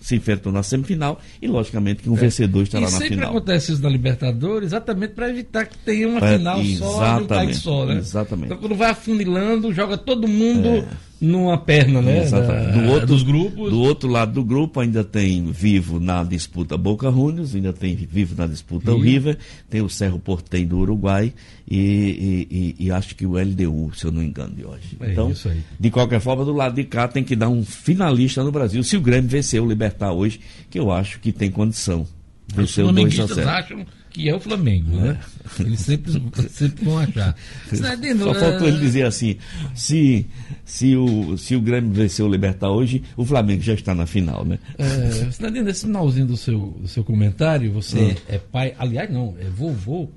se 0.00 0.16
enfrentam 0.16 0.50
na 0.50 0.62
semifinal 0.62 1.20
e 1.42 1.46
logicamente 1.46 2.02
que 2.02 2.08
um 2.08 2.14
vencedor 2.14 2.62
estará 2.62 2.86
É. 2.86 2.88
e 2.88 2.92
na 2.92 2.98
sempre 2.98 3.14
final. 3.16 3.30
acontece 3.30 3.72
isso 3.72 3.82
na 3.82 3.88
Libertadores, 3.90 4.68
exatamente 4.68 5.12
para 5.12 5.28
evitar 5.28 5.66
que 5.66 5.76
tenha 5.78 6.08
uma 6.08 6.20
final 6.20 6.64
só 6.64 7.18
de 7.20 7.50
um 7.50 7.54
só, 7.54 7.84
né? 7.86 7.96
exatamente. 7.98 8.46
Então 8.46 8.56
quando 8.58 8.74
vai 8.74 8.90
afunilando, 8.90 9.72
joga 9.72 9.98
todo 9.98 10.26
mundo 10.26 10.86
numa 11.20 11.58
perna, 11.58 12.00
né? 12.00 12.22
Exatamente. 12.22 12.66
da- 12.72 12.80
Do 12.82 12.88
outro, 12.90 13.06
dos 13.06 13.22
grupos. 13.22 13.70
do 13.70 13.80
outro 13.80 14.08
lado 14.08 14.32
do 14.32 14.44
grupo 14.44 14.80
ainda 14.80 15.02
tem 15.02 15.50
vivo 15.50 15.98
na 15.98 16.22
disputa 16.24 16.76
Boca 16.76 17.10
Juniors, 17.10 17.54
ainda 17.54 17.72
tem 17.72 17.94
vivo 17.96 18.34
na 18.36 18.46
disputa 18.46 18.92
o 18.92 19.00
River. 19.00 19.36
Tem 19.68 19.80
o 19.82 19.88
Cerro 19.88 20.18
Portem 20.18 20.66
do 20.66 20.78
Uruguai 20.78 21.32
e, 21.68 21.76
e- 21.76 22.74
e- 22.80 22.86
e 22.86 22.90
acho 22.90 23.14
que 23.16 23.26
o 23.26 23.36
LDU, 23.36 23.90
se 23.94 24.04
eu 24.04 24.12
não 24.12 24.22
engano, 24.22 24.54
de 24.54 24.64
hoje. 24.64 24.96
É 25.00 25.12
então, 25.12 25.30
isso 25.30 25.48
aí. 25.48 25.60
de 25.78 25.90
qualquer 25.90 26.20
forma, 26.20 26.44
do 26.44 26.52
lado 26.52 26.74
de 26.76 26.84
cá 26.84 27.08
tem 27.08 27.24
que 27.24 27.34
dar 27.36 27.48
um 27.48 27.64
finalista 27.64 28.42
no 28.44 28.52
Brasil. 28.52 28.82
Se 28.84 28.96
o 28.96 29.00
Grêmio 29.00 29.28
vencer 29.28 29.60
o 29.60 29.68
Libertar 29.68 30.12
hoje, 30.12 30.40
que 30.70 30.78
eu 30.78 30.90
acho 30.92 31.18
que 31.20 31.32
tem 31.32 31.50
condição. 31.50 32.06
Os 32.50 32.54
Vencer 32.56 32.84
o 32.84 32.90
2 32.90 32.90
a 32.90 32.94
flamenguistas 33.26 33.36
0. 33.36 33.48
acham 33.50 33.86
que 34.10 34.26
é 34.26 34.34
o 34.34 34.40
Flamengo, 34.40 34.96
né? 34.96 35.18
Eles 35.60 35.80
sempre, 35.80 36.12
sempre 36.48 36.82
vão 36.84 36.98
achar. 36.98 37.36
Cidadino, 37.70 38.24
Só 38.24 38.34
faltou 38.34 38.66
é, 38.66 38.70
ele 38.70 38.80
dizer 38.80 39.04
assim: 39.04 39.36
se, 39.74 40.26
se, 40.68 40.94
o, 40.94 41.38
se 41.38 41.56
o 41.56 41.60
Grêmio 41.62 41.90
vencer 41.90 42.22
o 42.22 42.28
Libertar 42.28 42.68
hoje, 42.68 43.02
o 43.16 43.24
Flamengo 43.24 43.62
já 43.62 43.72
está 43.72 43.94
na 43.94 44.04
final, 44.04 44.44
né? 44.44 44.58
É, 44.76 45.30
Cidadino, 45.30 45.64
nesse 45.64 45.86
finalzinho 45.86 46.26
do 46.26 46.36
seu, 46.36 46.76
do 46.78 46.86
seu 46.86 47.02
comentário, 47.02 47.72
você 47.72 48.14
é 48.28 48.36
pai, 48.36 48.74
aliás, 48.78 49.10
não, 49.10 49.34
é 49.40 49.44
vovô, 49.44 50.10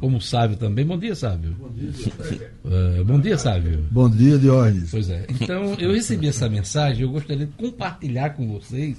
como 0.00 0.18
Sávio 0.18 0.56
também. 0.56 0.84
Bom 0.84 0.98
dia, 0.98 1.14
Sávio. 1.14 1.54
Bom 1.60 1.68
dia, 1.70 3.04
bom 3.04 3.20
dia 3.20 3.36
Sávio. 3.36 3.84
Bom 3.90 4.08
dia, 4.08 4.38
Diógenes. 4.38 4.90
Pois 4.90 5.10
é. 5.10 5.26
Então, 5.28 5.74
eu 5.78 5.92
recebi 5.92 6.26
essa 6.26 6.48
mensagem, 6.48 7.02
eu 7.02 7.10
gostaria 7.10 7.44
de 7.44 7.52
compartilhar 7.52 8.30
com 8.30 8.48
vocês, 8.48 8.96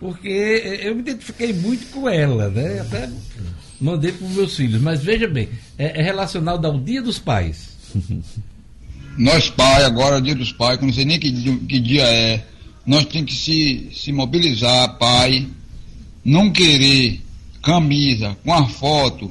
porque 0.00 0.80
eu 0.82 0.94
me 0.94 1.02
identifiquei 1.02 1.52
muito 1.52 1.92
com 1.92 2.08
ela, 2.08 2.48
né? 2.48 2.80
Até 2.80 3.10
mandei 3.78 4.12
para 4.12 4.26
os 4.26 4.32
meus 4.32 4.56
filhos. 4.56 4.80
Mas 4.80 5.04
veja 5.04 5.28
bem, 5.28 5.50
é, 5.76 6.00
é 6.00 6.02
relacionado 6.02 6.64
ao 6.64 6.80
Dia 6.80 7.02
dos 7.02 7.18
Pais. 7.18 7.76
Nós 9.18 9.50
pai, 9.50 9.84
agora 9.84 10.18
é 10.18 10.20
dia 10.20 10.34
dos 10.34 10.52
pais, 10.52 10.78
que 10.78 10.84
eu 10.84 10.86
não 10.86 10.94
sei 10.94 11.04
nem 11.04 11.18
que, 11.18 11.30
dia- 11.30 11.58
que 11.68 11.80
dia 11.80 12.02
é, 12.04 12.44
nós 12.86 13.04
temos 13.04 13.32
que 13.32 13.36
se, 13.36 13.88
se 13.92 14.12
mobilizar, 14.12 14.96
pai, 14.96 15.46
não 16.24 16.50
querer 16.50 17.20
camisa 17.62 18.36
com 18.44 18.52
a 18.52 18.66
foto 18.68 19.30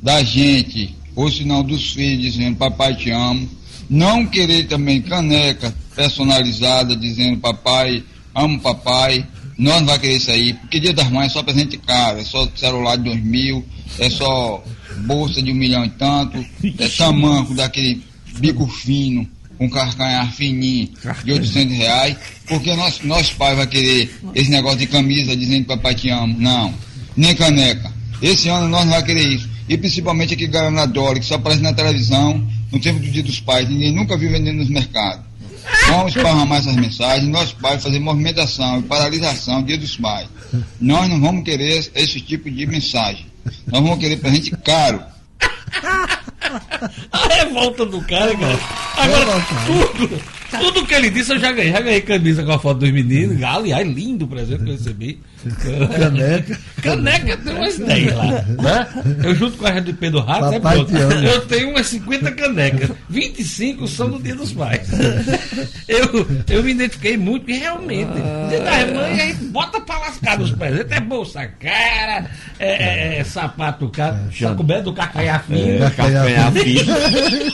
da 0.00 0.22
gente, 0.22 0.94
ou 1.16 1.30
senão 1.30 1.62
dos 1.64 1.92
filhos 1.92 2.22
dizendo 2.32 2.56
papai 2.56 2.94
te 2.94 3.10
amo, 3.10 3.48
não 3.90 4.24
querer 4.24 4.68
também 4.68 5.02
caneca 5.02 5.74
personalizada 5.96 6.94
dizendo 6.96 7.38
papai, 7.38 8.02
amo 8.34 8.60
papai, 8.60 9.26
nós 9.58 9.80
não 9.80 9.86
vai 9.86 9.98
querer 9.98 10.16
isso 10.16 10.30
aí, 10.30 10.54
porque 10.54 10.78
dia 10.80 10.92
das 10.92 11.10
mães 11.10 11.26
é 11.26 11.28
só 11.30 11.42
presente 11.42 11.76
caro, 11.76 12.20
é 12.20 12.24
só 12.24 12.48
celular 12.54 12.96
de 12.96 13.04
dois 13.04 13.22
mil, 13.22 13.64
é 13.98 14.08
só 14.08 14.62
bolsa 15.04 15.42
de 15.42 15.50
um 15.50 15.54
milhão 15.54 15.84
e 15.84 15.90
tanto, 15.90 16.38
é 16.78 16.88
tamanco 16.88 17.52
daquele 17.54 18.00
bico 18.38 18.66
fino, 18.66 19.28
com 19.58 19.70
carcanhar 19.70 20.32
fininho 20.32 20.88
de 21.24 21.32
800 21.32 21.76
reais, 21.76 22.16
porque 22.48 22.74
nós, 22.74 23.00
nós 23.04 23.30
pais 23.32 23.56
vai 23.56 23.66
querer 23.66 24.10
esse 24.34 24.50
negócio 24.50 24.78
de 24.78 24.86
camisa 24.86 25.36
dizendo 25.36 25.66
papai 25.66 25.94
te 25.94 26.10
amo, 26.10 26.36
não, 26.38 26.74
nem 27.16 27.34
caneca. 27.34 27.92
Esse 28.20 28.48
ano 28.48 28.68
nós 28.68 28.84
não 28.84 28.92
vai 28.92 29.02
querer 29.02 29.26
isso. 29.26 29.48
E 29.68 29.76
principalmente 29.76 30.34
aquele 30.34 30.50
Guaraná 30.50 30.86
que 30.86 31.24
só 31.24 31.34
aparece 31.34 31.62
na 31.62 31.72
televisão, 31.72 32.46
no 32.70 32.80
tempo 32.80 32.98
do 33.00 33.10
Dia 33.10 33.22
dos 33.22 33.40
Pais, 33.40 33.68
ninguém 33.68 33.92
nunca 33.92 34.16
viu 34.16 34.30
vendendo 34.30 34.58
nos 34.58 34.68
mercados. 34.68 35.24
Vamos 35.88 36.14
esparramar 36.16 36.58
essas 36.58 36.74
mensagens, 36.74 37.28
nós 37.28 37.52
pais 37.52 37.82
fazer 37.82 37.98
movimentação 37.98 38.80
e 38.80 38.82
paralisação 38.82 39.62
Dia 39.62 39.78
dos 39.78 39.96
Pais. 39.96 40.28
Nós 40.80 41.08
não 41.08 41.20
vamos 41.20 41.44
querer 41.44 41.90
esse 41.94 42.20
tipo 42.20 42.50
de 42.50 42.66
mensagem. 42.66 43.26
Nós 43.66 43.82
vamos 43.82 43.98
querer 43.98 44.16
presente 44.16 44.50
caro. 44.64 45.02
A 47.12 47.28
revolta 47.34 47.86
do 47.86 48.00
cara, 48.06 48.36
cara. 48.36 48.58
Agora, 48.96 49.46
tudo, 49.66 50.22
tudo 50.60 50.86
que 50.86 50.94
ele 50.94 51.10
disse 51.10 51.32
eu 51.32 51.38
já 51.38 51.52
ganhei. 51.52 51.72
Já 51.72 51.80
ganhei 51.80 52.00
camisa 52.00 52.42
com 52.42 52.52
a 52.52 52.58
foto 52.58 52.78
dos 52.80 52.90
meninos. 52.90 53.42
Aliás, 53.42 53.86
lindo 53.88 54.24
o 54.24 54.28
presente 54.28 54.62
que 54.64 54.70
eu 54.70 54.74
recebi. 54.74 55.20
Caneca. 55.98 56.58
Caneca 56.82 57.36
tem 57.36 57.54
umas 57.54 57.78
10 57.78 58.14
lá. 58.14 58.24
Né? 58.62 58.86
Eu 59.24 59.34
junto 59.34 59.56
com 59.58 59.66
a 59.66 59.70
Rede 59.70 59.92
Pedro 59.92 60.20
Rato, 60.20 60.44
ama. 60.44 60.74
Eu 61.24 61.40
tenho 61.46 61.70
umas 61.70 61.86
50 61.88 62.30
canecas. 62.32 62.90
25 63.08 63.88
são 63.88 64.08
no 64.08 64.20
Dia 64.22 64.36
dos 64.36 64.52
Pais. 64.52 64.88
Eu, 65.88 66.26
eu 66.48 66.62
me 66.62 66.70
identifiquei 66.72 67.16
muito 67.16 67.50
e 67.50 67.58
realmente, 67.58 68.12
Dia 68.48 68.60
das 68.60 68.92
Mães, 68.92 69.20
a 69.20 69.24
gente 69.26 69.44
bota 69.46 69.80
pra 69.80 69.98
lascar 69.98 70.38
nos 70.38 70.50
presentes. 70.52 70.92
É 70.92 71.00
bolsa 71.00 71.46
cara, 71.58 72.30
é, 72.58 73.16
é- 73.16 73.18
é 73.18 73.24
sapato 73.24 73.88
caro, 73.88 74.16
tá 74.40 74.54
coberto 74.54 74.84
do 74.84 74.92
cacaiafinho. 74.92 75.82
É, 75.84 75.90
Calcanhar 75.90 76.52
fino. 76.52 76.92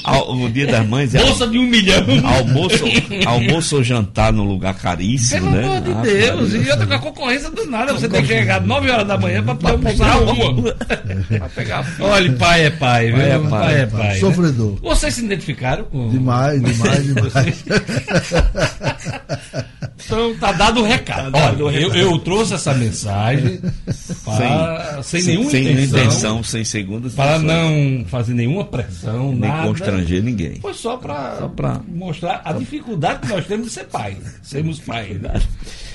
Ao- 0.05 0.35
O 0.39 0.49
dia 0.51 0.67
das 0.67 0.87
mães 0.87 1.15
é 1.15 1.23
Bolsa 1.23 1.47
de 1.47 1.59
um 1.59 1.67
milhão. 1.67 2.05
almoço, 2.25 2.85
almoço 3.27 3.77
ou 3.77 3.85
jantar 3.85 4.33
num 4.33 4.45
lugar 4.45 4.75
caríssimo, 4.75 5.51
Pelo 5.51 5.53
né? 5.53 5.65
amor 5.67 5.81
de 5.83 5.91
Ah, 5.93 6.03
Deus, 6.03 6.55
e 6.55 6.71
outra 6.71 6.87
com 6.87 6.95
a 6.95 6.99
concorrência 6.99 7.51
do 7.51 7.67
nada, 7.67 7.93
você 7.93 8.09
tem 8.09 8.23
que 8.23 8.29
chegar 8.29 8.61
9 8.61 8.91
horas 8.91 9.07
da 9.07 9.19
manhã 9.19 9.43
pra 9.43 9.55
poder 9.55 9.73
almoçar 9.73 10.19
uma. 10.23 10.75
Olha, 12.01 12.33
pai 12.35 12.67
é 12.67 12.71
pai, 12.71 13.07
viu? 13.07 13.17
Pai 13.19 13.31
é 13.31 13.39
Pai, 13.39 13.49
pai. 13.51 13.81
é 13.81 13.87
pai. 13.87 14.09
né? 14.09 14.15
Sofredor. 14.17 14.77
Vocês 14.83 15.15
se 15.15 15.25
identificaram 15.25 15.85
com. 15.85 16.09
Demais, 16.11 16.63
demais, 16.63 17.05
demais. 17.05 17.65
Então 20.05 20.35
tá 20.37 20.53
dado 20.53 20.81
o 20.81 20.85
recado. 20.85 21.33
Olha, 21.37 21.77
eu, 21.77 21.93
eu 21.95 22.19
trouxe 22.21 22.55
essa 22.55 22.73
mensagem 22.73 23.61
para, 24.25 25.01
sem, 25.03 25.23
nenhuma 25.23 25.51
sem 25.51 25.65
intenção, 25.73 25.99
intenção, 26.01 26.43
sem 26.45 26.65
segundas 26.65 27.13
para 27.15 27.37
intenções, 27.37 27.99
não 28.01 28.05
fazer 28.07 28.33
nenhuma 28.33 28.65
pressão, 28.65 29.31
nem 29.33 29.51
nada. 29.51 29.67
constranger 29.69 30.23
ninguém. 30.23 30.61
Foi 30.61 30.73
só 30.73 30.97
para 30.97 31.81
mostrar 31.89 32.41
a 32.45 32.53
dificuldade 32.79 33.21
que 33.21 33.29
nós 33.29 33.47
temos 33.47 33.67
de 33.67 33.73
ser 33.73 33.85
pai. 33.85 34.17
Sermos 34.43 34.79
pais. 34.81 35.21
Né? 35.21 35.41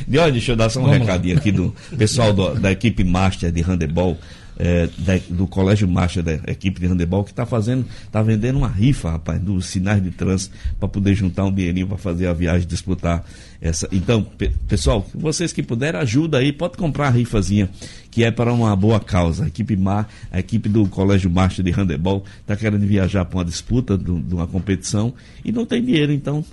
E 0.07 0.17
olha, 0.17 0.31
deixa 0.31 0.51
eu 0.51 0.55
dar 0.55 0.69
só 0.69 0.79
um 0.79 0.83
Vamos 0.83 0.99
lá. 0.99 1.05
recadinho 1.05 1.37
aqui 1.37 1.51
do 1.51 1.73
pessoal 1.97 2.33
do- 2.33 2.55
da 2.59 2.71
equipe 2.71 3.03
Master 3.03 3.51
de 3.51 3.61
handebol, 3.61 4.17
é, 4.57 4.87
da- 4.99 5.19
do 5.29 5.47
Colégio 5.47 5.87
Master 5.87 6.21
da 6.21 6.33
equipe 6.51 6.79
de 6.79 6.85
handebol, 6.87 7.23
que 7.23 7.31
está 7.31 7.45
fazendo, 7.45 7.85
tá 8.11 8.21
vendendo 8.21 8.57
uma 8.59 8.67
rifa, 8.67 9.11
rapaz, 9.11 9.39
dos 9.41 9.65
sinais 9.65 10.03
de 10.03 10.11
trânsito, 10.11 10.55
para 10.79 10.87
poder 10.87 11.15
juntar 11.15 11.45
um 11.45 11.51
dinheirinho 11.51 11.87
para 11.87 11.97
fazer 11.97 12.27
a 12.27 12.33
viagem, 12.33 12.67
disputar 12.67 13.25
essa. 13.61 13.87
Então, 13.91 14.21
pe- 14.21 14.51
pessoal, 14.67 15.07
vocês 15.15 15.51
que 15.53 15.63
puderem, 15.63 15.99
ajuda 15.99 16.37
aí, 16.37 16.51
pode 16.51 16.77
comprar 16.77 17.07
a 17.07 17.11
rifazinha, 17.11 17.67
que 18.11 18.23
é 18.23 18.29
para 18.29 18.53
uma 18.53 18.75
boa 18.75 18.99
causa. 18.99 19.45
A 19.45 19.47
equipe 19.47 19.75
Mar, 19.75 20.07
a 20.31 20.39
equipe 20.39 20.69
do 20.69 20.85
Colégio 20.87 21.29
Master 21.31 21.63
de 21.65 21.71
handebol, 21.71 22.23
está 22.41 22.55
querendo 22.55 22.85
viajar 22.85 23.25
para 23.25 23.39
uma 23.39 23.45
disputa, 23.45 23.97
de 23.97 24.11
uma 24.35 24.45
competição, 24.45 25.13
e 25.43 25.51
não 25.51 25.65
tem 25.65 25.83
dinheiro, 25.83 26.11
então. 26.11 26.43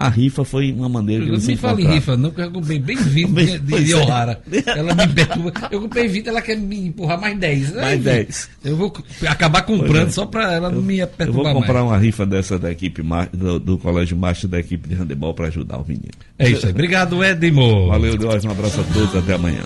A 0.00 0.08
rifa 0.08 0.44
foi 0.44 0.72
uma 0.72 0.88
maneira 0.88 1.24
Não 1.24 1.34
eles 1.34 1.46
me 1.46 1.56
fala 1.56 1.74
em 1.74 1.82
encontrar. 1.82 1.94
rifa, 1.94 2.16
não, 2.16 2.30
porque 2.30 2.42
eu 2.42 2.50
comprei 2.50 2.78
bem 2.78 2.96
20 3.02 3.58
de, 3.58 3.58
de, 3.84 3.92
é. 3.92 3.96
O'Hara. 3.96 4.40
Ela 4.66 4.94
me 4.94 5.08
perturba. 5.08 5.52
Eu 5.70 5.80
comprei 5.82 6.08
20, 6.08 6.28
ela 6.28 6.40
quer 6.40 6.56
me 6.56 6.88
empurrar 6.88 7.20
mais 7.20 7.38
10. 7.38 7.74
Mais 7.74 7.94
Enfim, 7.94 8.02
10. 8.04 8.50
Eu 8.64 8.76
vou 8.76 8.92
acabar 9.26 9.62
comprando 9.62 10.08
é. 10.08 10.10
só 10.10 10.24
para 10.24 10.52
ela 10.52 10.70
não 10.70 10.80
me 10.80 10.98
Eu 10.98 11.06
vou 11.06 11.16
perturbar 11.16 11.52
comprar 11.52 11.74
mais. 11.74 11.86
uma 11.86 11.98
rifa 11.98 12.24
dessa 12.24 12.58
da 12.58 12.70
equipe 12.70 13.02
do, 13.32 13.60
do 13.60 13.78
Colégio 13.78 14.16
Master 14.16 14.48
da 14.48 14.58
equipe 14.58 14.88
de 14.88 14.94
handebol 14.94 15.34
para 15.34 15.48
ajudar 15.48 15.78
o 15.78 15.84
menino. 15.86 16.08
É 16.38 16.48
isso 16.48 16.66
aí. 16.66 16.72
Obrigado, 16.72 17.22
Edmo. 17.22 17.88
Valeu, 17.88 18.16
Deus, 18.16 18.44
um 18.44 18.50
abraço 18.50 18.80
a 18.80 18.84
todos, 18.84 19.14
até 19.16 19.34
amanhã. 19.34 19.62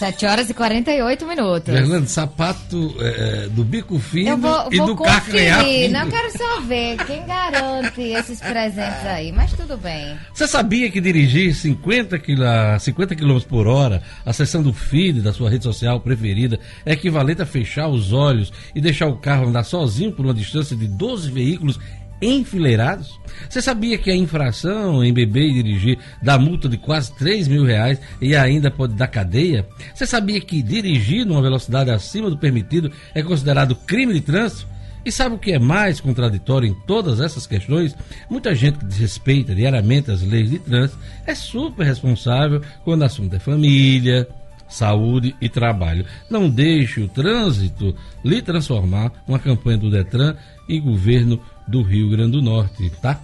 7 0.00 0.24
horas 0.24 0.48
e 0.48 0.54
48 0.54 1.26
minutos. 1.26 1.74
Fernando, 1.74 2.08
sapato 2.08 2.96
é, 3.00 3.48
do 3.50 3.62
bico 3.62 3.98
fino 3.98 4.30
Eu 4.30 4.38
vou, 4.38 4.68
e 4.72 4.78
vou 4.78 4.86
do 4.86 4.96
carcanhar. 4.96 5.62
Não 5.90 6.08
quero 6.08 6.38
só 6.38 6.60
ver 6.62 6.96
quem 7.04 7.26
garante 7.26 8.00
esses 8.00 8.40
presentes 8.40 9.04
aí, 9.04 9.30
mas 9.30 9.52
tudo 9.52 9.76
bem. 9.76 10.16
Você 10.32 10.48
sabia 10.48 10.90
que 10.90 11.02
dirigir 11.02 11.54
50 11.54 12.18
km, 12.18 12.78
50 12.80 13.14
km 13.14 13.40
por 13.46 13.66
hora, 13.66 14.02
acessando 14.24 14.70
o 14.70 14.72
feed 14.72 15.20
da 15.20 15.34
sua 15.34 15.50
rede 15.50 15.64
social 15.64 16.00
preferida, 16.00 16.58
é 16.86 16.94
equivalente 16.94 17.42
a 17.42 17.46
fechar 17.46 17.86
os 17.88 18.10
olhos 18.10 18.50
e 18.74 18.80
deixar 18.80 19.06
o 19.06 19.18
carro 19.18 19.48
andar 19.48 19.64
sozinho 19.64 20.12
por 20.12 20.24
uma 20.24 20.32
distância 20.32 20.74
de 20.74 20.88
12 20.88 21.30
veículos 21.30 21.78
enfileirados? 22.20 23.18
Você 23.48 23.62
sabia 23.62 23.98
que 23.98 24.10
a 24.10 24.16
infração 24.16 25.04
em 25.04 25.12
beber 25.12 25.48
e 25.48 25.54
dirigir 25.54 25.98
dá 26.22 26.38
multa 26.38 26.68
de 26.68 26.76
quase 26.76 27.12
3 27.16 27.48
mil 27.48 27.64
reais 27.64 28.00
e 28.20 28.36
ainda 28.36 28.70
pode 28.70 28.94
dar 28.94 29.08
cadeia? 29.08 29.66
Você 29.94 30.06
sabia 30.06 30.40
que 30.40 30.62
dirigir 30.62 31.24
numa 31.24 31.42
velocidade 31.42 31.90
acima 31.90 32.30
do 32.30 32.38
permitido 32.38 32.90
é 33.14 33.22
considerado 33.22 33.74
crime 33.74 34.12
de 34.12 34.20
trânsito? 34.20 34.68
E 35.04 35.10
sabe 35.10 35.34
o 35.34 35.38
que 35.38 35.52
é 35.52 35.58
mais 35.58 35.98
contraditório 35.98 36.68
em 36.68 36.74
todas 36.86 37.20
essas 37.20 37.46
questões? 37.46 37.96
Muita 38.28 38.54
gente 38.54 38.78
que 38.78 38.84
desrespeita 38.84 39.54
diariamente 39.54 40.10
as 40.10 40.22
leis 40.22 40.50
de 40.50 40.58
trânsito 40.58 40.98
é 41.26 41.34
super 41.34 41.86
responsável 41.86 42.60
quando 42.84 43.00
o 43.00 43.04
assunto 43.04 43.34
é 43.34 43.38
família, 43.38 44.28
saúde 44.70 45.34
e 45.40 45.48
trabalho. 45.48 46.06
Não 46.30 46.48
deixe 46.48 47.00
o 47.00 47.08
trânsito 47.08 47.94
lhe 48.24 48.40
transformar 48.40 49.12
uma 49.26 49.38
campanha 49.38 49.78
do 49.78 49.90
Detran 49.90 50.36
e 50.68 50.78
governo 50.78 51.40
do 51.66 51.82
Rio 51.82 52.10
Grande 52.10 52.32
do 52.32 52.42
Norte, 52.42 52.90
tá? 53.02 53.20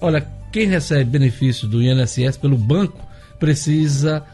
Olha, 0.00 0.26
quem 0.52 0.66
recebe 0.66 1.10
benefício 1.10 1.66
do 1.66 1.82
INSS 1.82 2.36
pelo 2.36 2.56
banco 2.56 3.00
precisa 3.38 4.24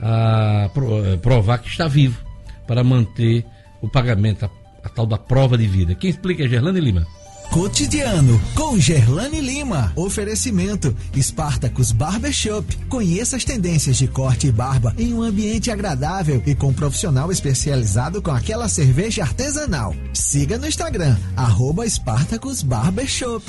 ah, 0.00 0.70
eh, 0.74 1.16
provar 1.18 1.58
que 1.58 1.68
está 1.68 1.86
vivo 1.86 2.24
para 2.66 2.82
manter 2.84 3.44
o 3.80 3.88
pagamento, 3.88 4.44
a, 4.44 4.50
a 4.84 4.88
tal 4.88 5.06
da 5.06 5.16
prova 5.16 5.56
de 5.56 5.66
vida. 5.66 5.94
Quem 5.94 6.10
explica 6.10 6.44
é 6.44 6.48
Gerlane 6.48 6.80
Lima. 6.80 7.06
Cotidiano 7.50 8.38
com 8.54 8.78
Gerlane 8.78 9.40
Lima. 9.40 9.90
Oferecimento 9.96 10.94
Spartacus 11.16 11.92
Barbershop. 11.92 12.76
Conheça 12.88 13.36
as 13.36 13.44
tendências 13.44 13.96
de 13.96 14.06
corte 14.06 14.48
e 14.48 14.52
barba 14.52 14.94
em 14.98 15.14
um 15.14 15.22
ambiente 15.22 15.70
agradável 15.70 16.42
e 16.46 16.54
com 16.54 16.68
um 16.68 16.72
profissional 16.74 17.32
especializado 17.32 18.20
com 18.20 18.30
aquela 18.30 18.68
cerveja 18.68 19.22
artesanal. 19.22 19.94
Siga 20.12 20.58
no 20.58 20.66
Instagram, 20.68 21.16
arroba 21.36 21.88
Spartacus 21.88 22.62
Barbershop. 22.62 23.44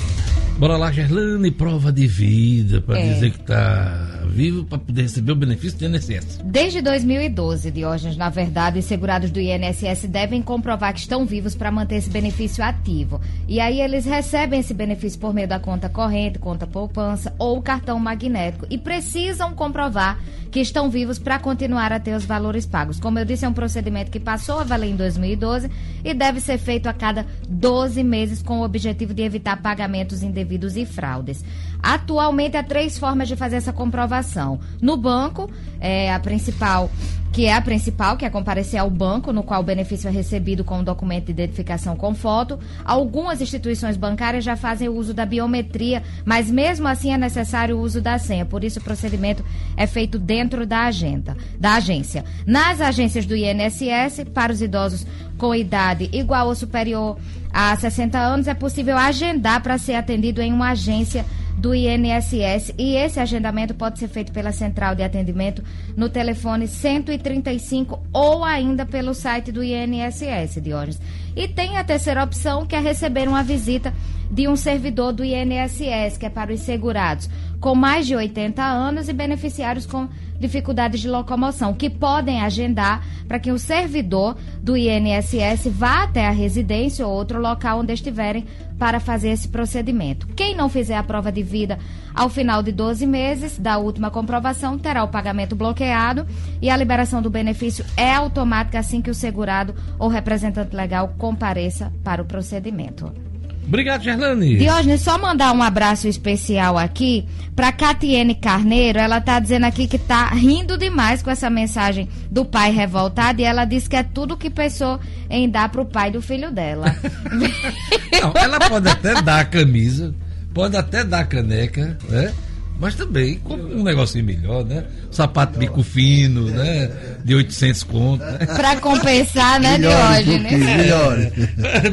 Bora 0.58 0.76
lá, 0.76 0.90
Gerlane, 0.90 1.50
prova 1.50 1.92
de 1.92 2.06
vida, 2.06 2.80
para 2.80 2.98
É. 2.98 3.14
dizer 3.14 3.30
que 3.32 3.40
está 3.40 4.06
vivo 4.30 4.64
para 4.64 4.78
poder 4.78 5.02
receber 5.02 5.32
o 5.32 5.36
benefício 5.36 5.78
do 5.78 5.84
INSS. 5.86 6.40
Desde 6.44 6.80
2012, 6.80 7.70
Diógenes, 7.70 8.16
na 8.16 8.28
verdade, 8.28 8.78
os 8.78 8.84
segurados 8.84 9.30
do 9.30 9.40
INSS 9.40 10.06
devem 10.06 10.40
comprovar 10.42 10.92
que 10.94 11.00
estão 11.00 11.26
vivos 11.26 11.54
para 11.54 11.70
manter 11.70 11.96
esse 11.96 12.10
benefício 12.10 12.62
ativo. 12.62 13.20
E 13.48 13.58
aí 13.58 13.80
eles 13.90 14.04
recebem 14.04 14.60
esse 14.60 14.72
benefício 14.72 15.18
por 15.18 15.34
meio 15.34 15.48
da 15.48 15.58
conta 15.58 15.88
corrente, 15.88 16.38
conta 16.38 16.64
poupança 16.64 17.34
ou 17.38 17.60
cartão 17.60 17.98
magnético 17.98 18.64
e 18.70 18.78
precisam 18.78 19.52
comprovar 19.52 20.18
que 20.50 20.60
estão 20.60 20.88
vivos 20.88 21.18
para 21.18 21.38
continuar 21.38 21.92
a 21.92 21.98
ter 21.98 22.14
os 22.14 22.24
valores 22.24 22.66
pagos. 22.66 23.00
Como 23.00 23.18
eu 23.18 23.24
disse, 23.24 23.44
é 23.44 23.48
um 23.48 23.52
procedimento 23.52 24.10
que 24.10 24.20
passou 24.20 24.60
a 24.60 24.64
valer 24.64 24.90
em 24.90 24.96
2012 24.96 25.70
e 26.04 26.14
deve 26.14 26.40
ser 26.40 26.58
feito 26.58 26.88
a 26.88 26.92
cada 26.92 27.26
12 27.48 28.02
meses 28.04 28.42
com 28.42 28.60
o 28.60 28.64
objetivo 28.64 29.12
de 29.12 29.22
evitar 29.22 29.60
pagamentos 29.60 30.22
indevidos 30.22 30.76
e 30.76 30.86
fraudes. 30.86 31.44
Atualmente 31.82 32.56
há 32.56 32.62
três 32.62 32.98
formas 32.98 33.26
de 33.28 33.36
fazer 33.36 33.56
essa 33.56 33.72
comprovação. 33.72 34.60
No 34.80 34.96
banco, 34.96 35.50
é 35.80 36.12
a 36.12 36.20
principal, 36.20 36.90
que 37.32 37.46
é 37.46 37.54
a 37.54 37.60
principal, 37.60 38.16
que 38.16 38.24
é 38.24 38.30
comparecer 38.30 38.80
ao 38.80 38.90
banco, 38.90 39.32
no 39.32 39.42
qual 39.42 39.60
o 39.60 39.64
benefício 39.64 40.08
é 40.08 40.10
recebido 40.10 40.64
com 40.64 40.78
um 40.78 40.84
documento 40.84 41.26
de 41.26 41.32
identificação 41.32 41.94
com 41.96 42.14
foto. 42.14 42.58
Algumas 42.84 43.40
instituições 43.40 43.96
bancárias 43.96 44.42
já 44.42 44.56
fazem 44.56 44.88
uso 44.88 45.14
da 45.14 45.24
biometria, 45.24 46.02
mas 46.24 46.50
mesmo 46.50 46.88
assim 46.88 47.12
é 47.12 47.18
necessário 47.18 47.76
o 47.76 47.80
uso 47.80 48.00
da 48.00 48.18
senha. 48.18 48.44
Por 48.44 48.64
isso 48.64 48.80
o 48.80 48.82
procedimento 48.82 49.44
é 49.76 49.86
feito 49.86 50.18
dentro 50.18 50.66
da 50.66 50.86
agenda, 50.86 51.36
da 51.58 51.74
agência. 51.74 52.24
Nas 52.44 52.80
agências 52.80 53.24
do 53.26 53.36
INSS, 53.36 54.24
para 54.34 54.52
os 54.52 54.60
idosos 54.60 55.06
com 55.38 55.54
idade 55.54 56.10
igual 56.12 56.48
ou 56.48 56.54
superior 56.54 57.16
a 57.52 57.74
60 57.76 58.18
anos, 58.18 58.48
é 58.48 58.54
possível 58.54 58.96
agendar 58.96 59.62
para 59.62 59.78
ser 59.78 59.94
atendido 59.94 60.42
em 60.42 60.52
uma 60.52 60.70
agência 60.70 61.24
do 61.60 61.74
INSS 61.74 62.72
e 62.78 62.96
esse 62.96 63.20
agendamento 63.20 63.74
pode 63.74 63.98
ser 63.98 64.08
feito 64.08 64.32
pela 64.32 64.50
central 64.50 64.94
de 64.94 65.02
atendimento 65.02 65.62
no 65.94 66.08
telefone 66.08 66.66
135 66.66 68.00
ou 68.12 68.42
ainda 68.42 68.86
pelo 68.86 69.12
site 69.12 69.52
do 69.52 69.62
INSS, 69.62 70.60
Diógenes. 70.62 71.00
E 71.36 71.46
tem 71.46 71.76
a 71.76 71.84
terceira 71.84 72.24
opção, 72.24 72.64
que 72.64 72.74
é 72.74 72.80
receber 72.80 73.28
uma 73.28 73.42
visita 73.42 73.92
de 74.30 74.48
um 74.48 74.56
servidor 74.56 75.12
do 75.12 75.22
INSS, 75.22 76.16
que 76.18 76.24
é 76.24 76.30
para 76.30 76.52
os 76.52 76.60
segurados 76.60 77.28
com 77.60 77.74
mais 77.74 78.06
de 78.06 78.16
80 78.16 78.62
anos 78.62 79.08
e 79.08 79.12
beneficiários 79.12 79.84
com 79.84 80.08
dificuldades 80.40 81.00
de 81.00 81.08
locomoção, 81.08 81.74
que 81.74 81.90
podem 81.90 82.40
agendar 82.40 83.04
para 83.28 83.38
que 83.38 83.52
o 83.52 83.58
servidor 83.58 84.36
do 84.60 84.76
INSS 84.76 85.66
vá 85.66 86.02
até 86.02 86.26
a 86.26 86.32
residência 86.32 87.06
ou 87.06 87.12
outro 87.12 87.40
local 87.40 87.80
onde 87.80 87.92
estiverem 87.92 88.46
para 88.78 88.98
fazer 88.98 89.28
esse 89.28 89.46
procedimento. 89.46 90.26
Quem 90.28 90.56
não 90.56 90.68
fizer 90.68 90.96
a 90.96 91.02
prova 91.02 91.30
de 91.30 91.42
vida 91.42 91.78
ao 92.14 92.30
final 92.30 92.62
de 92.62 92.72
12 92.72 93.06
meses 93.06 93.58
da 93.58 93.76
última 93.76 94.10
comprovação 94.10 94.78
terá 94.78 95.04
o 95.04 95.08
pagamento 95.08 95.54
bloqueado 95.54 96.26
e 96.60 96.70
a 96.70 96.76
liberação 96.76 97.20
do 97.20 97.30
benefício 97.30 97.84
é 97.96 98.14
automática 98.14 98.78
assim 98.78 99.02
que 99.02 99.10
o 99.10 99.14
segurado 99.14 99.74
ou 99.98 100.08
representante 100.08 100.74
legal 100.74 101.14
compareça 101.18 101.92
para 102.02 102.22
o 102.22 102.24
procedimento. 102.24 103.29
Obrigado, 103.70 104.02
Gerlane. 104.02 104.58
Diógenes, 104.58 105.00
só 105.00 105.16
mandar 105.16 105.52
um 105.54 105.62
abraço 105.62 106.08
especial 106.08 106.76
aqui 106.76 107.24
para 107.54 107.70
Catiene 107.70 108.34
Carneiro. 108.34 108.98
Ela 108.98 109.20
tá 109.20 109.38
dizendo 109.38 109.64
aqui 109.64 109.86
que 109.86 109.96
tá 109.96 110.26
rindo 110.30 110.76
demais 110.76 111.22
com 111.22 111.30
essa 111.30 111.48
mensagem 111.48 112.08
do 112.28 112.44
pai 112.44 112.72
revoltado 112.72 113.40
e 113.40 113.44
ela 113.44 113.64
disse 113.64 113.88
que 113.88 113.94
é 113.94 114.02
tudo 114.02 114.36
que 114.36 114.50
pensou 114.50 114.98
em 115.30 115.48
dar 115.48 115.68
pro 115.68 115.84
pai 115.84 116.10
do 116.10 116.20
filho 116.20 116.50
dela. 116.50 116.96
Não, 118.20 118.32
ela 118.34 118.58
pode 118.58 118.88
até 118.88 119.22
dar 119.22 119.38
a 119.38 119.44
camisa, 119.44 120.12
pode 120.52 120.76
até 120.76 121.04
dar 121.04 121.20
a 121.20 121.24
caneca, 121.24 121.96
né? 122.08 122.34
Mas 122.80 122.94
também 122.94 123.38
com 123.40 123.54
um 123.54 123.82
negocinho 123.82 124.24
melhor, 124.24 124.64
né? 124.64 124.84
Sapato 125.10 125.58
bico 125.58 125.82
fino, 125.82 126.46
né? 126.46 126.90
De 127.22 127.34
800 127.34 127.82
conto, 127.82 128.24
né? 128.24 128.38
pra 128.46 128.76
compensar, 128.76 129.60
né, 129.60 129.76
Diógenes? 129.78 130.50
Tupi, 130.52 130.64
melhores. 130.64 131.32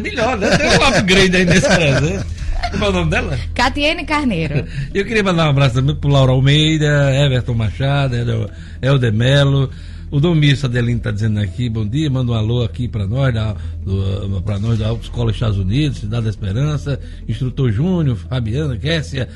melhor, 0.02 0.38
né? 0.38 0.58
Tem 0.58 0.70
um 0.80 0.84
upgrade 0.88 1.36
aí 1.36 1.46
nesse 1.46 1.68
presente. 1.68 2.26
Como 2.72 2.86
é 2.86 2.90
o 2.90 2.92
nome 2.94 3.12
dela? 3.12 3.38
Catiene 3.54 4.06
Carneiro. 4.06 4.66
Eu 4.94 5.06
queria 5.06 5.24
mandar 5.24 5.48
um 5.48 5.50
abraço 5.50 5.76
também 5.76 5.96
pro 5.96 6.10
Laura 6.10 6.32
Almeida, 6.32 7.14
Everton 7.16 7.54
Machado, 7.54 8.16
Helder- 8.82 9.14
Melo. 9.14 9.70
O 10.10 10.22
Domício 10.22 10.68
Adelino 10.68 11.00
está 11.00 11.12
dizendo 11.12 11.38
aqui, 11.42 11.70
bom 11.70 11.86
dia, 11.86 12.10
manda 12.10 12.32
um 12.32 12.36
alô 12.36 12.64
aqui 12.64 12.88
para 12.88 13.06
nós, 13.06 13.34
pra 14.46 14.58
nós 14.58 14.80
da 14.80 14.88
Autoescola 14.88 15.32
Estados 15.32 15.58
Unidos, 15.58 15.98
Cidade 16.00 16.24
da 16.24 16.30
Esperança, 16.30 16.98
Instrutor 17.28 17.70
Júnior, 17.74 18.16
Fabiana, 18.16 18.78
Kessia, 18.78 19.28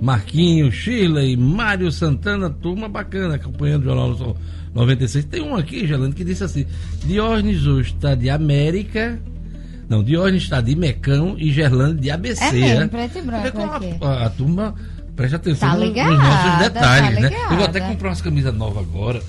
Marquinho, 0.00 0.72
Sheila 0.72 1.22
e 1.22 1.36
Mário 1.36 1.90
Santana, 1.92 2.48
turma 2.48 2.88
bacana, 2.88 3.34
acompanhando 3.34 3.82
o 3.82 3.84
Jornal 3.84 4.16
Sol 4.16 4.36
96. 4.74 5.24
Tem 5.26 5.42
um 5.42 5.56
aqui, 5.56 5.86
Gelando, 5.86 6.14
que 6.14 6.24
disse 6.24 6.42
assim: 6.44 6.66
Diógenes 7.04 7.66
hoje 7.66 7.92
está 7.92 8.14
de 8.14 8.30
América. 8.30 9.20
Não, 9.88 10.02
Diógenes 10.04 10.44
está 10.44 10.60
de 10.60 10.74
Mecão 10.76 11.34
e 11.36 11.50
Gerlando 11.52 12.00
de 12.00 12.10
ABC. 12.10 12.44
É 12.44 12.52
mesmo, 12.52 12.80
né? 12.80 12.86
preto 12.86 13.18
e 13.18 13.22
branco 13.22 13.60
aqui. 13.62 13.96
a, 14.00 14.26
a 14.26 14.30
turma 14.30 14.74
presta 15.16 15.36
atenção 15.36 15.68
Tá 15.68 15.76
ligada, 15.76 16.10
nos 16.10 16.18
nossos 16.22 16.58
detalhes, 16.60 17.14
tá 17.16 17.20
né? 17.20 17.30
Eu 17.50 17.56
vou 17.56 17.64
até 17.66 17.80
comprar 17.80 18.08
umas 18.08 18.22
camisas 18.22 18.54
novas 18.54 18.84
agora. 18.84 19.20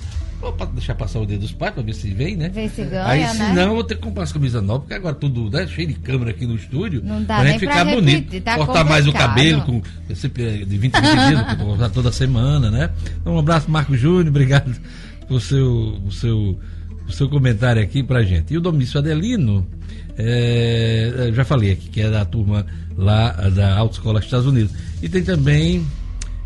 Vou 0.42 0.52
deixar 0.74 0.96
passar 0.96 1.20
o 1.20 1.26
dia 1.26 1.38
dos 1.38 1.52
pais 1.52 1.72
pra 1.72 1.84
ver 1.84 1.94
se 1.94 2.12
vem, 2.12 2.34
né? 2.34 2.48
Ver 2.48 2.68
se 2.68 2.82
ganha, 2.82 3.06
Aí 3.06 3.24
se 3.28 3.38
né? 3.38 3.52
não, 3.54 3.62
eu 3.62 3.74
vou 3.74 3.84
ter 3.84 3.94
que 3.94 4.00
comprar 4.00 4.24
as 4.24 4.32
camisas 4.32 4.60
novas, 4.60 4.82
porque 4.82 4.94
agora 4.94 5.14
tudo 5.14 5.48
né, 5.48 5.68
cheio 5.68 5.86
de 5.86 5.94
câmera 5.94 6.32
aqui 6.32 6.44
no 6.44 6.56
estúdio. 6.56 7.00
Não 7.04 7.22
dá 7.22 7.36
pra 7.36 7.44
nem 7.44 7.52
gente 7.52 7.60
ficar 7.60 7.86
repetir, 7.86 8.22
bonito. 8.22 8.40
tá 8.42 8.56
Cortar 8.56 8.84
mais 8.84 9.06
o 9.06 9.12
cabelo, 9.12 9.62
com 9.62 9.80
sempre 10.16 10.64
de 10.64 10.78
20 10.78 10.94
em 10.96 11.00
20 11.00 11.12
dias, 11.12 11.30
eu 11.30 11.56
vou 11.58 11.66
cortar 11.68 11.90
toda 11.90 12.10
semana, 12.10 12.72
né? 12.72 12.90
Então 13.20 13.36
um 13.36 13.38
abraço, 13.38 13.70
Marco 13.70 13.96
Júnior, 13.96 14.26
obrigado 14.26 14.74
por 15.28 15.40
seu, 15.40 15.96
o 16.04 16.10
seu, 16.10 16.58
o 17.06 17.12
seu 17.12 17.28
comentário 17.28 17.80
aqui 17.80 18.02
pra 18.02 18.24
gente. 18.24 18.52
E 18.52 18.58
o 18.58 18.60
Domício 18.60 18.98
Adelino, 18.98 19.64
é, 20.18 21.28
eu 21.28 21.34
já 21.34 21.44
falei 21.44 21.70
aqui, 21.70 21.88
que 21.88 22.00
é 22.00 22.10
da 22.10 22.24
turma 22.24 22.66
lá 22.96 23.30
da 23.30 23.76
Autoescola 23.76 24.18
Estados 24.18 24.46
Unidos. 24.46 24.72
E 25.00 25.08
tem 25.08 25.22
também 25.22 25.86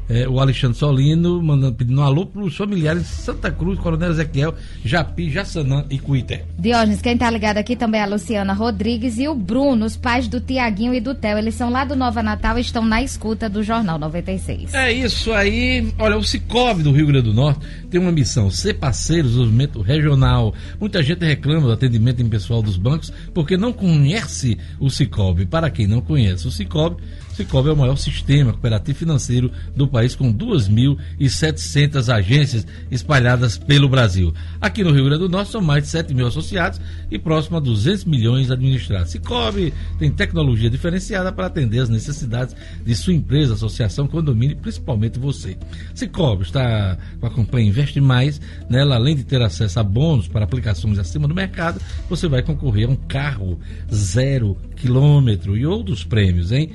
é, 0.08 0.28
o 0.28 0.40
Alexandre 0.40 0.78
Solino 0.78 1.42
mandando, 1.42 1.74
pedindo 1.74 2.00
um 2.00 2.04
alô 2.04 2.26
para 2.26 2.42
os 2.42 2.56
familiares 2.56 3.02
de 3.02 3.08
Santa 3.08 3.50
Cruz, 3.50 3.78
Coronel 3.78 4.10
Ezequiel, 4.10 4.54
Japi, 4.84 5.30
Jaçanã 5.30 5.84
e 5.90 5.98
Cuité. 5.98 6.44
Diógenes, 6.58 7.02
quem 7.02 7.16
tá 7.16 7.30
ligado 7.30 7.58
aqui 7.58 7.76
também 7.76 8.00
é 8.00 8.04
a 8.04 8.06
Luciana 8.06 8.52
Rodrigues 8.52 9.18
e 9.18 9.28
o 9.28 9.34
Bruno, 9.34 9.84
os 9.84 9.96
pais 9.96 10.28
do 10.28 10.40
Tiaguinho 10.40 10.94
e 10.94 11.00
do 11.00 11.14
Theo. 11.14 11.38
Eles 11.38 11.54
são 11.54 11.70
lá 11.70 11.84
do 11.84 11.96
Nova 11.96 12.22
Natal 12.22 12.58
e 12.58 12.60
estão 12.60 12.84
na 12.84 13.02
escuta 13.02 13.48
do 13.48 13.62
Jornal 13.62 13.98
96. 13.98 14.74
É 14.74 14.92
isso 14.92 15.32
aí. 15.32 15.92
Olha, 15.98 16.16
o 16.16 16.22
Cicobi 16.22 16.82
do 16.82 16.92
Rio 16.92 17.06
Grande 17.06 17.28
do 17.28 17.34
Norte 17.34 17.60
tem 17.90 18.00
uma 18.00 18.12
missão: 18.12 18.50
ser 18.50 18.74
parceiro 18.74 19.24
do 19.24 19.28
desenvolvimento 19.28 19.80
regional. 19.80 20.54
Muita 20.80 21.02
gente 21.02 21.24
reclama 21.24 21.66
do 21.66 21.72
atendimento 21.72 22.22
em 22.22 22.28
pessoal 22.28 22.62
dos 22.62 22.76
bancos 22.76 23.12
porque 23.34 23.56
não 23.56 23.72
conhece 23.72 24.58
o 24.78 24.88
Cicobi. 24.90 25.46
Para 25.46 25.70
quem 25.70 25.86
não 25.86 26.00
conhece 26.00 26.46
o 26.46 26.50
Cicobi, 26.50 27.02
Cicobi 27.36 27.68
é 27.68 27.72
o 27.72 27.76
maior 27.76 27.96
sistema 27.96 28.50
cooperativo 28.52 28.98
financeiro 28.98 29.52
do 29.76 29.86
país 29.86 30.16
com 30.16 30.32
2.700 30.32 32.10
agências 32.10 32.66
espalhadas 32.90 33.58
pelo 33.58 33.90
Brasil. 33.90 34.32
Aqui 34.58 34.82
no 34.82 34.90
Rio 34.90 35.04
Grande 35.04 35.24
do 35.24 35.28
Norte 35.28 35.50
são 35.50 35.60
mais 35.60 35.84
de 35.84 35.90
7 35.90 36.14
mil 36.14 36.26
associados 36.26 36.80
e 37.10 37.18
próximo 37.18 37.58
a 37.58 37.60
200 37.60 38.06
milhões 38.06 38.50
administrados. 38.50 39.10
Cicobi 39.10 39.74
tem 39.98 40.10
tecnologia 40.10 40.70
diferenciada 40.70 41.30
para 41.30 41.48
atender 41.48 41.80
as 41.80 41.90
necessidades 41.90 42.56
de 42.82 42.94
sua 42.94 43.12
empresa, 43.12 43.52
associação, 43.52 44.08
condomínio 44.08 44.56
e 44.56 44.60
principalmente 44.60 45.18
você. 45.18 45.58
Cicobi 45.94 46.44
está 46.44 46.96
com 47.20 47.26
a 47.26 47.30
campanha 47.30 47.68
Investe 47.68 48.00
Mais. 48.00 48.40
Nela, 48.70 48.94
além 48.94 49.14
de 49.14 49.24
ter 49.24 49.42
acesso 49.42 49.78
a 49.78 49.82
bônus 49.82 50.26
para 50.26 50.44
aplicações 50.44 50.98
acima 50.98 51.28
do 51.28 51.34
mercado, 51.34 51.82
você 52.08 52.28
vai 52.28 52.42
concorrer 52.42 52.88
a 52.88 52.92
um 52.92 52.96
carro 52.96 53.60
zero 53.92 54.56
quilômetro 54.74 55.54
e 55.54 55.66
outros 55.66 56.02
prêmios, 56.02 56.50
hein? 56.50 56.70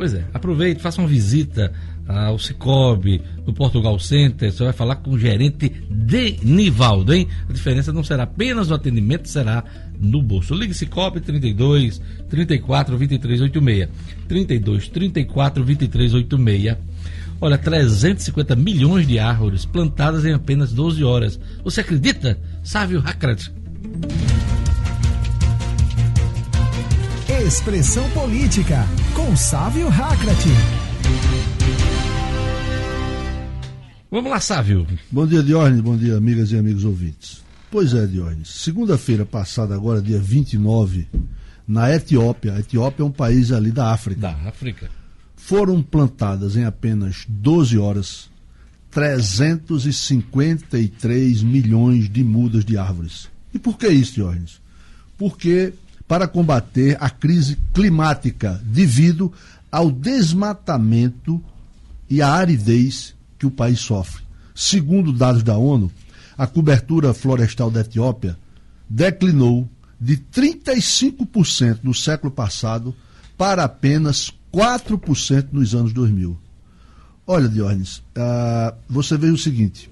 Pois 0.00 0.14
é, 0.14 0.24
aproveite, 0.32 0.80
faça 0.80 0.98
uma 0.98 1.06
visita 1.06 1.70
ao 2.08 2.38
Cicobi, 2.38 3.20
do 3.44 3.52
Portugal 3.52 3.98
Center, 3.98 4.50
você 4.50 4.64
vai 4.64 4.72
falar 4.72 4.96
com 4.96 5.10
o 5.10 5.18
gerente 5.18 5.68
Denivaldo, 5.90 7.12
hein? 7.12 7.28
A 7.46 7.52
diferença 7.52 7.92
não 7.92 8.02
será 8.02 8.22
apenas 8.22 8.70
o 8.70 8.74
atendimento, 8.74 9.28
será 9.28 9.62
no 10.00 10.22
bolso. 10.22 10.54
Ligue 10.54 10.72
Cicobi 10.72 11.20
32 11.20 12.00
34 12.30 12.96
23 12.96 13.42
86. 13.42 13.88
32 14.26 14.88
34 14.88 15.64
23 15.64 16.14
86. 16.14 16.76
Olha, 17.38 17.58
350 17.58 18.56
milhões 18.56 19.06
de 19.06 19.18
árvores 19.18 19.66
plantadas 19.66 20.24
em 20.24 20.32
apenas 20.32 20.72
12 20.72 21.04
horas. 21.04 21.38
Você 21.62 21.82
acredita? 21.82 22.38
Sávio 22.62 23.00
Hakrat. 23.04 23.52
Expressão 27.50 28.08
Política, 28.10 28.86
com 29.12 29.34
Sávio 29.34 29.88
Hakrat. 29.88 30.38
Vamos 34.08 34.30
lá, 34.30 34.38
Sávio. 34.38 34.86
Bom 35.10 35.26
dia, 35.26 35.42
Diógenes. 35.42 35.80
Bom 35.80 35.96
dia, 35.96 36.16
amigas 36.16 36.52
e 36.52 36.56
amigos 36.56 36.84
ouvintes. 36.84 37.42
Pois 37.68 37.92
é, 37.92 38.06
Diógenes. 38.06 38.50
Segunda-feira 38.50 39.26
passada, 39.26 39.74
agora, 39.74 40.00
dia 40.00 40.20
29, 40.20 41.08
na 41.66 41.92
Etiópia. 41.92 42.54
A 42.54 42.60
Etiópia 42.60 43.02
é 43.02 43.06
um 43.06 43.10
país 43.10 43.50
ali 43.50 43.72
da 43.72 43.92
África. 43.92 44.20
Da 44.20 44.30
África. 44.48 44.88
Foram 45.34 45.82
plantadas 45.82 46.54
em 46.54 46.64
apenas 46.64 47.24
12 47.28 47.76
horas 47.76 48.30
353 48.92 51.42
milhões 51.42 52.08
de 52.08 52.22
mudas 52.22 52.64
de 52.64 52.78
árvores. 52.78 53.28
E 53.52 53.58
por 53.58 53.76
que 53.76 53.88
isso, 53.88 54.14
Diógenes? 54.14 54.60
Porque 55.18 55.72
para 56.10 56.26
combater 56.26 56.96
a 56.98 57.08
crise 57.08 57.56
climática 57.72 58.60
devido 58.64 59.32
ao 59.70 59.92
desmatamento 59.92 61.40
e 62.08 62.20
à 62.20 62.32
aridez 62.32 63.14
que 63.38 63.46
o 63.46 63.50
país 63.50 63.78
sofre. 63.78 64.24
Segundo 64.52 65.12
dados 65.12 65.44
da 65.44 65.56
ONU, 65.56 65.88
a 66.36 66.48
cobertura 66.48 67.14
florestal 67.14 67.70
da 67.70 67.82
Etiópia 67.82 68.36
declinou 68.88 69.70
de 70.00 70.16
35% 70.16 71.78
no 71.84 71.94
século 71.94 72.32
passado 72.32 72.92
para 73.38 73.62
apenas 73.62 74.32
4% 74.52 75.50
nos 75.52 75.76
anos 75.76 75.92
2000. 75.92 76.36
Olha, 77.24 77.48
Diógenes, 77.48 77.98
uh, 77.98 78.76
você 78.88 79.16
vê 79.16 79.28
o 79.28 79.38
seguinte: 79.38 79.88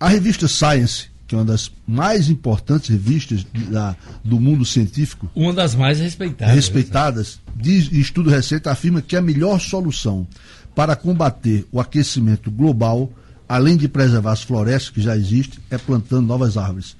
a 0.00 0.08
revista 0.08 0.48
Science, 0.48 1.10
que 1.26 1.34
é 1.34 1.38
uma 1.38 1.44
das 1.44 1.70
mais 1.86 2.28
importantes 2.28 2.88
revistas 2.88 3.46
da, 3.70 3.96
do 4.22 4.38
mundo 4.38 4.64
científico, 4.64 5.30
Uma 5.34 5.52
das 5.52 5.74
mais 5.74 5.98
respeitadas. 5.98 6.54
respeitadas, 6.54 7.40
diz, 7.56 7.90
estudo 7.92 8.30
recente 8.30 8.68
afirma 8.68 9.00
que 9.00 9.16
a 9.16 9.22
melhor 9.22 9.58
solução 9.60 10.26
para 10.74 10.96
combater 10.96 11.66
o 11.72 11.80
aquecimento 11.80 12.50
global, 12.50 13.10
além 13.48 13.76
de 13.76 13.88
preservar 13.88 14.32
as 14.32 14.42
florestas 14.42 14.90
que 14.90 15.00
já 15.00 15.16
existem, 15.16 15.58
é 15.70 15.78
plantando 15.78 16.26
novas 16.26 16.56
árvores. 16.56 16.96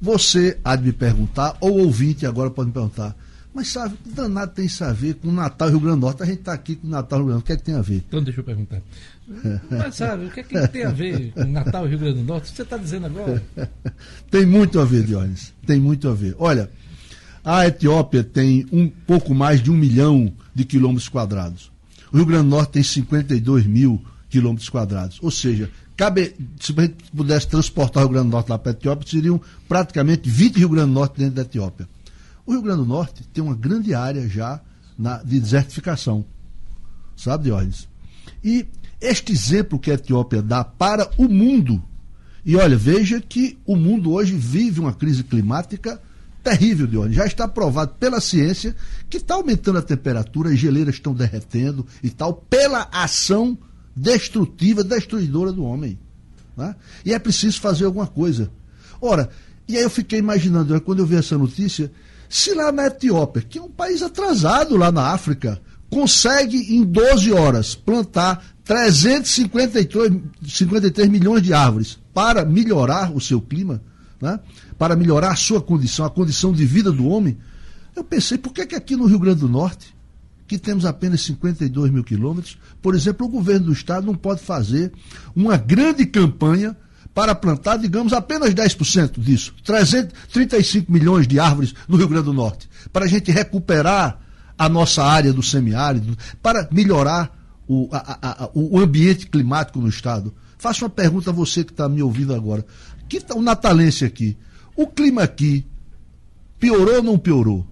Você 0.00 0.58
há 0.64 0.76
de 0.76 0.84
me 0.84 0.92
perguntar, 0.92 1.56
ou 1.60 1.78
ouvinte 1.78 2.26
agora 2.26 2.50
pode 2.50 2.68
me 2.68 2.72
perguntar, 2.74 3.16
mas 3.54 3.68
sabe, 3.68 3.96
que 4.04 4.10
danado 4.10 4.52
tem 4.52 4.66
isso 4.66 4.84
a 4.84 4.92
ver 4.92 5.14
com 5.14 5.28
o 5.28 5.32
Natal 5.32 5.68
e 5.68 5.70
Rio 5.70 5.80
Grande 5.80 5.96
do 5.96 6.02
Norte? 6.02 6.22
A 6.22 6.26
gente 6.26 6.40
está 6.40 6.52
aqui 6.52 6.76
com 6.76 6.86
o 6.86 6.90
Natal 6.90 7.18
e 7.18 7.22
Rio 7.22 7.26
Grande 7.26 7.40
do 7.40 7.42
Norte, 7.42 7.44
o 7.44 7.46
que 7.46 7.52
é 7.54 7.56
que 7.56 7.62
tem 7.62 7.74
a 7.74 7.80
ver? 7.80 8.04
Então 8.06 8.22
deixa 8.22 8.40
eu 8.40 8.44
perguntar. 8.44 8.82
Mas 9.70 9.96
sabe, 9.96 10.26
o 10.26 10.30
que, 10.30 10.40
é 10.40 10.42
que 10.42 10.68
tem 10.68 10.84
a 10.84 10.90
ver 10.90 11.32
com 11.32 11.44
Natal 11.44 11.86
e 11.86 11.90
Rio 11.90 11.98
Grande 11.98 12.18
do 12.20 12.24
Norte? 12.24 12.48
Você 12.48 12.62
está 12.62 12.76
dizendo 12.76 13.06
agora? 13.06 13.42
Tem 14.30 14.46
muito 14.46 14.78
a 14.78 14.84
ver, 14.84 15.04
Dionis. 15.04 15.52
Tem 15.66 15.80
muito 15.80 16.08
a 16.08 16.14
ver. 16.14 16.36
Olha, 16.38 16.70
a 17.44 17.66
Etiópia 17.66 18.22
tem 18.22 18.66
um 18.72 18.88
pouco 18.88 19.34
mais 19.34 19.62
de 19.62 19.70
um 19.70 19.76
milhão 19.76 20.32
de 20.54 20.64
quilômetros 20.64 21.08
quadrados. 21.08 21.70
O 22.12 22.16
Rio 22.16 22.26
Grande 22.26 22.44
do 22.44 22.50
Norte 22.50 22.72
tem 22.72 22.82
52 22.82 23.66
mil 23.66 24.02
quilômetros 24.28 24.68
quadrados. 24.68 25.18
Ou 25.22 25.30
seja, 25.30 25.70
cabe, 25.96 26.34
se 26.60 26.74
a 26.76 26.82
gente 26.82 27.10
pudesse 27.14 27.48
transportar 27.48 28.02
o 28.02 28.06
Rio 28.06 28.14
Grande 28.14 28.28
do 28.28 28.32
Norte 28.32 28.50
lá 28.50 28.58
para 28.58 28.72
a 28.72 28.74
Etiópia, 28.74 29.08
seriam 29.08 29.40
praticamente 29.68 30.28
20 30.28 30.56
Rio 30.56 30.68
Grande 30.68 30.88
do 30.88 30.94
Norte 30.94 31.18
dentro 31.18 31.34
da 31.34 31.42
Etiópia. 31.42 31.88
O 32.44 32.52
Rio 32.52 32.62
Grande 32.62 32.80
do 32.80 32.86
Norte 32.86 33.22
tem 33.32 33.42
uma 33.42 33.54
grande 33.54 33.92
área 33.92 34.28
já 34.28 34.60
na, 34.96 35.22
de 35.22 35.40
desertificação. 35.40 36.24
Sabe, 37.16 37.44
Dionis? 37.44 37.88
E 38.42 38.66
este 39.00 39.32
exemplo 39.32 39.78
que 39.78 39.90
a 39.90 39.94
Etiópia 39.94 40.42
dá 40.42 40.64
para 40.64 41.10
o 41.16 41.28
mundo, 41.28 41.82
e 42.44 42.56
olha, 42.56 42.76
veja 42.76 43.20
que 43.20 43.58
o 43.66 43.74
mundo 43.74 44.12
hoje 44.12 44.34
vive 44.34 44.80
uma 44.80 44.94
crise 44.94 45.24
climática 45.24 46.00
terrível, 46.46 46.86
Dionis. 46.86 47.16
Já 47.16 47.26
está 47.26 47.48
provado 47.48 47.94
pela 47.98 48.20
ciência 48.20 48.76
que 49.10 49.16
está 49.16 49.34
aumentando 49.34 49.78
a 49.78 49.82
temperatura, 49.82 50.50
as 50.50 50.58
geleiras 50.58 50.94
estão 50.94 51.12
derretendo 51.12 51.84
e 52.04 52.08
tal, 52.08 52.34
pela 52.34 52.88
ação 52.92 53.58
destrutiva, 53.96 54.84
destruidora 54.84 55.52
do 55.52 55.64
homem. 55.64 55.98
Né? 56.56 56.76
E 57.04 57.12
é 57.12 57.18
preciso 57.18 57.60
fazer 57.60 57.84
alguma 57.84 58.06
coisa. 58.06 58.48
Ora, 59.00 59.28
e 59.66 59.76
aí 59.76 59.82
eu 59.82 59.90
fiquei 59.90 60.20
imaginando, 60.20 60.80
quando 60.82 61.00
eu 61.00 61.06
vi 61.06 61.16
essa 61.16 61.36
notícia, 61.36 61.90
se 62.28 62.54
lá 62.54 62.70
na 62.70 62.86
Etiópia, 62.86 63.42
que 63.42 63.58
é 63.58 63.62
um 63.62 63.70
país 63.70 64.00
atrasado 64.02 64.76
lá 64.76 64.92
na 64.92 65.08
África, 65.12 65.60
consegue 65.90 66.76
em 66.76 66.84
12 66.84 67.32
horas 67.32 67.74
plantar 67.74 68.55
353 68.66 70.20
53 70.44 71.08
milhões 71.08 71.42
de 71.42 71.54
árvores 71.54 71.98
para 72.12 72.44
melhorar 72.44 73.12
o 73.14 73.20
seu 73.20 73.40
clima, 73.40 73.80
né? 74.20 74.40
para 74.76 74.96
melhorar 74.96 75.30
a 75.30 75.36
sua 75.36 75.62
condição, 75.62 76.04
a 76.04 76.10
condição 76.10 76.52
de 76.52 76.66
vida 76.66 76.90
do 76.90 77.06
homem, 77.06 77.38
eu 77.94 78.02
pensei, 78.02 78.36
por 78.36 78.52
que, 78.52 78.66
que 78.66 78.74
aqui 78.74 78.96
no 78.96 79.06
Rio 79.06 79.20
Grande 79.20 79.40
do 79.40 79.48
Norte, 79.48 79.94
que 80.48 80.58
temos 80.58 80.84
apenas 80.84 81.22
52 81.22 81.90
mil 81.92 82.02
quilômetros, 82.02 82.58
por 82.82 82.94
exemplo, 82.94 83.26
o 83.26 83.30
governo 83.30 83.66
do 83.66 83.72
estado 83.72 84.06
não 84.06 84.14
pode 84.14 84.42
fazer 84.42 84.92
uma 85.34 85.56
grande 85.56 86.04
campanha 86.04 86.76
para 87.14 87.34
plantar, 87.34 87.78
digamos, 87.78 88.12
apenas 88.12 88.52
10% 88.52 89.20
disso, 89.20 89.54
335 89.64 90.92
milhões 90.92 91.26
de 91.26 91.38
árvores 91.38 91.72
no 91.88 91.96
Rio 91.96 92.08
Grande 92.08 92.26
do 92.26 92.32
Norte, 92.32 92.68
para 92.92 93.04
a 93.04 93.08
gente 93.08 93.30
recuperar 93.30 94.20
a 94.58 94.68
nossa 94.68 95.04
área 95.04 95.32
do 95.32 95.42
semiárido, 95.42 96.16
para 96.42 96.68
melhorar 96.70 97.45
o, 97.66 97.88
a, 97.92 98.44
a, 98.44 98.50
o 98.54 98.78
ambiente 98.78 99.26
climático 99.26 99.80
no 99.80 99.88
estado. 99.88 100.34
Faço 100.58 100.84
uma 100.84 100.90
pergunta 100.90 101.30
a 101.30 101.32
você 101.32 101.64
que 101.64 101.72
está 101.72 101.88
me 101.88 102.02
ouvindo 102.02 102.34
agora. 102.34 102.64
Que 103.08 103.20
tá 103.20 103.34
o 103.34 103.42
natalense 103.42 104.04
aqui? 104.04 104.36
O 104.76 104.86
clima 104.86 105.22
aqui 105.22 105.66
piorou 106.58 106.96
ou 106.96 107.02
não 107.02 107.18
piorou? 107.18 107.66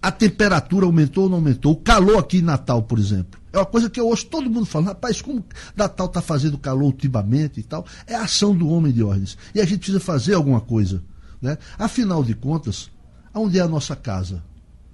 A 0.00 0.12
temperatura 0.12 0.86
aumentou 0.86 1.24
ou 1.24 1.30
não 1.30 1.38
aumentou? 1.38 1.72
O 1.72 1.76
calor 1.76 2.18
aqui 2.18 2.38
em 2.38 2.42
Natal, 2.42 2.82
por 2.82 2.98
exemplo. 2.98 3.40
É 3.52 3.58
uma 3.58 3.66
coisa 3.66 3.90
que 3.90 3.98
eu 3.98 4.06
ouço 4.06 4.26
todo 4.26 4.48
mundo 4.48 4.66
falando, 4.66 4.88
rapaz, 4.88 5.20
como 5.20 5.44
Natal 5.74 6.06
está 6.06 6.22
fazendo 6.22 6.56
calor 6.58 6.84
ultimamente 6.84 7.60
e 7.60 7.62
tal. 7.62 7.84
É 8.06 8.14
a 8.14 8.22
ação 8.22 8.54
do 8.54 8.68
homem 8.68 8.92
de 8.92 9.02
ordens. 9.02 9.36
E 9.54 9.60
a 9.60 9.64
gente 9.64 9.78
precisa 9.78 10.00
fazer 10.00 10.34
alguma 10.34 10.60
coisa. 10.60 11.02
Né? 11.42 11.58
Afinal 11.78 12.22
de 12.22 12.34
contas, 12.34 12.90
onde 13.34 13.58
é 13.58 13.62
a 13.62 13.68
nossa 13.68 13.96
casa? 13.96 14.42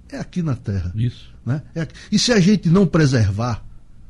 É 0.09 0.17
aqui 0.17 0.41
na 0.41 0.55
Terra. 0.55 0.91
Isso. 0.95 1.33
Né? 1.45 1.61
É 1.73 1.81
aqui. 1.81 1.93
E 2.11 2.17
se 2.17 2.31
a 2.31 2.39
gente 2.39 2.69
não 2.69 2.87
preservar, 2.87 3.63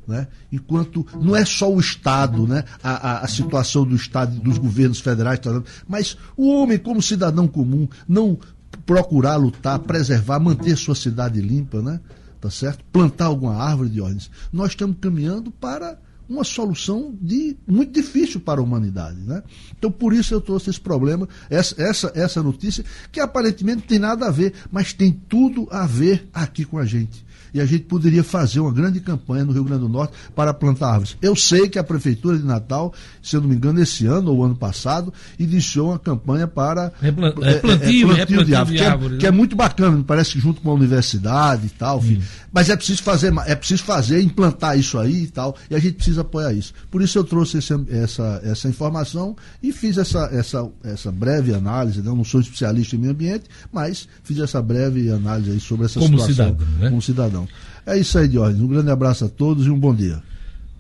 né? 0.08 0.28
enquanto 0.52 1.06
não 1.20 1.36
é 1.36 1.46
só 1.46 1.72
o 1.72 1.80
Estado, 1.80 2.48
né? 2.48 2.64
a, 2.84 2.90
a, 2.90 3.20
a 3.22 3.28
situação 3.28 3.86
do 3.86 3.96
Estado 3.96 4.36
e 4.36 4.40
dos 4.40 4.58
governos 4.58 5.00
federais, 5.00 5.40
tá 5.40 5.62
mas 5.88 6.18
o 6.36 6.50
homem, 6.50 6.78
como 6.78 7.02
cidadão 7.02 7.48
comum, 7.48 7.88
não 8.08 8.38
procurar 8.86 9.36
lutar, 9.36 9.80
preservar, 9.80 10.40
manter 10.40 10.76
sua 10.78 10.96
cidade 10.96 11.42
limpa, 11.42 11.82
né? 11.82 12.00
Tá 12.40 12.50
certo? 12.50 12.84
Plantar 12.92 13.26
alguma 13.26 13.56
árvore 13.56 13.90
de 13.90 14.02
ordens. 14.02 14.30
Nós 14.52 14.70
estamos 14.70 14.98
caminhando 15.00 15.50
para 15.50 15.98
uma 16.28 16.44
solução 16.44 17.16
de, 17.22 17.56
muito 17.68 17.92
difícil 17.92 18.40
para 18.40 18.60
a 18.60 18.64
humanidade. 18.64 19.20
Né? 19.22 19.42
Então, 19.78 19.92
por 19.92 20.14
isso 20.14 20.34
eu 20.34 20.42
trouxe 20.42 20.70
esse 20.70 20.80
problema, 20.80 21.28
essa, 21.50 21.82
essa, 21.82 22.12
essa 22.16 22.44
notícia, 22.44 22.84
que 23.12 23.20
aparentemente 23.20 23.82
não 23.82 23.88
tem 23.88 24.00
nada 24.00 24.28
a 24.28 24.32
ver, 24.32 24.54
mas 24.72 24.94
tem 24.94 25.12
tudo 25.12 25.68
a 25.72 25.86
ver 25.86 26.28
aqui 26.34 26.66
com 26.66 26.78
a 26.78 26.86
gente. 26.86 27.25
E 27.56 27.62
a 27.62 27.66
gente 27.66 27.86
poderia 27.86 28.22
fazer 28.22 28.60
uma 28.60 28.74
grande 28.74 29.00
campanha 29.00 29.46
no 29.46 29.54
Rio 29.54 29.64
Grande 29.64 29.80
do 29.84 29.88
Norte 29.88 30.14
para 30.36 30.54
plantar 30.54 30.90
árvores. 30.90 31.16
Eu 31.22 31.38
sei 31.38 31.70
que 31.70 31.80
a 31.80 31.84
Prefeitura 31.86 32.38
de 32.38 32.44
Natal, 32.44 32.94
se 33.24 33.34
eu 33.34 33.40
não 33.40 33.48
me 33.48 33.56
engano, 33.56 33.82
esse 33.82 34.06
ano 34.06 34.34
ou 34.34 34.44
ano 34.44 34.58
passado, 34.58 35.14
iniciou 35.40 35.92
uma 35.92 35.98
campanha 35.98 36.50
para 36.50 36.92
Replan 37.00 37.34
é, 37.44 37.52
é, 37.52 37.54
plantio, 37.60 38.12
é, 38.12 38.26
plantio, 38.26 38.44
de 38.44 38.56
árvores, 38.56 38.78
de 38.78 38.84
que, 38.84 38.90
árvore, 38.90 39.14
é, 39.14 39.16
né? 39.16 39.20
que 39.22 39.28
é 39.28 39.32
muito 39.32 39.56
bacana, 39.56 40.04
parece 40.06 40.34
que 40.34 40.40
junto 40.42 40.60
com 40.60 40.70
a 40.70 40.74
universidade 40.74 41.68
e 41.68 41.70
tal, 41.70 42.00
enfim. 42.00 42.22
mas 42.52 42.70
é 42.70 42.76
preciso 42.76 43.02
fazer, 43.02 43.34
é 43.46 43.56
preciso 43.56 43.84
fazer, 43.86 44.22
implantar 44.22 44.78
isso 44.78 45.00
aí 45.00 45.24
e 45.24 45.28
tal, 45.28 45.56
e 45.70 45.76
a 45.76 45.80
gente 45.80 45.94
precisa 45.94 46.22
apoiar 46.22 46.52
isso. 46.52 46.74
Por 46.92 47.02
isso 47.02 47.18
eu 47.18 47.24
trouxe 47.24 47.60
esse, 47.60 47.74
essa, 47.90 48.42
essa 48.44 48.68
informação 48.68 49.34
e 49.64 49.72
fiz 49.72 49.98
essa, 49.98 50.30
essa, 50.34 50.70
essa 50.84 51.10
breve 51.10 51.54
análise, 51.54 52.02
né? 52.02 52.10
eu 52.10 52.16
não 52.18 52.26
sou 52.26 52.42
especialista 52.42 52.98
em 52.98 53.00
meio 53.00 53.14
ambiente, 53.14 53.46
mas 53.72 54.10
fiz 54.24 54.40
essa 54.40 54.62
breve 54.62 55.10
análise 55.10 55.52
aí 55.52 55.60
sobre 55.62 55.86
essa 55.86 56.02
Como 56.02 56.20
situação 56.20 56.34
cidadão, 56.34 56.68
né? 56.80 56.90
como 56.90 57.02
cidadão. 57.02 57.45
É 57.86 57.98
isso 57.98 58.18
aí, 58.18 58.28
Diógenes. 58.28 58.62
Um 58.62 58.68
grande 58.68 58.92
abraço 58.92 59.26
a 59.26 59.30
todos 59.30 59.66
e 59.66 59.70
um 59.70 59.80
bom 59.80 59.94
dia. 59.94 60.22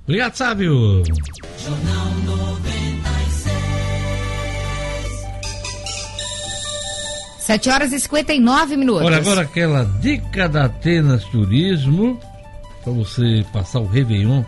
Obrigado, 0.05 0.36
Sávio. 0.36 1.03
Jornal 1.57 2.11
96. 2.26 3.55
7 7.39 7.70
horas 7.70 7.93
e 7.93 7.99
59 7.99 8.78
minutos. 8.78 9.05
Olha, 9.05 9.18
agora 9.18 9.41
aquela 9.41 9.84
dica 9.99 10.49
da 10.49 10.66
Atenas 10.66 11.24
Turismo, 11.26 12.20
para 12.84 12.93
você 12.93 13.45
passar 13.53 13.80
o 13.80 13.88
Réveillon 13.88 14.43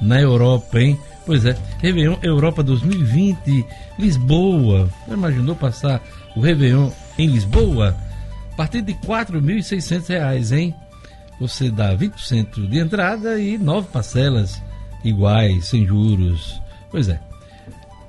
na 0.00 0.20
Europa, 0.20 0.80
hein? 0.80 0.98
Pois 1.24 1.44
é, 1.44 1.56
Réveillon 1.78 2.16
Europa 2.22 2.62
2020, 2.62 3.64
Lisboa. 3.98 4.88
Já 5.08 5.14
imaginou 5.14 5.54
passar 5.54 6.02
o 6.34 6.40
Réveillon 6.40 6.90
em 7.18 7.28
Lisboa? 7.28 7.96
A 8.52 8.56
partir 8.56 8.82
de 8.82 8.92
R$ 8.92 8.98
4.600, 9.06 10.56
hein? 10.56 10.74
Você 11.40 11.70
dá 11.70 11.96
20% 11.96 12.68
de 12.68 12.78
entrada 12.78 13.38
e 13.38 13.56
nove 13.58 13.88
parcelas 13.88 14.62
iguais, 15.04 15.66
sem 15.66 15.86
juros. 15.86 16.60
Pois 16.90 17.08
é. 17.08 17.20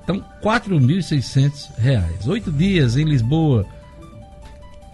Então, 0.03 0.17
R$ 0.17 0.23
4.600. 0.43 2.27
Oito 2.27 2.51
dias 2.51 2.97
em 2.97 3.05
Lisboa. 3.05 3.65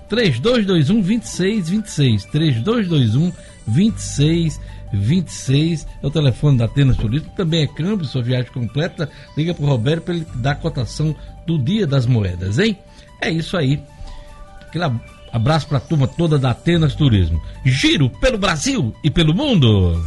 3221 0.07 1.01
2626. 1.01 2.25
3221 2.25 3.32
2626 3.67 5.88
é 6.01 6.07
o 6.07 6.11
telefone 6.11 6.57
da 6.57 6.65
Atenas 6.65 6.97
Turismo. 6.97 7.32
Também 7.36 7.63
é 7.63 7.67
câmbio, 7.67 8.05
sua 8.05 8.23
viagem 8.23 8.51
completa. 8.51 9.09
Liga 9.36 9.53
pro 9.53 9.65
Roberto 9.65 10.05
para 10.05 10.15
ele 10.15 10.25
dar 10.36 10.51
a 10.51 10.55
cotação 10.55 11.15
do 11.45 11.57
dia 11.57 11.86
das 11.88 12.05
moedas, 12.05 12.59
hein? 12.59 12.77
É 13.21 13.30
isso 13.30 13.57
aí. 13.57 13.84
Aquele 14.61 14.86
abraço 15.32 15.67
para 15.67 15.77
a 15.77 15.82
turma 15.82 16.07
toda 16.07 16.38
da 16.38 16.51
Atenas 16.51 16.95
Turismo. 16.95 17.41
Giro 17.65 18.09
pelo 18.09 18.38
Brasil 18.38 18.93
e 19.03 19.09
pelo 19.09 19.34
mundo. 19.34 19.97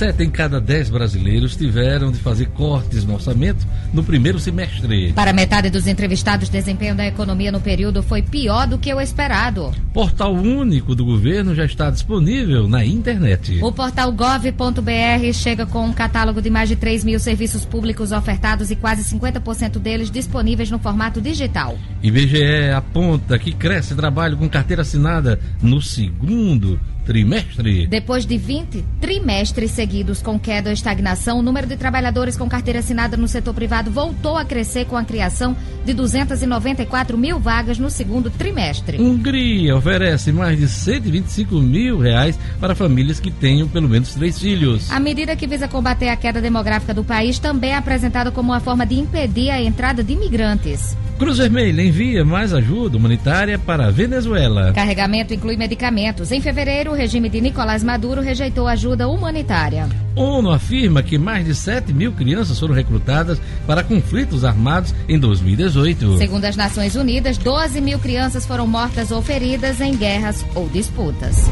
Sete 0.00 0.22
em 0.22 0.30
cada 0.30 0.58
dez 0.58 0.88
brasileiros 0.88 1.54
tiveram 1.54 2.10
de 2.10 2.18
fazer 2.18 2.46
cortes 2.52 3.04
no 3.04 3.12
orçamento 3.12 3.66
no 3.92 4.02
primeiro 4.02 4.38
semestre. 4.38 5.12
Para 5.12 5.30
metade 5.30 5.68
dos 5.68 5.86
entrevistados, 5.86 6.48
desempenho 6.48 6.94
da 6.94 7.06
economia 7.06 7.52
no 7.52 7.60
período 7.60 8.02
foi 8.02 8.22
pior 8.22 8.66
do 8.66 8.78
que 8.78 8.94
o 8.94 8.98
esperado. 8.98 9.70
Portal 9.92 10.32
único 10.32 10.94
do 10.94 11.04
governo 11.04 11.54
já 11.54 11.66
está 11.66 11.90
disponível 11.90 12.66
na 12.66 12.82
internet. 12.82 13.62
O 13.62 13.70
portal 13.70 14.10
gov.br 14.10 15.32
chega 15.34 15.66
com 15.66 15.84
um 15.84 15.92
catálogo 15.92 16.40
de 16.40 16.48
mais 16.48 16.70
de 16.70 16.76
3 16.76 17.04
mil 17.04 17.20
serviços 17.20 17.66
públicos 17.66 18.10
ofertados 18.10 18.70
e 18.70 18.76
quase 18.76 19.04
50% 19.04 19.78
deles 19.78 20.10
disponíveis 20.10 20.70
no 20.70 20.78
formato 20.78 21.20
digital. 21.20 21.76
IBGE 22.02 22.70
aponta 22.74 23.38
que 23.38 23.52
cresce 23.52 23.94
trabalho 23.94 24.38
com 24.38 24.48
carteira 24.48 24.80
assinada 24.80 25.38
no 25.60 25.82
segundo 25.82 26.80
trimestre. 27.10 27.88
Depois 27.88 28.24
de 28.24 28.38
20 28.38 28.84
trimestres 29.00 29.72
seguidos 29.72 30.22
com 30.22 30.38
queda 30.38 30.70
ou 30.70 30.72
estagnação, 30.72 31.40
o 31.40 31.42
número 31.42 31.66
de 31.66 31.76
trabalhadores 31.76 32.36
com 32.36 32.48
carteira 32.48 32.78
assinada 32.78 33.16
no 33.16 33.26
setor 33.26 33.52
privado 33.52 33.90
voltou 33.90 34.36
a 34.36 34.44
crescer 34.44 34.84
com 34.84 34.96
a 34.96 35.02
criação 35.02 35.56
de 35.84 35.92
294 35.92 37.18
mil 37.18 37.40
vagas 37.40 37.80
no 37.80 37.90
segundo 37.90 38.30
trimestre. 38.30 39.02
Hungria 39.02 39.74
oferece 39.74 40.30
mais 40.30 40.56
de 40.56 40.68
125 40.68 41.56
mil 41.56 41.98
reais 41.98 42.38
para 42.60 42.76
famílias 42.76 43.18
que 43.18 43.32
tenham 43.32 43.66
pelo 43.66 43.88
menos 43.88 44.14
três 44.14 44.38
filhos. 44.38 44.88
A 44.88 45.00
medida 45.00 45.34
que 45.34 45.48
visa 45.48 45.66
combater 45.66 46.10
a 46.10 46.16
queda 46.16 46.40
demográfica 46.40 46.94
do 46.94 47.02
país 47.02 47.40
também 47.40 47.72
é 47.72 47.76
apresentada 47.76 48.30
como 48.30 48.52
uma 48.52 48.60
forma 48.60 48.86
de 48.86 48.94
impedir 48.94 49.50
a 49.50 49.60
entrada 49.60 50.04
de 50.04 50.12
imigrantes. 50.12 50.96
Cruz 51.20 51.36
Vermelha 51.36 51.82
envia 51.82 52.24
mais 52.24 52.54
ajuda 52.54 52.96
humanitária 52.96 53.58
para 53.58 53.88
a 53.88 53.90
Venezuela. 53.90 54.72
Carregamento 54.72 55.34
inclui 55.34 55.54
medicamentos. 55.54 56.32
Em 56.32 56.40
fevereiro, 56.40 56.92
o 56.92 56.94
regime 57.00 57.30
de 57.30 57.40
Nicolás 57.40 57.82
Maduro 57.82 58.20
rejeitou 58.20 58.68
ajuda 58.68 59.08
humanitária. 59.08 59.88
ONU 60.14 60.50
afirma 60.50 61.02
que 61.02 61.16
mais 61.16 61.46
de 61.46 61.54
7 61.54 61.94
mil 61.94 62.12
crianças 62.12 62.60
foram 62.60 62.74
recrutadas 62.74 63.40
para 63.66 63.82
conflitos 63.82 64.44
armados 64.44 64.94
em 65.08 65.18
2018. 65.18 66.18
Segundo 66.18 66.44
as 66.44 66.56
Nações 66.56 66.96
Unidas, 66.96 67.38
12 67.38 67.80
mil 67.80 67.98
crianças 67.98 68.44
foram 68.44 68.66
mortas 68.66 69.10
ou 69.10 69.22
feridas 69.22 69.80
em 69.80 69.96
guerras 69.96 70.44
ou 70.54 70.68
disputas. 70.68 71.48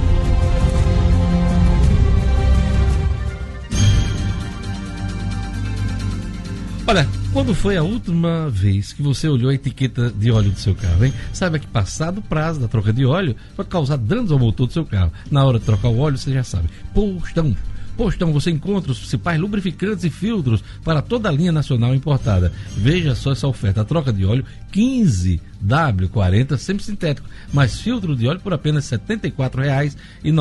Olha, 6.87 7.09
quando 7.33 7.55
foi 7.55 7.77
a 7.77 7.83
última 7.83 8.49
vez 8.51 8.93
que 8.93 9.03
você 9.03 9.29
olhou 9.29 9.51
a 9.51 9.55
etiqueta 9.55 10.11
de 10.11 10.31
óleo 10.31 10.51
do 10.51 10.59
seu 10.59 10.75
carro, 10.75 11.05
hein? 11.05 11.13
Saiba 11.33 11.59
que 11.59 11.67
passado 11.67 12.19
o 12.19 12.23
prazo 12.23 12.61
da 12.61 12.69
troca 12.69 12.93
de 12.93 13.05
óleo 13.05 13.37
pode 13.55 13.69
causar 13.69 13.97
danos 13.97 14.33
ao 14.33 14.39
motor 14.39 14.67
do 14.67 14.73
seu 14.73 14.85
carro. 14.85 15.13
Na 15.31 15.45
hora 15.45 15.59
de 15.59 15.65
trocar 15.65 15.89
o 15.89 15.99
óleo, 15.99 16.17
você 16.17 16.33
já 16.33 16.43
sabe. 16.43 16.69
Postão. 16.95 17.55
Postão, 17.99 18.33
você 18.33 18.51
encontra 18.53 18.93
os 18.93 18.99
principais 19.01 19.41
lubrificantes 19.41 20.05
e 20.05 20.11
filtros 20.11 20.63
para 20.85 21.03
toda 21.03 21.29
a 21.29 21.33
linha 21.33 21.51
nacional 21.51 21.93
importada. 21.97 22.53
Veja 22.77 23.13
só 23.17 23.33
essa 23.33 23.49
oferta. 23.49 23.81
A 23.81 23.85
troca 23.85 24.13
de 24.13 24.25
óleo 24.25 24.45
15W40, 24.73 26.57
sempre 26.57 26.85
sintético, 26.85 27.29
mais 27.53 27.81
filtro 27.81 28.15
de 28.15 28.29
óleo 28.29 28.39
por 28.39 28.53
apenas 28.53 28.89
R$ 28.89 28.99
74,90. 28.99 29.97
R$ 30.23 30.37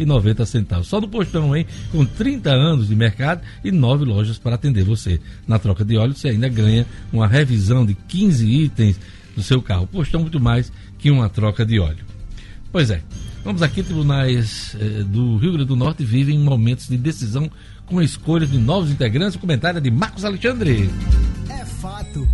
74,90. 0.00 0.82
Só 0.82 0.98
do 0.98 1.06
postão, 1.06 1.54
hein? 1.54 1.64
Com 1.92 2.04
30 2.04 2.50
anos 2.50 2.88
de 2.88 2.96
mercado 2.96 3.40
e 3.62 3.70
nove 3.70 4.04
lojas 4.04 4.36
para 4.36 4.56
atender 4.56 4.82
você. 4.82 5.20
Na 5.46 5.60
troca 5.60 5.84
de 5.84 5.96
óleo, 5.96 6.16
você 6.16 6.30
ainda 6.30 6.48
ganha 6.48 6.84
uma 7.12 7.28
revisão 7.28 7.86
de 7.86 7.94
15 7.94 8.50
itens 8.50 8.98
do 9.36 9.44
seu 9.44 9.62
carro. 9.62 9.86
Postão 9.86 10.22
muito 10.22 10.40
mais 10.40 10.72
que 10.98 11.08
uma 11.08 11.28
troca 11.28 11.64
de 11.64 11.78
óleo. 11.78 12.04
Pois 12.72 12.90
é. 12.90 13.00
Vamos 13.44 13.60
aqui, 13.60 13.82
tribunais 13.82 14.74
eh, 14.80 15.02
do 15.02 15.36
Rio 15.36 15.52
Grande 15.52 15.68
do 15.68 15.76
Norte 15.76 16.02
vivem 16.02 16.38
momentos 16.38 16.88
de 16.88 16.96
decisão 16.96 17.50
com 17.84 17.98
a 17.98 18.04
escolha 18.04 18.46
de 18.46 18.56
novos 18.56 18.90
integrantes. 18.90 19.36
O 19.36 19.38
comentário 19.38 19.76
é 19.76 19.80
de 19.82 19.90
Marcos 19.90 20.24
Alexandre. 20.24 20.88
É 21.50 21.62
fato. 21.66 22.26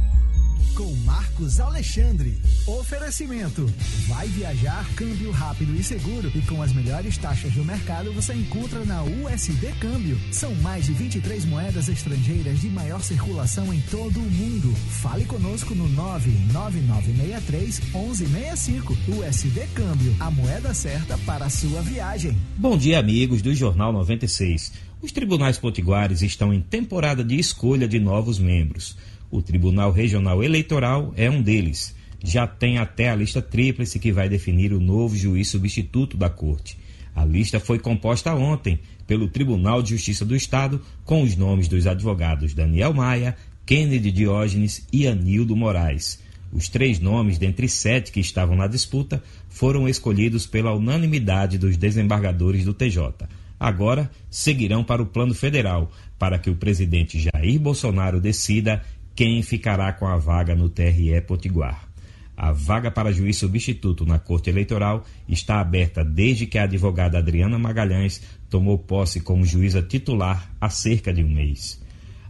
Alexandre. 1.59 2.37
Oferecimento. 2.67 3.65
Vai 4.07 4.29
viajar, 4.29 4.87
câmbio 4.95 5.31
rápido 5.31 5.75
e 5.75 5.83
seguro. 5.83 6.31
E 6.35 6.43
com 6.43 6.63
as 6.63 6.71
melhores 6.73 7.17
taxas 7.17 7.53
do 7.55 7.65
mercado 7.65 8.13
você 8.13 8.35
encontra 8.35 8.85
na 8.85 9.03
USD 9.03 9.73
Câmbio. 9.81 10.19
São 10.31 10.55
mais 10.57 10.85
de 10.85 10.93
23 10.93 11.47
moedas 11.47 11.89
estrangeiras 11.89 12.61
de 12.61 12.69
maior 12.69 13.01
circulação 13.01 13.73
em 13.73 13.81
todo 13.91 14.21
o 14.21 14.31
mundo. 14.31 14.75
Fale 15.01 15.25
conosco 15.25 15.75
no 15.75 15.89
99963 15.89 17.81
1165. 17.95 18.97
USD 19.09 19.67
Câmbio. 19.75 20.15
A 20.21 20.31
moeda 20.31 20.75
certa 20.75 21.17
para 21.19 21.47
a 21.47 21.51
sua 21.51 21.81
viagem. 21.81 22.37
Bom 22.59 22.77
dia, 22.77 22.99
amigos 22.99 23.41
do 23.41 23.55
Jornal 23.55 23.93
96. 23.95 24.73
Os 25.03 25.13
tribunais 25.13 25.57
potiguares 25.57 26.21
estão 26.21 26.53
em 26.53 26.61
temporada 26.61 27.25
de 27.25 27.39
escolha 27.39 27.89
de 27.89 27.99
novos 27.99 28.39
membros. 28.39 28.99
O 29.31 29.41
Tribunal 29.41 29.93
Regional 29.93 30.43
Eleitoral 30.43 31.13
é 31.17 31.31
um 31.31 31.41
deles. 31.41 31.95
Já 32.23 32.47
tem 32.47 32.79
até 32.79 33.09
a 33.09 33.15
lista 33.15 33.41
tríplice 33.41 33.99
que 33.99 34.13
vai 34.13 34.29
definir 34.29 34.73
o 34.73 34.81
novo 34.81 35.17
juiz 35.17 35.49
substituto 35.49 36.17
da 36.17 36.29
Corte. 36.29 36.77
A 37.15 37.25
lista 37.25 37.61
foi 37.61 37.79
composta 37.79 38.35
ontem 38.35 38.79
pelo 39.07 39.29
Tribunal 39.29 39.83
de 39.83 39.91
Justiça 39.91 40.25
do 40.25 40.37
Estado 40.37 40.81
com 41.05 41.23
os 41.23 41.37
nomes 41.37 41.69
dos 41.69 41.87
advogados 41.87 42.55
Daniel 42.55 42.93
Maia, 42.93 43.37
Kennedy 43.65 44.11
Diógenes 44.11 44.87
e 44.93 45.07
Anildo 45.07 45.55
Moraes. 45.55 46.21
Os 46.53 46.69
três 46.69 46.99
nomes 46.99 47.39
dentre 47.39 47.69
sete 47.69 48.11
que 48.11 48.21
estavam 48.21 48.57
na 48.57 48.67
disputa 48.67 49.23
foram 49.49 49.89
escolhidos 49.89 50.47
pela 50.47 50.75
unanimidade 50.75 51.57
dos 51.57 51.77
desembargadores 51.77 52.65
do 52.65 52.75
TJ. 52.75 53.29
Agora 53.59 54.11
seguirão 54.29 54.83
para 54.83 55.03
o 55.03 55.07
plano 55.07 55.35
federal, 55.35 55.93
para 56.19 56.39
que 56.39 56.51
o 56.51 56.57
presidente 56.57 57.21
Jair 57.21 57.61
Bolsonaro 57.61 58.21
decida 58.21 58.83
quem 59.15 59.43
ficará 59.43 59.93
com 59.93 60.07
a 60.07 60.17
vaga 60.17 60.55
no 60.55 60.69
TRE 60.69 61.21
Potiguar. 61.27 61.91
A 62.37 62.53
vaga 62.53 62.91
para 62.91 63.13
juiz 63.13 63.37
substituto 63.37 64.07
na 64.07 64.19
Corte 64.19 64.49
Eleitoral 64.49 65.05
está 65.29 65.61
aberta 65.61 66.03
desde 66.03 66.47
que 66.47 66.57
a 66.57 66.63
advogada 66.63 67.19
Adriana 67.19 67.59
Magalhães 67.59 68.23
tomou 68.49 68.79
posse 68.79 69.21
como 69.21 69.45
juíza 69.45 69.83
titular 69.83 70.51
há 70.59 70.71
cerca 70.71 71.13
de 71.13 71.23
um 71.23 71.29
mês. 71.29 71.79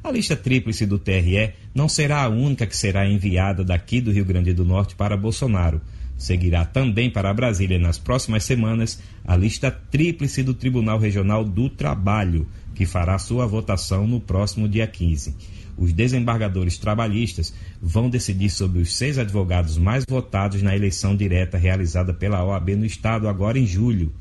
A 0.02 0.10
lista 0.10 0.34
tríplice 0.34 0.84
do 0.84 0.98
TRE 0.98 1.52
não 1.72 1.88
será 1.88 2.24
a 2.24 2.28
única 2.28 2.66
que 2.66 2.76
será 2.76 3.08
enviada 3.08 3.62
daqui 3.62 4.00
do 4.00 4.10
Rio 4.10 4.24
Grande 4.24 4.52
do 4.52 4.64
Norte 4.64 4.96
para 4.96 5.16
Bolsonaro. 5.16 5.80
Seguirá 6.16 6.64
também 6.64 7.08
para 7.08 7.32
Brasília 7.32 7.78
nas 7.78 7.96
próximas 7.96 8.42
semanas 8.42 9.00
a 9.24 9.36
lista 9.36 9.70
tríplice 9.70 10.42
do 10.42 10.54
Tribunal 10.54 10.98
Regional 10.98 11.44
do 11.44 11.68
Trabalho, 11.68 12.48
que 12.74 12.84
fará 12.84 13.16
sua 13.16 13.46
votação 13.46 14.08
no 14.08 14.18
próximo 14.18 14.68
dia 14.68 14.88
15 14.88 15.36
os 15.80 15.94
desembargadores 15.94 16.76
trabalhistas 16.76 17.54
vão 17.80 18.10
decidir 18.10 18.50
sobre 18.50 18.82
os 18.82 18.94
seis 18.94 19.16
advogados 19.16 19.78
mais 19.78 20.04
votados 20.06 20.60
na 20.60 20.76
eleição 20.76 21.16
direta 21.16 21.56
realizada 21.56 22.12
pela 22.12 22.44
OAB 22.44 22.76
no 22.76 22.84
Estado 22.84 23.26
agora 23.26 23.58
em 23.58 23.66
julho. 23.66 24.12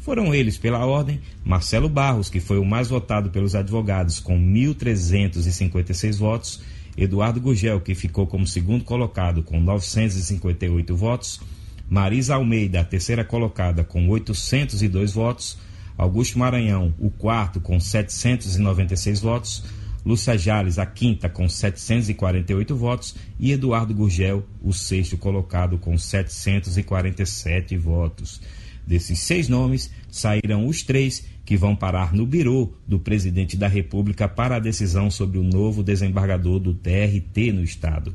Foram 0.00 0.34
eles, 0.34 0.58
pela 0.58 0.84
ordem, 0.84 1.20
Marcelo 1.44 1.88
Barros, 1.88 2.28
que 2.28 2.40
foi 2.40 2.58
o 2.58 2.64
mais 2.64 2.88
votado 2.88 3.30
pelos 3.30 3.54
advogados, 3.54 4.18
com 4.18 4.36
1.356 4.36 6.18
votos, 6.18 6.60
Eduardo 6.96 7.40
Gugel, 7.40 7.80
que 7.80 7.94
ficou 7.94 8.26
como 8.26 8.44
segundo 8.44 8.82
colocado, 8.82 9.44
com 9.44 9.60
958 9.60 10.96
votos, 10.96 11.40
Marisa 11.88 12.34
Almeida, 12.34 12.80
a 12.80 12.84
terceira 12.84 13.24
colocada, 13.24 13.84
com 13.84 14.08
802 14.08 15.12
votos, 15.12 15.56
Augusto 15.96 16.40
Maranhão, 16.40 16.92
o 16.98 17.08
quarto, 17.08 17.60
com 17.60 17.78
796 17.78 19.20
votos, 19.20 19.62
Lúcia 20.04 20.36
Jales, 20.36 20.78
a 20.78 20.84
quinta, 20.84 21.28
com 21.28 21.48
748 21.48 22.76
votos, 22.76 23.16
e 23.40 23.52
Eduardo 23.52 23.94
Gurgel, 23.94 24.44
o 24.62 24.72
sexto 24.72 25.16
colocado, 25.16 25.78
com 25.78 25.96
747 25.96 27.76
votos. 27.76 28.40
Desses 28.86 29.20
seis 29.20 29.48
nomes, 29.48 29.90
saíram 30.10 30.66
os 30.66 30.82
três 30.82 31.24
que 31.44 31.56
vão 31.56 31.74
parar 31.74 32.12
no 32.12 32.26
birô 32.26 32.72
do 32.86 32.98
presidente 32.98 33.56
da 33.56 33.66
República 33.66 34.28
para 34.28 34.56
a 34.56 34.60
decisão 34.60 35.10
sobre 35.10 35.38
o 35.38 35.42
novo 35.42 35.82
desembargador 35.82 36.58
do 36.58 36.74
TRT 36.74 37.52
no 37.52 37.64
Estado. 37.64 38.14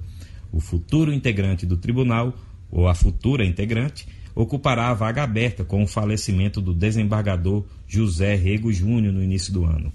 O 0.52 0.60
futuro 0.60 1.12
integrante 1.12 1.66
do 1.66 1.78
tribunal, 1.78 2.36
ou 2.72 2.88
a 2.88 2.94
futura 2.94 3.44
integrante, 3.46 4.08
ocupará 4.36 4.90
a 4.90 4.94
vaga 4.94 5.24
aberta 5.24 5.64
com 5.64 5.84
o 5.84 5.88
falecimento 5.88 6.62
do 6.62 6.74
desembargador 6.74 7.66
José 7.88 8.36
Rego 8.36 8.72
Júnior 8.72 9.14
no 9.14 9.24
início 9.24 9.52
do 9.52 9.66
ano. 9.66 9.92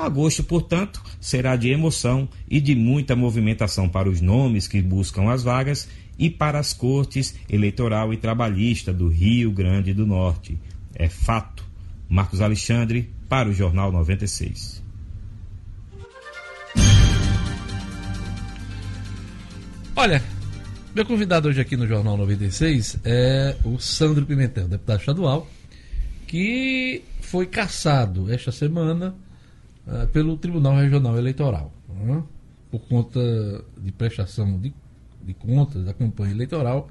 Agosto, 0.00 0.42
portanto, 0.42 1.02
será 1.20 1.56
de 1.56 1.68
emoção 1.68 2.28
e 2.48 2.60
de 2.60 2.74
muita 2.74 3.14
movimentação 3.14 3.88
para 3.88 4.08
os 4.08 4.20
nomes 4.20 4.66
que 4.66 4.80
buscam 4.80 5.30
as 5.30 5.42
vagas 5.42 5.88
e 6.18 6.30
para 6.30 6.58
as 6.58 6.72
cortes 6.72 7.34
eleitoral 7.48 8.12
e 8.12 8.16
trabalhista 8.16 8.92
do 8.92 9.08
Rio 9.08 9.50
Grande 9.52 9.92
do 9.92 10.06
Norte. 10.06 10.58
É 10.94 11.08
fato. 11.08 11.64
Marcos 12.08 12.40
Alexandre, 12.40 13.10
para 13.28 13.48
o 13.48 13.52
Jornal 13.52 13.92
96. 13.92 14.82
Olha, 19.94 20.22
meu 20.94 21.04
convidado 21.04 21.48
hoje 21.48 21.60
aqui 21.60 21.76
no 21.76 21.86
Jornal 21.86 22.16
96 22.16 23.00
é 23.04 23.56
o 23.64 23.78
Sandro 23.78 24.26
Pimentel, 24.26 24.66
deputado 24.66 24.98
estadual, 24.98 25.48
que 26.26 27.02
foi 27.20 27.46
caçado 27.46 28.32
esta 28.32 28.50
semana 28.50 29.14
uh, 29.86 30.06
pelo 30.08 30.36
Tribunal 30.36 30.76
Regional 30.76 31.16
Eleitoral, 31.16 31.72
uh, 31.88 32.22
por 32.70 32.80
conta 32.80 33.20
de 33.78 33.92
prestação 33.92 34.58
de, 34.58 34.72
de 35.22 35.34
contas 35.34 35.84
da 35.84 35.92
campanha 35.92 36.32
eleitoral 36.32 36.88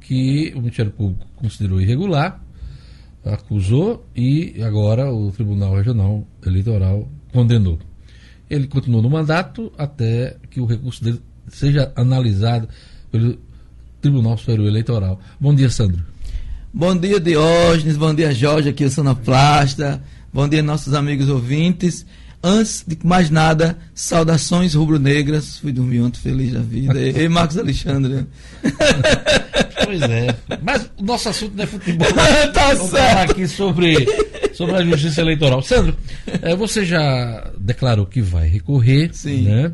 que 0.00 0.52
o 0.54 0.60
Ministério 0.60 0.92
Público 0.92 1.26
considerou 1.36 1.80
irregular, 1.80 2.42
acusou 3.24 4.06
e 4.14 4.62
agora 4.62 5.12
o 5.12 5.30
Tribunal 5.32 5.76
Regional 5.76 6.26
Eleitoral 6.44 7.08
condenou. 7.32 7.78
Ele 8.48 8.66
continuou 8.66 9.02
no 9.02 9.10
mandato 9.10 9.70
até 9.76 10.36
que 10.50 10.60
o 10.60 10.66
recurso 10.66 11.04
dele 11.04 11.20
seja 11.48 11.92
analisado 11.94 12.68
pelo 13.10 13.38
Tribunal 14.00 14.38
Superior 14.38 14.68
Eleitoral. 14.68 15.20
Bom 15.38 15.54
dia, 15.54 15.68
Sandro. 15.68 16.02
Bom 16.72 16.96
dia, 16.96 17.18
Diógenes. 17.18 17.96
Bom 17.96 18.14
dia, 18.14 18.32
Jorge, 18.32 18.68
aqui 18.68 18.84
o 18.84 18.90
Sonoplasta. 18.90 20.02
Bom 20.32 20.48
dia, 20.48 20.62
nossos 20.62 20.94
amigos 20.94 21.28
ouvintes. 21.28 22.06
Antes 22.42 22.84
de 22.86 22.96
mais 23.04 23.30
nada, 23.30 23.76
saudações 23.94 24.74
rubro-negras. 24.74 25.58
Fui 25.58 25.72
dormir 25.72 26.00
ontem 26.00 26.20
feliz 26.20 26.52
da 26.52 26.60
vida. 26.60 26.94
E 27.00 27.28
Marcos 27.28 27.58
Alexandre. 27.58 28.26
Pois 29.84 30.02
é. 30.02 30.36
Mas 30.62 30.90
o 30.98 31.04
nosso 31.04 31.28
assunto 31.28 31.54
não 31.56 31.64
é 31.64 31.66
futebol. 31.66 32.06
tá 32.52 32.74
Vamos 32.74 32.90
certo. 32.90 33.08
falar 33.08 33.22
aqui 33.30 33.48
sobre, 33.48 34.06
sobre 34.54 34.76
a 34.76 34.84
justiça 34.84 35.20
eleitoral. 35.20 35.62
Sandro, 35.62 35.96
eh, 36.42 36.54
você 36.56 36.84
já 36.84 37.50
declarou 37.58 38.06
que 38.06 38.20
vai 38.20 38.48
recorrer, 38.48 39.10
Sim. 39.12 39.42
né? 39.42 39.72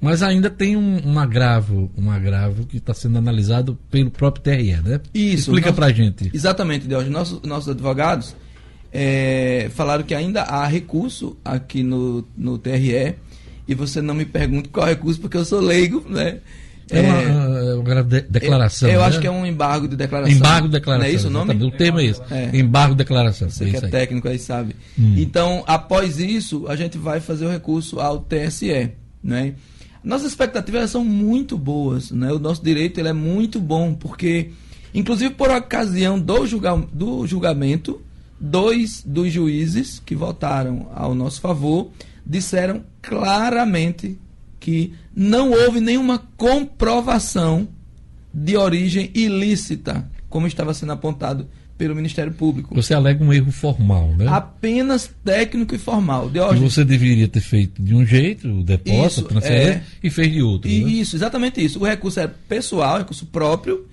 Mas 0.00 0.22
ainda 0.22 0.50
tem 0.50 0.76
um, 0.76 1.00
um 1.08 1.18
agravo, 1.18 1.90
um 1.96 2.10
agravo 2.10 2.66
que 2.66 2.76
está 2.76 2.92
sendo 2.92 3.16
analisado 3.18 3.78
pelo 3.90 4.10
próprio 4.10 4.44
TRE, 4.44 4.76
né? 4.82 5.00
Isso. 5.14 5.50
Explica 5.50 5.68
nós- 5.70 5.76
pra 5.76 5.90
gente. 5.90 6.30
Exatamente, 6.34 6.86
Diógenes. 6.86 7.12
Nossos, 7.12 7.42
nossos 7.42 7.68
advogados 7.70 8.36
eh, 8.98 9.68
falaram 9.74 10.02
que 10.02 10.14
ainda 10.14 10.42
há 10.42 10.66
recurso 10.66 11.36
aqui 11.44 11.82
no, 11.82 12.26
no 12.36 12.56
TRE. 12.56 13.14
E 13.68 13.74
você 13.74 14.00
não 14.00 14.14
me 14.14 14.24
pergunte 14.24 14.68
qual 14.70 14.86
recurso, 14.86 15.20
porque 15.20 15.36
eu 15.36 15.44
sou 15.44 15.60
leigo, 15.60 16.02
né? 16.08 16.38
É 16.88 17.00
uma, 17.00 17.20
é 17.20 17.74
uma 17.74 17.82
agravo 17.82 18.08
de- 18.08 18.20
declaração. 18.22 18.88
Eu, 18.88 18.94
eu 18.94 19.00
né? 19.00 19.06
acho 19.06 19.20
que 19.20 19.26
é 19.26 19.30
um 19.30 19.44
embargo 19.44 19.88
de 19.88 19.96
declaração. 19.96 20.34
Embargo 20.36 20.68
de 20.68 20.72
declaração. 20.72 21.06
Não 21.08 21.12
é 21.12 21.16
isso 21.16 21.26
o 21.26 21.30
nome? 21.30 21.64
O 21.64 21.70
termo 21.72 21.98
é 21.98 22.04
esse. 22.04 22.22
É. 22.30 22.50
Embargo 22.56 22.94
de 22.94 22.98
declaração. 22.98 23.50
Você 23.50 23.64
é 23.64 23.66
que 23.66 23.76
isso 23.76 23.84
é 23.84 23.86
aí. 23.86 23.92
técnico 23.92 24.28
aí 24.28 24.38
sabe. 24.38 24.76
Hum. 24.98 25.14
Então, 25.18 25.64
após 25.66 26.18
isso, 26.20 26.66
a 26.68 26.76
gente 26.76 26.96
vai 26.96 27.20
fazer 27.20 27.44
o 27.44 27.50
recurso 27.50 27.98
ao 28.00 28.20
TSE, 28.20 28.92
né? 29.22 29.54
Nossas 30.02 30.28
expectativas 30.28 30.88
são 30.88 31.04
muito 31.04 31.58
boas, 31.58 32.12
né? 32.12 32.32
O 32.32 32.38
nosso 32.38 32.62
direito 32.62 33.00
ele 33.00 33.08
é 33.08 33.12
muito 33.12 33.58
bom, 33.58 33.92
porque, 33.92 34.52
inclusive 34.94 35.34
por 35.34 35.50
ocasião 35.50 36.20
do, 36.20 36.46
julga 36.46 36.76
do 36.92 37.26
julgamento, 37.26 38.00
dois 38.38 39.02
dos 39.04 39.32
juízes 39.32 40.00
que 40.04 40.14
votaram 40.14 40.90
ao 40.94 41.14
nosso 41.14 41.40
favor 41.40 41.90
disseram 42.24 42.82
claramente 43.00 44.18
que 44.58 44.92
não 45.14 45.50
houve 45.50 45.80
nenhuma 45.80 46.18
comprovação 46.36 47.68
de 48.34 48.56
origem 48.56 49.10
ilícita, 49.14 50.10
como 50.28 50.46
estava 50.46 50.74
sendo 50.74 50.92
apontado 50.92 51.48
pelo 51.78 51.94
Ministério 51.94 52.32
Público. 52.32 52.74
Você 52.74 52.94
alega 52.94 53.22
um 53.22 53.32
erro 53.32 53.52
formal, 53.52 54.08
né? 54.16 54.26
Apenas 54.28 55.10
técnico 55.24 55.74
e 55.74 55.78
formal. 55.78 56.26
Que 56.26 56.34
Diógenes, 56.34 56.72
você 56.72 56.84
deveria 56.84 57.28
ter 57.28 57.40
feito 57.40 57.82
de 57.82 57.94
um 57.94 58.04
jeito, 58.04 58.48
o 58.48 58.62
depósito, 58.62 59.06
Isso, 59.06 59.20
a 59.20 59.28
transferência, 59.28 59.72
é. 59.74 59.82
e 60.02 60.10
fez 60.10 60.32
de 60.32 60.42
outro. 60.42 60.70
E 60.70 60.84
né? 60.84 60.90
Isso, 60.90 61.16
exatamente 61.16 61.64
isso. 61.64 61.78
O 61.78 61.84
recurso 61.84 62.20
é 62.20 62.26
pessoal, 62.26 62.98
recurso 62.98 63.26
próprio. 63.26 63.86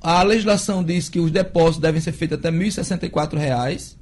A 0.00 0.22
legislação 0.22 0.82
diz 0.82 1.08
que 1.08 1.20
os 1.20 1.30
depósitos 1.30 1.80
devem 1.80 2.00
ser 2.00 2.12
feitos 2.12 2.38
até 2.38 2.50
1.064 2.50 3.36
reais. 3.36 3.98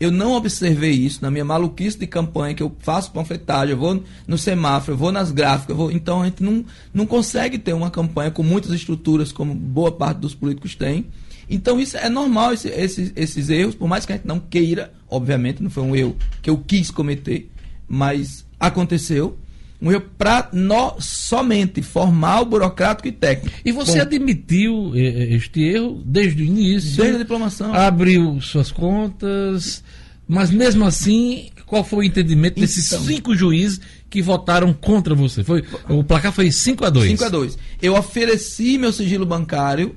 Eu 0.00 0.10
não 0.10 0.32
observei 0.32 0.90
isso 0.92 1.20
na 1.22 1.30
minha 1.30 1.44
maluquice 1.44 1.96
de 1.98 2.06
campanha, 2.06 2.54
que 2.54 2.62
eu 2.62 2.74
faço 2.80 3.12
panfletagem, 3.12 3.70
eu 3.72 3.78
vou 3.78 4.02
no 4.26 4.36
semáforo, 4.36 4.92
eu 4.94 4.96
vou 4.98 5.12
nas 5.12 5.30
gráficas, 5.30 5.76
vou... 5.76 5.90
então 5.90 6.22
a 6.22 6.24
gente 6.24 6.42
não, 6.42 6.64
não 6.92 7.06
consegue 7.06 7.58
ter 7.58 7.72
uma 7.74 7.90
campanha 7.90 8.30
com 8.30 8.42
muitas 8.42 8.72
estruturas, 8.72 9.30
como 9.30 9.54
boa 9.54 9.92
parte 9.92 10.18
dos 10.18 10.34
políticos 10.34 10.74
tem. 10.74 11.06
Então 11.48 11.78
isso 11.78 11.96
é 11.96 12.08
normal, 12.08 12.54
esse- 12.54 13.12
esses 13.14 13.48
erros, 13.50 13.74
por 13.76 13.86
mais 13.86 14.04
que 14.04 14.12
a 14.12 14.16
gente 14.16 14.26
não 14.26 14.40
queira, 14.40 14.92
obviamente, 15.08 15.62
não 15.62 15.70
foi 15.70 15.82
um 15.84 15.94
erro 15.94 16.16
que 16.42 16.50
eu 16.50 16.58
quis 16.58 16.90
cometer, 16.90 17.48
mas 17.86 18.44
aconteceu. 18.58 19.38
Um 19.82 19.92
erro 19.92 20.04
pra 20.16 20.48
nó 20.52 20.94
somente 20.98 21.82
formal, 21.82 22.44
burocrático 22.44 23.08
e 23.08 23.12
técnico. 23.12 23.54
E 23.64 23.72
você 23.72 23.96
Bom, 23.96 24.02
admitiu 24.02 24.92
este 24.94 25.62
erro 25.62 26.02
desde 26.06 26.42
o 26.42 26.46
início? 26.46 26.96
Desde 26.96 27.16
a 27.16 27.18
diplomação. 27.18 27.74
Abriu 27.74 28.40
suas 28.40 28.70
contas, 28.70 29.84
mas 30.26 30.50
mesmo 30.50 30.84
assim, 30.86 31.50
qual 31.66 31.84
foi 31.84 32.00
o 32.00 32.08
entendimento 32.08 32.60
desses 32.60 32.86
Então. 32.92 33.04
cinco 33.04 33.34
juízes 33.36 33.80
que 34.08 34.22
votaram 34.22 34.72
contra 34.72 35.14
você? 35.14 35.42
Foi, 35.42 35.62
o 35.88 36.04
placar 36.04 36.32
foi 36.32 36.50
5 36.50 36.84
a 36.84 36.90
2 36.90 37.10
5 37.10 37.24
a 37.24 37.28
2 37.28 37.58
Eu 37.82 37.94
ofereci 37.96 38.78
meu 38.78 38.92
sigilo 38.92 39.26
bancário 39.26 39.96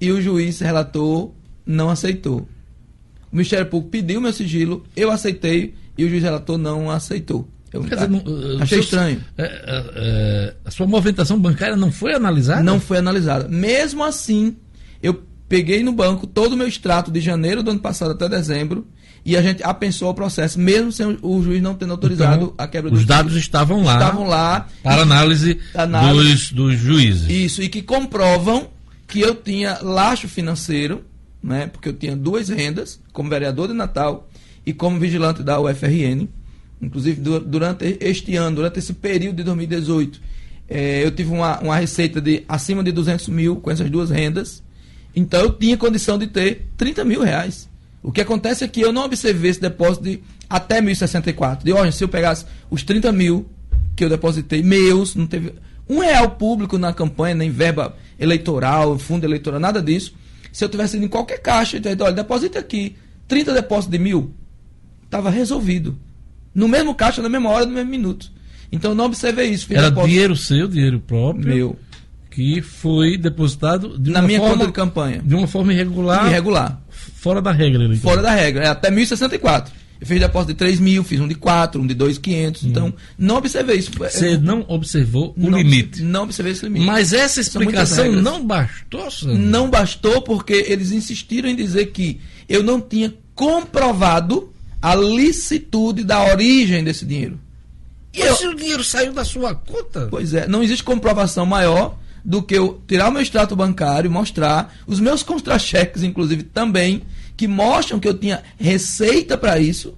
e 0.00 0.10
o 0.10 0.20
juiz 0.20 0.60
relator 0.60 1.32
não 1.64 1.88
aceitou. 1.90 2.48
O 3.32 3.36
Ministério 3.36 3.66
Público 3.66 3.90
pediu 3.90 4.20
meu 4.20 4.32
sigilo, 4.32 4.84
eu 4.96 5.10
aceitei 5.10 5.74
e 5.96 6.04
o 6.04 6.08
juiz 6.08 6.22
relator 6.22 6.58
não 6.58 6.90
aceitou. 6.90 7.48
Eu 7.72 7.82
Quer 7.84 7.94
dizer, 7.96 8.08
não, 8.08 8.18
eh, 8.20 8.62
achei 8.62 8.78
seu- 8.78 8.80
estranho. 8.80 9.22
eh, 9.36 9.62
eh, 9.94 10.54
a 10.64 10.70
sua 10.70 10.86
movimentação 10.86 11.38
bancária 11.38 11.76
não 11.76 11.92
foi 11.92 12.14
analisada? 12.14 12.62
Não 12.62 12.80
foi 12.80 12.98
analisada. 12.98 13.46
Mesmo 13.48 14.02
assim, 14.04 14.56
eu 15.02 15.22
peguei 15.48 15.82
no 15.82 15.92
banco 15.92 16.26
todo 16.26 16.52
o 16.52 16.56
meu 16.56 16.66
extrato 16.66 17.10
de 17.10 17.20
janeiro 17.20 17.62
do 17.62 17.70
ano 17.70 17.80
passado 17.80 18.12
até 18.12 18.28
dezembro 18.28 18.86
e 19.24 19.36
a 19.36 19.42
gente 19.42 19.62
apensou 19.62 20.08
o 20.10 20.14
processo, 20.14 20.58
mesmo 20.58 20.90
sem 20.92 21.18
o- 21.20 21.42
juiz 21.42 21.60
não 21.62 21.74
tendo 21.74 21.90
autorizado 21.92 22.44
Então, 22.44 22.54
a 22.56 22.66
quebra 22.66 22.92
os 22.92 23.00
do 23.00 23.06
dados 23.06 23.32
sigilo. 23.32 23.40
estavam 23.40 23.82
lá 23.82 23.94
Estavam 23.94 24.26
lá. 24.26 24.66
para 24.82 25.02
análise, 25.02 25.58
Análise. 25.74 26.24
Dos, 26.30 26.52
dos 26.52 26.78
juízes. 26.78 27.28
Isso, 27.28 27.62
e 27.62 27.68
que 27.68 27.82
comprovam 27.82 28.68
que 29.06 29.20
eu 29.20 29.34
tinha 29.34 29.78
laço 29.82 30.26
financeiro, 30.28 31.04
né? 31.42 31.66
Porque 31.66 31.88
eu 31.90 31.92
tinha 31.94 32.16
duas 32.16 32.48
rendas, 32.48 32.98
como 33.12 33.28
vereador 33.30 33.68
de 33.68 33.74
Natal 33.74 34.28
e 34.66 34.72
como 34.72 34.98
vigilante 34.98 35.42
da 35.42 35.58
UFRN. 35.60 36.28
Inclusive, 36.80 37.20
du- 37.20 37.40
durante 37.40 37.96
este 38.00 38.36
ano, 38.36 38.56
durante 38.56 38.78
esse 38.78 38.92
período 38.92 39.36
de 39.36 39.42
2018, 39.44 40.20
eh, 40.68 41.04
eu 41.04 41.10
tive 41.10 41.30
uma, 41.32 41.58
uma 41.60 41.76
receita 41.76 42.20
de 42.20 42.44
acima 42.48 42.82
de 42.84 42.92
200 42.92 43.28
mil 43.28 43.56
com 43.56 43.70
essas 43.70 43.90
duas 43.90 44.10
rendas. 44.10 44.62
Então, 45.14 45.40
eu 45.40 45.52
tinha 45.52 45.76
condição 45.76 46.16
de 46.18 46.26
ter 46.28 46.68
30 46.76 47.04
mil 47.04 47.22
reais. 47.22 47.68
O 48.02 48.12
que 48.12 48.20
acontece 48.20 48.62
é 48.62 48.68
que 48.68 48.80
eu 48.80 48.92
não 48.92 49.04
observei 49.04 49.50
esse 49.50 49.60
depósito 49.60 50.04
de 50.04 50.20
até 50.48 50.80
1.064. 50.80 51.64
De 51.64 51.72
hoje, 51.72 51.96
se 51.96 52.04
eu 52.04 52.08
pegasse 52.08 52.44
os 52.70 52.82
30 52.84 53.10
mil 53.12 53.46
que 53.96 54.04
eu 54.04 54.08
depositei, 54.08 54.62
meus, 54.62 55.16
não 55.16 55.26
teve 55.26 55.52
um 55.88 55.98
real 55.98 56.30
público 56.30 56.78
na 56.78 56.92
campanha, 56.92 57.34
nem 57.34 57.50
verba 57.50 57.96
eleitoral, 58.20 58.96
fundo 58.98 59.24
eleitoral, 59.24 59.58
nada 59.58 59.82
disso. 59.82 60.14
Se 60.52 60.64
eu 60.64 60.68
tivesse 60.68 60.96
ido 60.96 61.06
em 61.06 61.08
qualquer 61.08 61.38
caixa, 61.38 61.76
eu 61.76 61.80
teria, 61.82 62.04
olha, 62.04 62.14
deposita 62.14 62.58
aqui 62.60 62.94
30 63.26 63.52
depósitos 63.52 63.90
de 63.90 63.98
mil, 63.98 64.32
estava 65.04 65.28
resolvido. 65.30 65.98
No 66.58 66.68
mesmo 66.68 66.94
caixa, 66.94 67.22
na 67.22 67.28
mesma 67.28 67.50
hora, 67.50 67.64
no 67.66 67.72
mesmo 67.72 67.90
minuto. 67.90 68.30
Então 68.72 68.94
não 68.94 69.04
observei 69.06 69.48
isso. 69.50 69.66
Era 69.72 69.90
dinheiro 69.90 70.34
seu, 70.36 70.66
dinheiro 70.68 70.98
próprio, 71.00 71.46
meu. 71.54 71.76
que 72.30 72.60
foi 72.60 73.16
depositado 73.16 73.98
de 73.98 74.10
Na 74.10 74.20
minha 74.22 74.38
forma, 74.40 74.54
conta 74.54 74.66
de 74.66 74.72
campanha. 74.72 75.22
de 75.24 75.34
uma 75.34 75.46
forma 75.46 75.72
irregular, 75.72 76.26
Irregular. 76.26 76.80
fora 76.90 77.40
da 77.40 77.52
regra. 77.52 77.84
Então. 77.84 77.96
Fora 77.98 78.20
da 78.22 78.30
regra, 78.32 78.64
é 78.64 78.68
até 78.68 78.90
1064. 78.90 79.72
Eu 80.00 80.06
fiz 80.06 80.20
depósito 80.20 80.52
de 80.52 80.58
3 80.58 80.78
mil, 80.78 81.02
fiz 81.02 81.18
um 81.20 81.26
de 81.26 81.34
4, 81.34 81.80
um 81.82 81.86
de 81.86 81.92
2,500. 81.94 82.62
Então, 82.64 82.94
não 83.18 83.36
observei 83.36 83.76
isso. 83.78 83.90
Você 83.98 84.34
Eu- 84.34 84.40
não 84.40 84.64
observou 84.68 85.34
o 85.36 85.50
não, 85.50 85.58
limite. 85.58 86.02
Não 86.02 86.22
observei 86.22 86.52
esse 86.52 86.64
limite. 86.64 86.86
Mas 86.86 87.12
essa 87.12 87.40
explicação 87.40 88.12
não 88.12 88.44
bastou, 88.46 89.10
Sandro? 89.10 89.36
Não 89.38 89.68
bastou 89.68 90.22
porque 90.22 90.64
eles 90.68 90.92
insistiram 90.92 91.48
em 91.48 91.56
dizer 91.56 91.86
que 91.86 92.20
eu 92.48 92.62
não 92.62 92.80
tinha 92.80 93.12
comprovado 93.34 94.52
a 94.80 94.94
licitude 94.94 96.04
da 96.04 96.24
origem 96.24 96.82
desse 96.84 97.04
dinheiro. 97.04 97.38
E 98.12 98.20
Mas 98.20 98.28
eu- 98.30 98.36
se 98.36 98.46
o 98.48 98.54
dinheiro 98.54 98.82
saiu 98.84 99.12
da 99.12 99.24
sua 99.24 99.54
conta? 99.54 100.08
Pois 100.10 100.32
é, 100.34 100.46
não 100.48 100.62
existe 100.62 100.82
comprovação 100.84 101.44
maior 101.44 101.96
do 102.24 102.42
que 102.42 102.54
eu 102.54 102.80
tirar 102.86 103.08
o 103.08 103.12
meu 103.12 103.22
extrato 103.22 103.54
bancário 103.56 104.08
e 104.08 104.12
mostrar 104.12 104.74
os 104.86 105.00
meus 105.00 105.22
contra-cheques, 105.22 106.02
inclusive, 106.02 106.42
também, 106.42 107.02
que 107.36 107.46
mostram 107.46 108.00
que 108.00 108.08
eu 108.08 108.14
tinha 108.14 108.42
receita 108.58 109.36
para 109.38 109.58
isso. 109.58 109.94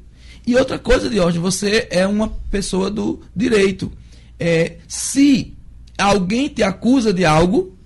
E 0.47 0.55
outra 0.57 0.78
coisa, 0.78 1.09
Diógenes, 1.09 1.41
você 1.41 1.87
é 1.91 2.07
uma 2.07 2.28
pessoa 2.51 2.91
do 2.91 3.20
direito. 3.35 3.91
É, 4.39 4.76
se 4.89 5.55
alguém 5.99 6.49
te 6.49 6.62
acusa 6.62 7.12
de 7.12 7.24
algo, 7.24 7.76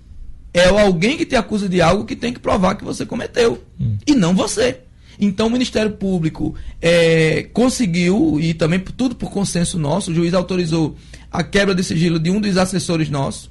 é 0.53 0.71
o 0.71 0.77
alguém 0.77 1.17
que 1.17 1.25
te 1.25 1.35
acusa 1.35 1.67
de 1.67 1.81
algo 1.81 2.05
que 2.05 2.15
tem 2.15 2.31
que 2.33 2.39
provar 2.39 2.75
que 2.75 2.83
você 2.83 3.05
cometeu. 3.05 3.61
E 4.07 4.15
não 4.15 4.33
você. 4.33 4.79
Então 5.19 5.47
o 5.47 5.49
Ministério 5.49 5.91
Público 5.91 6.55
é, 6.81 7.43
conseguiu, 7.53 8.37
e 8.39 8.53
também 8.53 8.79
tudo 8.79 9.15
por 9.15 9.31
consenso 9.31 9.79
nosso, 9.79 10.11
o 10.11 10.15
juiz 10.15 10.33
autorizou 10.33 10.95
a 11.31 11.43
quebra 11.43 11.73
de 11.73 11.83
sigilo 11.83 12.19
de 12.19 12.29
um 12.29 12.39
dos 12.39 12.57
assessores 12.57 13.09
nossos. 13.09 13.49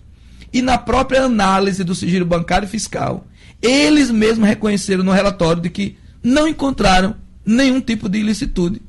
E 0.53 0.63
na 0.63 0.79
própria 0.79 1.23
análise 1.23 1.83
do 1.83 1.95
sigilo 1.95 2.25
bancário 2.25 2.67
e 2.67 2.71
fiscal, 2.71 3.27
eles 3.61 4.11
mesmos 4.11 4.49
reconheceram 4.49 5.03
no 5.03 5.13
relatório 5.13 5.61
de 5.63 5.71
que 5.71 5.97
não 6.23 6.47
encontraram 6.47 7.17
nenhum 7.45 7.81
tipo 7.81 8.09
de 8.09 8.19
ilicitude 8.19 8.81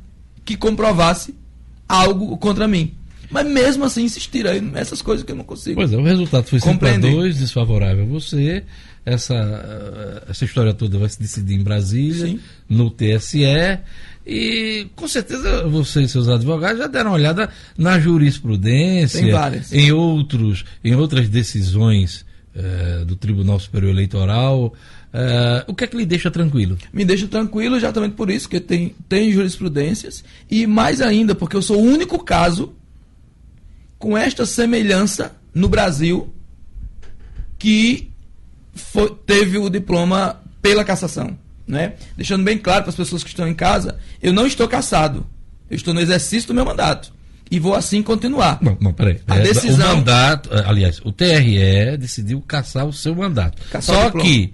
que 0.44 0.56
comprovasse 0.56 1.34
algo 1.88 2.38
contra 2.38 2.68
mim. 2.68 2.94
Mas 3.30 3.48
mesmo 3.48 3.84
assim 3.84 4.04
insistiram 4.04 4.52
aí 4.52 4.62
nessas 4.62 5.02
coisas 5.02 5.26
que 5.26 5.32
eu 5.32 5.36
não 5.36 5.44
consigo. 5.44 5.76
Pois 5.76 5.92
é, 5.92 5.98
o 5.98 6.04
resultado 6.04 6.46
foi 6.46 6.60
5 6.60 6.70
a 6.70 6.74
Compreender. 6.74 7.12
2, 7.12 7.38
desfavorável 7.40 8.04
a 8.04 8.08
você. 8.08 8.64
Essa, 9.06 10.24
essa 10.28 10.46
história 10.46 10.74
toda 10.74 10.98
vai 10.98 11.08
se 11.08 11.20
decidir 11.20 11.56
em 11.56 11.64
Brasília, 11.64 12.40
no 12.68 12.90
TSE. 12.90 13.46
E 14.26 14.88
com 14.96 15.08
certeza 15.08 15.68
você 15.68 16.02
e 16.02 16.08
seus 16.10 16.28
advogados 16.28 16.80
já 16.80 16.88
deram 16.88 17.12
uma 17.12 17.18
olhada 17.18 17.50
na 17.78 18.00
jurisprudência, 18.00 19.22
em 19.72 19.92
outros, 19.92 20.66
em 20.84 20.96
outras 20.96 21.30
decisões 21.30 22.26
eh, 22.56 23.04
do 23.06 23.16
Tribunal 23.16 23.60
Superior 23.60 23.92
Eleitoral. 23.92 24.74
Eh, 25.14 25.66
o 25.68 25.76
que 25.76 25.84
é 25.84 25.88
que 25.88 25.98
lhe 25.98 26.06
deixa 26.06 26.32
tranquilo? 26.32 26.78
me 26.92 27.06
deixa 27.06 27.28
tranquilo 27.28 27.76
exatamente 27.76 28.16
por 28.16 28.32
isso, 28.32 28.50
que 28.50 28.60
tem, 28.60 28.96
tem 29.08 29.32
jurisprudências, 29.32 30.24
e 30.50 30.66
mais 30.66 31.02
ainda, 31.02 31.36
porque 31.36 31.56
eu 31.56 31.62
sou 31.62 31.78
o 31.78 31.84
único 31.84 32.18
caso 32.24 32.74
com 34.00 34.18
esta 34.18 34.46
semelhança 34.46 35.36
no 35.54 35.70
Brasil 35.70 36.34
que 37.60 38.12
foi- 38.76 39.16
teve 39.26 39.58
o 39.58 39.70
diploma 39.70 40.42
pela 40.62 40.84
cassação. 40.84 41.38
Né? 41.68 41.94
Deixando 42.16 42.44
bem 42.44 42.60
claro 42.60 42.84
para 42.84 42.92
as 42.92 42.96
pessoas 42.96 43.24
que 43.24 43.30
estão 43.30 43.48
em 43.48 43.54
casa, 43.56 43.98
eu 44.22 44.32
não 44.32 44.46
estou 44.46 44.68
cassado. 44.68 45.26
Eu 45.68 45.76
estou 45.76 45.96
no 45.96 46.00
exercício 46.00 46.48
do 46.50 46.54
meu 46.54 46.64
mandato. 46.64 47.12
E 47.50 47.60
vou 47.60 47.74
assim 47.74 48.04
continuar. 48.04 48.60
Não, 48.62 48.78
não, 48.80 48.94
peraí. 48.94 49.20
A 49.28 49.38
É, 49.38 49.42
decisão- 49.42 49.94
O 49.94 49.98
mandato, 49.98 50.50
eh, 50.54 50.64
aliás, 50.66 51.00
o 51.04 51.12
TRE 51.12 51.98
decidiu 51.98 52.40
caçar 52.42 52.86
o 52.86 52.94
seu 52.94 53.16
mandato. 53.16 53.62
Caçar 53.72 54.12
só 54.12 54.12
que, 54.12 54.54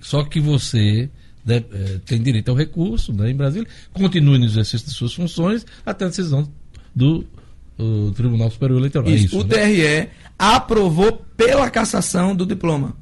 só 0.00 0.22
que 0.24 0.40
você 0.40 1.08
deve- 1.44 1.66
eh, 1.72 2.00
tem 2.04 2.20
direito 2.22 2.50
ao 2.50 2.56
recurso 2.56 3.12
né, 3.14 3.30
em 3.30 3.34
Brasília, 3.34 3.66
continue 3.92 4.38
no 4.38 4.44
exercício 4.44 4.86
de 4.86 4.92
suas 4.92 5.14
funções 5.14 5.64
até 5.86 6.04
a 6.04 6.08
decisão 6.08 6.46
do 6.94 7.24
Tribunal 8.14 8.50
Superior 8.50 8.78
Eleitoral. 8.78 9.08
É 9.08 9.14
Isso, 9.14 9.26
isso, 9.26 9.38
o 9.40 9.44
né? 9.44 9.48
TRE 9.54 10.08
aprovou 10.38 11.12
pela 11.34 11.70
cassação 11.70 12.36
do 12.36 12.44
diploma. 12.44 12.94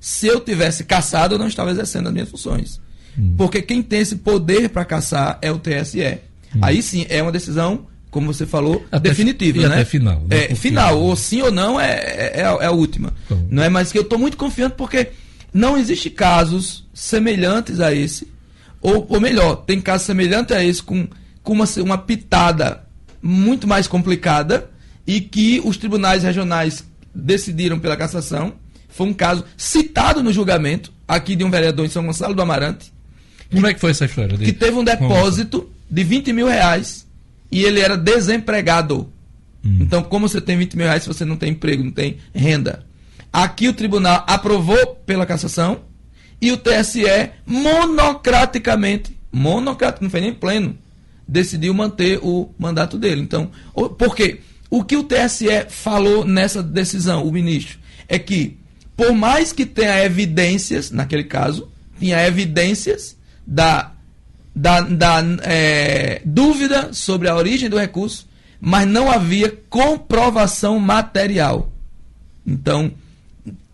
Se 0.00 0.26
eu 0.26 0.40
tivesse 0.40 0.84
cassado, 0.84 1.34
eu 1.34 1.38
não 1.38 1.46
estava 1.46 1.70
exercendo 1.70 2.06
as 2.08 2.12
minhas 2.12 2.28
funções. 2.28 2.80
Hum. 3.18 3.34
Porque 3.36 3.60
quem 3.60 3.82
tem 3.82 4.00
esse 4.00 4.16
poder 4.16 4.70
para 4.70 4.84
caçar 4.84 5.38
é 5.42 5.52
o 5.52 5.58
TSE. 5.58 6.18
Aí 6.62 6.82
sim, 6.82 7.06
é 7.08 7.22
uma 7.22 7.30
decisão, 7.30 7.86
como 8.10 8.32
você 8.32 8.46
falou, 8.46 8.76
Hum. 8.80 8.86
Até- 8.90 9.10
definitiva. 9.10 9.68
né? 9.68 9.74
até 9.74 9.84
final, 9.84 10.20
né? 10.28 10.46
É, 10.50 10.54
final, 10.54 10.98
ou 10.98 11.14
sim 11.14 11.42
ou 11.42 11.52
não, 11.52 11.78
é, 11.80 11.92
é, 11.92 12.32
é 12.36 12.44
a- 12.44 12.58
é 12.62 12.66
a 12.66 12.70
última. 12.72 13.12
Então. 13.26 13.46
Não 13.50 13.62
é 13.62 13.68
mais 13.68 13.92
que 13.92 13.98
eu 13.98 14.02
estou 14.02 14.18
muito 14.18 14.36
confiante 14.36 14.74
porque 14.76 15.10
não 15.52 15.76
existe 15.76 16.08
casos 16.10 16.88
semelhantes 16.94 17.78
a 17.80 17.94
esse. 17.94 18.26
Ou, 18.80 19.06
ou 19.08 19.20
melhor, 19.20 19.56
tem 19.56 19.80
casos 19.80 20.06
semelhantes 20.06 20.56
a 20.56 20.64
esse 20.64 20.82
com, 20.82 21.06
com 21.42 21.52
uma, 21.52 21.66
uma 21.84 21.98
pitada 21.98 22.84
muito 23.22 23.68
mais 23.68 23.86
complicada 23.86 24.70
e 25.06 25.20
que 25.20 25.60
os 25.64 25.76
tribunais 25.76 26.22
regionais 26.22 26.82
decidiram 27.14 27.78
pela 27.78 27.96
cassação. 27.96 28.54
Foi 28.90 29.06
um 29.06 29.12
caso 29.14 29.44
citado 29.56 30.22
no 30.22 30.32
julgamento 30.32 30.92
aqui 31.06 31.34
de 31.36 31.44
um 31.44 31.50
vereador 31.50 31.84
em 31.86 31.88
São 31.88 32.04
Gonçalo 32.06 32.34
do 32.34 32.42
Amarante, 32.42 32.92
Como 33.50 33.66
é 33.66 33.74
que 33.74 33.80
foi 33.80 33.90
essa 33.90 34.04
história? 34.04 34.36
que 34.38 34.52
teve 34.52 34.76
um 34.76 34.84
depósito 34.84 35.70
de 35.90 36.04
20 36.04 36.32
mil 36.32 36.46
reais 36.46 37.06
e 37.50 37.62
ele 37.64 37.80
era 37.80 37.96
desempregado. 37.96 39.12
Então, 39.64 40.02
como 40.02 40.28
você 40.28 40.40
tem 40.40 40.56
20 40.56 40.74
mil 40.76 40.86
reais 40.86 41.02
se 41.02 41.08
você 41.08 41.24
não 41.24 41.36
tem 41.36 41.50
emprego, 41.50 41.84
não 41.84 41.90
tem 41.90 42.16
renda? 42.34 42.84
Aqui 43.32 43.68
o 43.68 43.72
tribunal 43.74 44.24
aprovou 44.26 44.96
pela 45.04 45.26
cassação 45.26 45.80
e 46.40 46.50
o 46.50 46.56
TSE 46.56 47.04
monocraticamente, 47.46 49.16
monocrático, 49.32 50.04
não 50.04 50.10
foi 50.10 50.20
nem 50.20 50.32
pleno, 50.32 50.76
decidiu 51.26 51.74
manter 51.74 52.18
o 52.22 52.50
mandato 52.58 52.98
dele. 52.98 53.20
Então, 53.20 53.50
por 53.98 54.14
quê? 54.16 54.40
O 54.70 54.82
que 54.84 54.96
o 54.96 55.02
TSE 55.02 55.66
falou 55.68 56.24
nessa 56.24 56.62
decisão, 56.62 57.24
o 57.26 57.32
ministro, 57.32 57.78
é 58.08 58.18
que, 58.18 58.56
por 59.00 59.14
mais 59.14 59.50
que 59.50 59.64
tenha 59.64 60.04
evidências, 60.04 60.90
naquele 60.90 61.24
caso, 61.24 61.70
tinha 61.98 62.22
evidências 62.26 63.16
da, 63.46 63.92
da, 64.54 64.82
da 64.82 65.22
é, 65.42 66.20
dúvida 66.22 66.92
sobre 66.92 67.26
a 67.26 67.34
origem 67.34 67.70
do 67.70 67.78
recurso, 67.78 68.28
mas 68.60 68.86
não 68.86 69.10
havia 69.10 69.50
comprovação 69.70 70.78
material. 70.78 71.72
Então, 72.46 72.92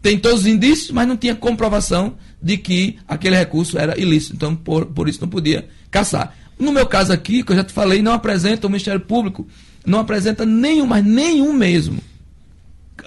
tem 0.00 0.16
todos 0.16 0.42
os 0.42 0.46
indícios, 0.46 0.92
mas 0.92 1.08
não 1.08 1.16
tinha 1.16 1.34
comprovação 1.34 2.14
de 2.40 2.56
que 2.56 2.96
aquele 3.08 3.34
recurso 3.34 3.76
era 3.76 4.00
ilícito. 4.00 4.36
Então, 4.36 4.54
por, 4.54 4.86
por 4.86 5.08
isso 5.08 5.20
não 5.20 5.28
podia 5.28 5.66
caçar. 5.90 6.36
No 6.56 6.70
meu 6.70 6.86
caso 6.86 7.12
aqui, 7.12 7.42
que 7.42 7.50
eu 7.50 7.56
já 7.56 7.64
te 7.64 7.72
falei, 7.72 8.00
não 8.00 8.12
apresenta 8.12 8.68
o 8.68 8.70
Ministério 8.70 9.00
Público, 9.00 9.44
não 9.84 9.98
apresenta 9.98 10.46
nenhum, 10.46 10.86
mas 10.86 11.04
nenhum 11.04 11.52
mesmo, 11.52 11.98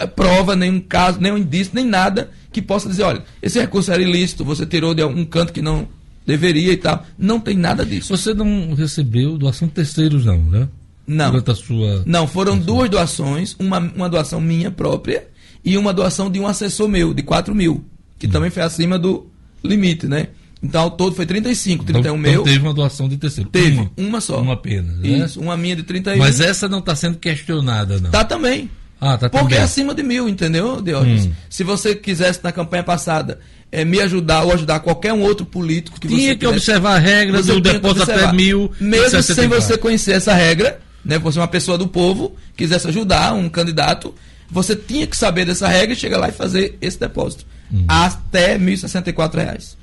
prova, 0.07 0.55
nenhum 0.55 0.79
caso, 0.79 1.19
nenhum 1.19 1.37
indício, 1.37 1.71
nem 1.75 1.85
nada 1.85 2.29
que 2.51 2.61
possa 2.61 2.89
dizer, 2.89 3.03
olha, 3.03 3.23
esse 3.41 3.59
recurso 3.59 3.91
era 3.91 4.01
ilícito, 4.01 4.43
você 4.45 4.65
tirou 4.65 4.93
de 4.93 5.01
algum 5.01 5.23
canto 5.25 5.53
que 5.53 5.61
não 5.61 5.87
deveria 6.25 6.73
e 6.73 6.77
tal. 6.77 7.05
Não 7.17 7.39
tem 7.39 7.55
nada 7.57 7.85
disso. 7.85 8.15
Você 8.15 8.33
não 8.33 8.73
recebeu 8.73 9.37
doação 9.37 9.67
de 9.67 9.73
terceiros, 9.73 10.25
não, 10.25 10.37
né? 10.43 10.67
Não. 11.07 11.31
Durante 11.31 11.51
a 11.51 11.55
sua. 11.55 12.03
Não, 12.05 12.27
foram 12.27 12.57
duas 12.57 12.89
doações, 12.89 13.55
uma, 13.59 13.79
uma 13.79 14.07
doação 14.09 14.39
minha 14.39 14.69
própria 14.69 15.27
e 15.65 15.75
uma 15.77 15.91
doação 15.93 16.29
de 16.29 16.39
um 16.39 16.45
assessor 16.47 16.87
meu, 16.87 17.13
de 17.13 17.23
4 17.23 17.53
mil, 17.55 17.83
que 18.17 18.27
Hum. 18.27 18.29
também 18.31 18.49
foi 18.51 18.61
acima 18.63 18.97
do 18.99 19.27
limite, 19.63 20.07
né? 20.07 20.27
Então, 20.61 20.81
ao 20.81 20.91
todo 20.91 21.15
foi 21.15 21.25
35, 21.25 21.83
Então- 21.83 22.01
31 22.01 22.17
então 22.19 22.31
meu. 22.33 22.43
teve 22.43 22.59
uma 22.59 22.73
doação 22.73 23.07
de 23.07 23.15
terceiro. 23.17 23.49
Teve, 23.49 23.77
Uma. 23.77 23.91
uma, 23.97 24.21
só. 24.21 24.41
Uma 24.41 24.53
apenas, 24.53 24.97
né? 24.97 25.07
Isso, 25.07 25.39
uma 25.39 25.55
minha 25.55 25.75
de 25.75 25.83
31. 25.83 26.17
Mas 26.19 26.39
essa 26.41 26.67
não 26.67 26.79
está 26.79 26.93
sendo 26.95 27.17
questionada, 27.17 27.99
não. 27.99 28.11
Tá 28.11 28.23
também. 28.25 28.69
Ah, 28.99 29.17
tá 29.17 29.29
Porque 29.29 29.55
é 29.55 29.61
acima 29.61 29.95
de 29.95 30.03
mil, 30.03 30.27
entendeu, 30.27 30.81
Diógenes? 30.81 31.25
Hum. 31.25 31.31
Se 31.49 31.63
você 31.63 31.95
quisesse, 31.95 32.41
na 32.43 32.51
campanha 32.51 32.83
passada, 32.83 33.39
eh, 33.71 33.85
me 33.85 34.01
ajudar 34.01 34.43
ou 34.43 34.53
ajudar 34.53 34.81
qualquer 34.81 35.13
um 35.13 35.21
outro 35.21 35.45
político 35.45 35.99
que 35.99 36.07
Tinha 36.07 36.19
você 36.19 36.27
que 36.35 36.39
quisesse, 36.39 36.55
observar 36.55 36.95
a 36.95 36.99
regra 36.99 37.41
do 37.41 37.43
tinha 37.43 37.55
que 37.55 37.73
depósito 37.73 38.03
até 38.03 38.33
mil. 38.33 38.71
Mesmo 38.79 39.21
sem 39.21 39.35
64. 39.35 39.61
você 39.61 39.77
conhecer 39.77 40.11
essa 40.13 40.33
regra, 40.33 40.79
né? 41.03 41.17
Você 41.19 41.39
é 41.39 41.41
uma 41.41 41.47
pessoa 41.47 41.77
do 41.77 41.87
povo, 41.87 42.35
quisesse 42.57 42.87
ajudar 42.89 43.33
um 43.33 43.47
candidato, 43.47 44.13
você 44.49 44.75
tinha 44.75 45.07
que 45.07 45.15
saber 45.15 45.45
dessa 45.45 45.67
regra 45.67 45.93
e 45.93 45.95
chegar 45.95 46.17
lá 46.17 46.29
e 46.29 46.33
fazer 46.33 46.77
esse 46.81 46.99
depósito. 46.99 47.45
Hum. 47.71 47.85
Até 47.87 48.57
1.064 48.57 49.35
reais. 49.35 49.77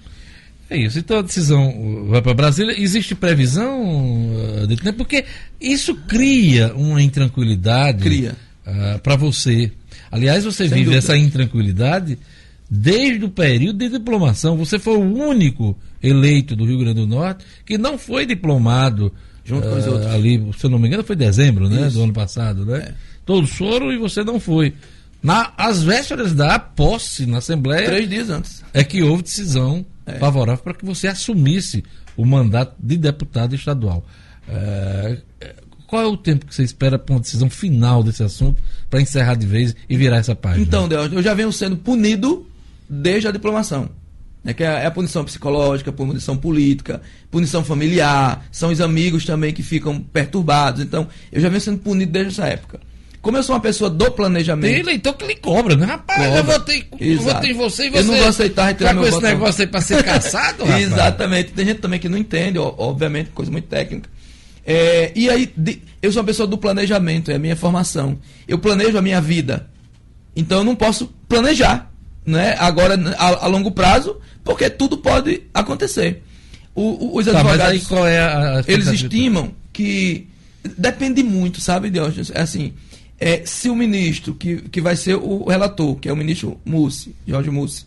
É 0.68 0.76
isso. 0.76 0.98
Então 0.98 1.18
a 1.18 1.22
decisão 1.22 1.68
uh, 1.68 2.06
vai 2.08 2.20
para 2.20 2.34
Brasília. 2.34 2.78
Existe 2.78 3.14
previsão 3.14 3.80
uh, 4.34 4.66
de 4.66 4.76
tempo? 4.76 4.98
Porque 4.98 5.24
isso 5.60 5.94
cria 5.94 6.74
uma 6.74 7.00
intranquilidade 7.00 8.02
Cria. 8.02 8.34
Para 9.02 9.16
você. 9.16 9.70
Aliás, 10.10 10.44
você 10.44 10.64
Sem 10.68 10.78
vive 10.78 10.84
dúvida. 10.86 10.98
essa 10.98 11.16
intranquilidade 11.16 12.18
desde 12.70 13.24
o 13.24 13.28
período 13.30 13.78
de 13.78 13.88
diplomação. 13.88 14.56
Você 14.56 14.78
foi 14.78 14.96
o 14.96 15.00
único 15.28 15.76
eleito 16.02 16.56
do 16.56 16.64
Rio 16.64 16.78
Grande 16.78 17.00
do 17.00 17.06
Norte 17.06 17.44
que 17.64 17.78
não 17.78 17.96
foi 17.98 18.26
diplomado. 18.26 19.12
Junto 19.44 19.68
com 19.68 19.76
os 19.76 19.86
uh, 19.86 19.90
outros. 19.92 20.12
Ali, 20.12 20.44
se 20.58 20.66
eu 20.66 20.70
não 20.70 20.78
me 20.78 20.88
engano, 20.88 21.04
foi 21.04 21.14
dezembro 21.14 21.68
né, 21.68 21.86
Isso. 21.86 21.96
do 21.98 22.02
ano 22.02 22.12
passado. 22.12 22.66
Né? 22.66 22.78
É. 22.88 22.94
Todos 23.24 23.50
foram 23.50 23.92
e 23.92 23.96
você 23.96 24.24
não 24.24 24.40
foi. 24.40 24.74
Na, 25.22 25.52
às 25.56 25.82
vésperas 25.84 26.32
da 26.34 26.58
posse 26.58 27.26
na 27.26 27.38
Assembleia 27.38 27.86
Três 27.86 28.08
dias 28.08 28.28
antes. 28.30 28.64
é 28.74 28.82
que 28.82 29.02
houve 29.02 29.22
decisão 29.22 29.86
É. 30.04 30.18
favorável 30.18 30.62
para 30.62 30.74
que 30.74 30.84
você 30.84 31.06
assumisse 31.08 31.84
o 32.16 32.24
mandato 32.24 32.74
de 32.80 32.96
deputado 32.96 33.54
estadual. 33.54 34.04
É, 34.48 35.18
qual 35.86 36.02
é 36.02 36.06
o 36.06 36.16
tempo 36.16 36.46
que 36.46 36.54
você 36.54 36.62
espera 36.62 36.98
para 36.98 37.14
uma 37.14 37.20
decisão 37.20 37.48
final 37.48 38.02
desse 38.02 38.22
assunto, 38.22 38.62
para 38.90 39.00
encerrar 39.00 39.34
de 39.34 39.46
vez 39.46 39.74
e 39.88 39.96
virar 39.96 40.16
essa 40.16 40.34
página? 40.34 40.62
Então, 40.62 40.88
Deus, 40.88 41.12
eu 41.12 41.22
já 41.22 41.34
venho 41.34 41.52
sendo 41.52 41.76
punido 41.76 42.46
desde 42.88 43.28
a 43.28 43.30
diplomação. 43.30 43.88
Né, 44.42 44.54
que 44.54 44.62
é 44.62 44.86
a 44.86 44.90
punição 44.92 45.24
psicológica, 45.24 45.90
punição 45.90 46.36
política, 46.36 47.02
punição 47.32 47.64
familiar, 47.64 48.46
são 48.52 48.70
os 48.70 48.80
amigos 48.80 49.24
também 49.24 49.52
que 49.52 49.60
ficam 49.60 50.00
perturbados. 50.00 50.80
Então, 50.80 51.08
eu 51.32 51.40
já 51.40 51.48
venho 51.48 51.60
sendo 51.60 51.78
punido 51.78 52.12
desde 52.12 52.32
essa 52.32 52.46
época. 52.46 52.78
Como 53.20 53.36
eu 53.36 53.42
sou 53.42 53.56
uma 53.56 53.60
pessoa 53.60 53.90
do 53.90 54.08
planejamento. 54.12 54.70
Tem 54.70 54.80
eleitor 54.82 55.14
que 55.14 55.26
lhe 55.26 55.34
cobra, 55.34 55.74
né? 55.74 55.84
Rapaz, 55.84 56.22
Cobra. 56.22 56.38
eu 56.38 56.44
votei, 56.44 56.86
em 57.00 57.16
você 57.54 57.86
e 57.86 57.90
você. 57.90 57.98
Eu 57.98 58.04
não 58.04 58.16
vou 58.18 58.28
aceitar 58.28 58.66
retirar 58.66 58.90
tá 58.90 58.94
meu 58.94 59.02
com 59.02 59.08
esse 59.08 59.20
negócio 59.20 59.62
aí 59.62 59.66
para 59.66 59.80
ser 59.80 60.00
caçado, 60.04 60.62
rapaz? 60.62 60.84
Exatamente. 60.84 61.50
Tem 61.50 61.66
gente 61.66 61.80
também 61.80 61.98
que 61.98 62.08
não 62.08 62.16
entende, 62.16 62.56
obviamente, 62.56 63.30
coisa 63.30 63.50
muito 63.50 63.66
técnica. 63.66 64.08
É, 64.66 65.12
e 65.14 65.30
aí, 65.30 65.52
eu 66.02 66.10
sou 66.10 66.20
uma 66.22 66.26
pessoa 66.26 66.46
do 66.46 66.58
planejamento, 66.58 67.30
é 67.30 67.36
a 67.36 67.38
minha 67.38 67.54
formação. 67.54 68.18
Eu 68.48 68.58
planejo 68.58 68.98
a 68.98 69.02
minha 69.02 69.20
vida. 69.20 69.68
Então 70.34 70.58
eu 70.58 70.64
não 70.64 70.74
posso 70.74 71.06
planejar, 71.28 71.90
né? 72.26 72.56
Agora, 72.58 72.98
a, 73.16 73.44
a 73.44 73.46
longo 73.46 73.70
prazo, 73.70 74.16
porque 74.44 74.68
tudo 74.68 74.98
pode 74.98 75.42
acontecer. 75.54 76.22
O- 76.74 76.82
o- 76.82 77.18
os 77.18 77.24
Tá, 77.26 77.32
mas 77.32 77.42
advogados, 77.42 77.72
aí 77.72 77.80
qual 77.88 78.06
é 78.06 78.18
a- 78.18 78.58
a 78.58 78.64
eles 78.66 78.86
estimam 78.88 79.52
que 79.72 80.26
depende 80.76 81.22
muito, 81.22 81.60
sabe, 81.60 81.88
Diógenes? 81.88 82.30
É 82.34 82.40
assim, 82.42 82.74
é, 83.18 83.42
se 83.46 83.70
o 83.70 83.74
ministro 83.76 84.34
que, 84.34 84.56
que 84.68 84.80
vai 84.80 84.94
ser 84.96 85.14
o 85.14 85.44
relator, 85.44 85.94
que 85.96 86.08
é 86.08 86.12
o 86.12 86.16
ministro 86.16 86.60
Mussi, 86.64 87.14
Jorge 87.26 87.50
Mussi, 87.50 87.86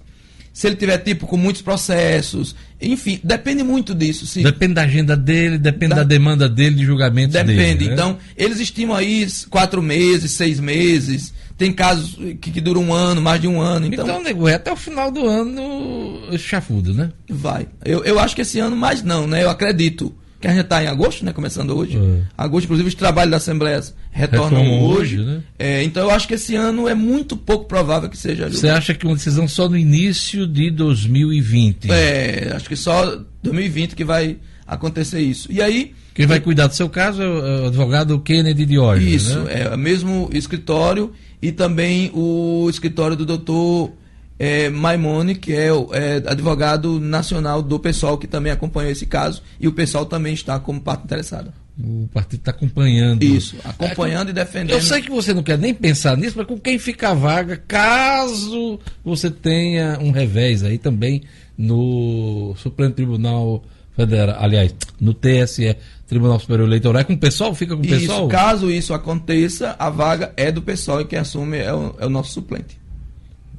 se 0.59 0.67
ele 0.67 0.75
tiver 0.75 0.97
tipo 0.97 1.25
com 1.25 1.37
muitos 1.37 1.61
processos, 1.61 2.53
enfim, 2.81 3.17
depende 3.23 3.63
muito 3.63 3.95
disso. 3.95 4.25
Se, 4.25 4.43
Depende 4.43 4.73
da 4.73 4.81
agenda 4.81 5.15
dele, 5.15 5.57
depende 5.57 5.91
da, 5.91 5.95
Da- 5.97 6.03
demanda 6.03 6.49
dele 6.49 6.75
de 6.75 6.83
julgamentos 6.85 7.31
dele. 7.31 7.53
Depende. 7.55 7.87
né? 7.87 7.93
Então, 7.93 8.17
eles 8.35 8.59
estimam 8.59 8.93
aí 8.97 9.25
quatro 9.49 9.81
meses, 9.81 10.31
seis 10.31 10.59
meses. 10.59 11.33
Tem 11.57 11.71
casos 11.71 12.15
que, 12.41 12.51
que 12.51 12.59
duram 12.59 12.83
um 12.83 12.93
ano, 12.93 13.21
mais 13.21 13.39
de 13.39 13.47
um 13.47 13.61
ano. 13.61 13.85
Então, 13.85 14.03
Então, 14.03 14.21
nego, 14.21 14.49
é 14.49 14.55
até 14.55 14.69
o 14.69 14.75
final 14.75 15.09
do 15.09 15.25
ano 15.25 16.37
chafudo, 16.37 16.93
né? 16.93 17.09
vai. 17.29 17.65
Eu, 17.85 18.03
eu 18.03 18.19
acho 18.19 18.35
que 18.35 18.41
esse 18.41 18.59
ano 18.59 18.75
mais 18.75 19.01
não, 19.01 19.25
né? 19.25 19.43
Eu 19.45 19.49
acredito 19.49 20.13
que 20.39 20.47
a 20.47 20.51
gente 20.51 20.61
está 20.61 20.83
em 20.83 20.87
agosto, 20.87 21.25
né? 21.25 21.33
Começando 21.33 21.75
hoje. 21.75 21.97
É. 21.97 22.21
Agosto, 22.37 22.65
inclusive, 22.65 22.87
os 22.87 22.95
trabalhos 22.95 23.31
da 23.31 23.37
Assembleia 23.37 23.81
retornam 24.11 24.83
hoje. 24.83 25.19
hoje, 25.19 25.25
né? 25.25 25.43
É, 25.57 25.83
então, 25.83 26.03
eu 26.03 26.11
acho 26.11 26.27
que 26.27 26.35
esse 26.35 26.55
ano 26.55 26.87
é 26.87 26.95
muito 26.95 27.35
pouco 27.35 27.65
provável 27.65 28.09
que 28.09 28.17
seja. 28.17 28.49
Você 28.49 28.69
acha 28.69 28.93
que 28.93 29.05
uma 29.05 29.15
decisão 29.15 29.47
só 29.47 29.67
no 29.67 29.77
início 29.77 30.47
de 30.47 30.71
2020? 30.71 31.91
É, 31.91 32.53
acho 32.55 32.69
que 32.69 32.75
só 32.75 33.19
2020 33.43 33.95
que 33.95 34.05
vai 34.05 34.37
acontecer 34.65 35.19
isso. 35.19 35.51
E 35.51 35.61
aí. 35.61 35.93
Quem 36.13 36.25
vai 36.25 36.39
cuidar 36.39 36.67
do 36.67 36.75
seu 36.75 36.89
caso 36.89 37.21
é 37.21 37.27
o 37.27 37.63
é 37.63 37.67
advogado 37.67 38.19
Kennedy 38.19 38.65
Diógenes, 38.65 39.23
Isso, 39.23 39.39
né? 39.39 39.61
é 39.61 39.73
o 39.73 39.77
mesmo 39.77 40.29
escritório 40.33 41.13
e 41.41 41.49
também 41.49 42.11
o 42.13 42.67
escritório 42.69 43.15
do 43.15 43.25
doutor 43.25 43.93
é, 44.39 44.69
Maimone, 44.69 45.35
que 45.35 45.51
é, 45.51 45.67
é, 45.67 46.23
advogado 46.25 46.97
nacional 46.97 47.61
do 47.61 47.77
pessoal 47.77 48.17
que 48.17 48.25
também 48.25 48.51
acompanhou 48.51 48.89
esse 48.89 49.05
caso, 49.05 49.43
e 49.59 49.67
o 49.67 49.73
pessoal 49.73 50.05
também 50.05 50.33
está 50.33 50.57
como 50.57 50.79
parte 50.79 51.03
interessada. 51.03 51.53
O 51.77 52.09
partido 52.13 52.39
está 52.39 52.51
acompanhando. 52.51 53.23
Isso, 53.23 53.55
acompanhando 53.63 54.29
e 54.29 54.33
defendendo. 54.33 54.71
Eu 54.71 54.81
sei 54.81 55.01
que 55.01 55.09
você 55.09 55.33
não 55.33 55.43
quer 55.43 55.57
nem 55.57 55.73
pensar 55.73 56.17
nisso, 56.17 56.35
mas 56.37 56.47
com 56.47 56.57
quem 56.57 56.79
fica 56.79 57.09
a 57.09 57.13
vaga, 57.13 57.57
caso 57.67 58.79
você 59.03 59.29
tenha 59.29 59.97
um 60.01 60.11
revés 60.11 60.63
aí 60.63 60.77
também 60.77 61.23
no 61.57 62.53
Supremo 62.57 62.93
Tribunal 62.93 63.63
Federal, 63.95 64.37
aliás, 64.39 64.73
no 64.99 65.13
TSE, 65.13 65.75
Tribunal 66.07 66.39
Superior 66.39 66.67
Eleitoral, 66.67 67.01
é 67.01 67.03
com 67.03 67.13
o 67.13 67.17
pessoal? 67.17 67.53
Fica 67.53 67.75
com 67.75 67.81
o 67.81 67.87
pessoal? 67.87 68.19
Isso, 68.19 68.27
caso 68.27 68.71
isso 68.71 68.93
aconteça, 68.93 69.75
a 69.77 69.89
vaga 69.89 70.33
é 70.35 70.51
do 70.51 70.61
pessoal 70.61 71.01
e 71.01 71.05
quem 71.05 71.19
assume 71.19 71.57
é 71.57 71.73
o, 71.73 71.95
é 71.99 72.05
o 72.05 72.09
nosso 72.09 72.31
suplente. 72.31 72.78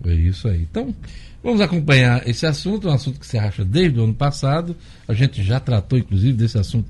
É 0.05 0.14
isso 0.14 0.48
aí. 0.48 0.62
Então, 0.62 0.94
vamos 1.43 1.60
acompanhar 1.60 2.27
esse 2.28 2.47
assunto, 2.47 2.89
um 2.89 2.93
assunto 2.93 3.20
que 3.20 3.27
se 3.27 3.39
acha 3.39 3.64
desde 3.64 3.98
o 3.98 4.05
ano 4.05 4.14
passado. 4.14 4.77
A 5.06 5.14
gente 5.14 5.43
já 5.43 5.60
tratou, 5.60 5.98
inclusive, 5.98 6.32
desse 6.32 6.59
assunto 6.59 6.89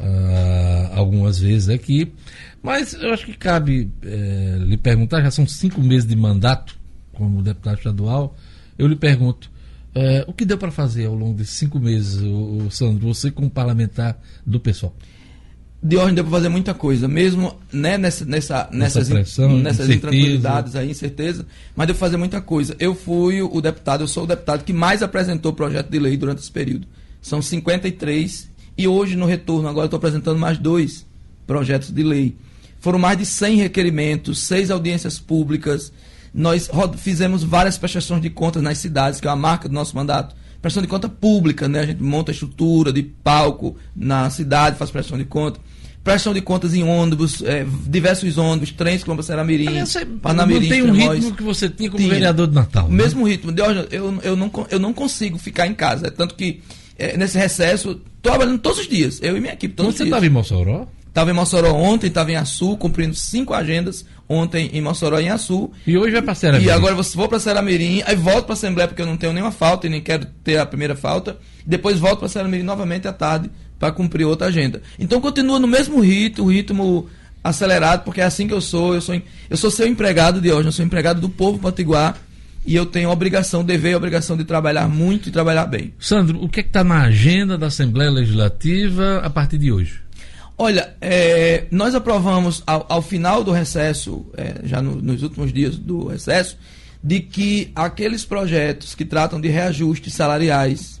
ah, 0.00 0.90
algumas 0.94 1.38
vezes 1.38 1.68
aqui. 1.68 2.12
Mas 2.62 2.94
eu 2.94 3.12
acho 3.12 3.26
que 3.26 3.34
cabe 3.34 3.90
eh, 4.02 4.58
lhe 4.60 4.76
perguntar, 4.76 5.22
já 5.22 5.30
são 5.30 5.46
cinco 5.46 5.80
meses 5.80 6.06
de 6.06 6.14
mandato 6.14 6.78
como 7.12 7.42
deputado 7.42 7.78
estadual. 7.78 8.36
Eu 8.78 8.86
lhe 8.86 8.96
pergunto, 8.96 9.50
eh, 9.94 10.24
o 10.26 10.32
que 10.32 10.44
deu 10.44 10.58
para 10.58 10.70
fazer 10.70 11.06
ao 11.06 11.14
longo 11.14 11.34
desses 11.34 11.56
cinco 11.56 11.78
meses, 11.78 12.20
o, 12.22 12.70
Sandro, 12.70 13.12
você 13.12 13.30
como 13.30 13.50
parlamentar 13.50 14.18
do 14.44 14.60
pessoal? 14.60 14.94
De 15.82 15.96
ordem 15.96 16.14
deu 16.14 16.24
para 16.24 16.32
fazer 16.32 16.50
muita 16.50 16.74
coisa, 16.74 17.08
mesmo 17.08 17.56
né, 17.72 17.96
nessa, 17.96 18.24
nessa, 18.26 18.68
nessas, 18.70 19.08
pressão, 19.08 19.56
nessas 19.56 19.86
incerteza. 19.86 19.94
intranquilidades 19.94 20.76
aí, 20.76 20.90
incerteza, 20.90 21.46
mas 21.74 21.86
deu 21.86 21.94
para 21.94 22.06
fazer 22.06 22.18
muita 22.18 22.40
coisa. 22.42 22.76
Eu 22.78 22.94
fui 22.94 23.40
o 23.40 23.60
deputado, 23.62 24.02
eu 24.02 24.08
sou 24.08 24.24
o 24.24 24.26
deputado 24.26 24.62
que 24.62 24.74
mais 24.74 25.02
apresentou 25.02 25.54
projeto 25.54 25.88
de 25.88 25.98
lei 25.98 26.18
durante 26.18 26.40
esse 26.40 26.50
período. 26.50 26.86
São 27.22 27.40
53 27.40 28.50
e 28.76 28.86
hoje 28.86 29.16
no 29.16 29.24
retorno 29.24 29.68
agora 29.68 29.86
estou 29.86 29.96
apresentando 29.96 30.38
mais 30.38 30.58
dois 30.58 31.06
projetos 31.46 31.90
de 31.90 32.02
lei. 32.02 32.36
Foram 32.78 32.98
mais 32.98 33.16
de 33.16 33.24
100 33.24 33.56
requerimentos, 33.56 34.38
seis 34.38 34.70
audiências 34.70 35.18
públicas. 35.18 35.92
Nós 36.32 36.70
fizemos 36.98 37.42
várias 37.42 37.76
prestações 37.78 38.22
de 38.22 38.30
contas 38.30 38.62
nas 38.62 38.78
cidades, 38.78 39.18
que 39.18 39.26
é 39.26 39.30
a 39.30 39.36
marca 39.36 39.68
do 39.68 39.74
nosso 39.74 39.96
mandato. 39.96 40.34
Prestação 40.60 40.82
de 40.82 40.88
conta 40.88 41.08
pública, 41.08 41.68
né? 41.68 41.80
A 41.80 41.86
gente 41.86 42.02
monta 42.02 42.30
estrutura 42.30 42.92
de 42.92 43.02
palco 43.02 43.76
na 43.96 44.28
cidade, 44.28 44.76
faz 44.76 44.90
prestação 44.90 45.16
de 45.16 45.24
conta. 45.24 45.58
Prestação 46.02 46.32
de 46.32 46.40
contas 46.40 46.74
em 46.74 46.82
ônibus, 46.82 47.42
eh, 47.42 47.66
diversos 47.86 48.38
ônibus, 48.38 48.72
trens 48.72 49.04
para 49.04 49.22
Seramirim, 49.22 49.66
Panamirim, 50.22 50.62
mantém 50.62 50.82
um 50.82 50.86
Extremóis. 50.86 51.18
ritmo 51.18 51.36
que 51.36 51.42
você 51.42 51.68
tinha 51.68 51.90
como 51.90 52.02
Tinha. 52.02 52.14
vereador 52.14 52.46
de 52.46 52.54
Natal. 52.54 52.86
O 52.86 52.88
né? 52.88 52.96
mesmo 52.96 53.26
ritmo. 53.26 53.52
De 53.52 53.60
hoje, 53.60 53.86
eu, 53.90 54.18
eu, 54.22 54.34
não, 54.34 54.50
eu 54.70 54.78
não 54.78 54.94
consigo 54.94 55.36
ficar 55.36 55.66
em 55.66 55.74
casa. 55.74 56.06
É 56.06 56.10
tanto 56.10 56.34
que 56.34 56.62
eh, 56.98 57.18
nesse 57.18 57.36
recesso, 57.36 58.00
trabalhando 58.22 58.58
todos 58.58 58.78
os 58.78 58.88
dias. 58.88 59.20
Eu 59.22 59.36
e 59.36 59.40
minha 59.40 59.52
equipe, 59.52 59.74
todos 59.74 59.94
Você 59.94 60.04
os 60.04 60.06
dias. 60.06 60.08
estava 60.08 60.26
em 60.26 60.30
Mossoró? 60.30 60.86
Estava 61.10 61.30
em 61.30 61.34
Mossoró 61.34 61.72
ontem, 61.74 62.06
estava 62.06 62.30
em 62.30 62.36
Açu, 62.36 62.76
cumprindo 62.76 63.14
cinco 63.14 63.52
agendas 63.52 64.06
ontem 64.28 64.70
em 64.72 64.80
Mossoró 64.80 65.18
e 65.18 65.24
em 65.24 65.28
Açu. 65.28 65.70
E 65.86 65.98
hoje 65.98 66.12
vai 66.12 66.22
para 66.22 66.34
Seramirim. 66.36 66.68
E 66.68 66.70
agora 66.70 66.94
você 66.94 67.16
vou 67.16 67.28
para 67.28 67.40
Seramirim, 67.40 68.02
aí 68.06 68.14
volto 68.14 68.46
para 68.46 68.52
Assembleia 68.52 68.86
porque 68.86 69.02
eu 69.02 69.06
não 69.06 69.16
tenho 69.16 69.32
nenhuma 69.32 69.50
falta 69.50 69.88
e 69.88 69.90
nem 69.90 70.00
quero 70.00 70.24
ter 70.44 70.56
a 70.58 70.64
primeira 70.64 70.94
falta. 70.94 71.36
Depois 71.66 71.98
volto 71.98 72.20
para 72.20 72.28
Seramirim 72.28 72.62
novamente 72.62 73.08
à 73.08 73.12
tarde 73.12 73.50
para 73.80 73.90
cumprir 73.92 74.24
outra 74.26 74.46
agenda. 74.46 74.80
Então 74.98 75.20
continua 75.20 75.58
no 75.58 75.66
mesmo 75.66 76.00
ritmo, 76.00 76.46
ritmo 76.52 77.08
acelerado, 77.42 78.04
porque 78.04 78.20
é 78.20 78.24
assim 78.24 78.46
que 78.46 78.54
eu 78.54 78.60
sou. 78.60 78.94
Eu 78.94 79.00
sou, 79.00 79.20
eu 79.48 79.56
sou 79.56 79.70
seu 79.70 79.86
empregado 79.88 80.40
de 80.40 80.52
hoje, 80.52 80.68
eu 80.68 80.72
sou 80.72 80.84
empregado 80.84 81.20
do 81.20 81.28
povo 81.30 81.58
potiguar 81.58 82.16
e 82.66 82.76
eu 82.76 82.84
tenho 82.84 83.08
a 83.08 83.12
obrigação, 83.12 83.64
dever 83.64 83.92
e 83.92 83.94
a 83.94 83.96
obrigação 83.96 84.36
de 84.36 84.44
trabalhar 84.44 84.86
muito 84.86 85.30
e 85.30 85.32
trabalhar 85.32 85.64
bem. 85.64 85.94
Sandro, 85.98 86.44
o 86.44 86.48
que 86.48 86.60
é 86.60 86.62
está 86.62 86.84
na 86.84 87.00
agenda 87.04 87.56
da 87.56 87.68
Assembleia 87.68 88.10
Legislativa 88.10 89.20
a 89.24 89.30
partir 89.30 89.56
de 89.56 89.72
hoje? 89.72 89.98
Olha, 90.58 90.92
é, 91.00 91.64
nós 91.70 91.94
aprovamos 91.94 92.62
ao, 92.66 92.84
ao 92.86 93.00
final 93.00 93.42
do 93.42 93.50
recesso, 93.50 94.26
é, 94.36 94.56
já 94.64 94.82
no- 94.82 95.00
nos 95.00 95.22
últimos 95.22 95.50
dias 95.54 95.74
do 95.78 96.08
recesso, 96.08 96.58
de 97.02 97.18
que 97.20 97.72
aqueles 97.74 98.26
projetos 98.26 98.94
que 98.94 99.06
tratam 99.06 99.40
de 99.40 99.48
reajustes 99.48 100.12
salariais 100.12 100.99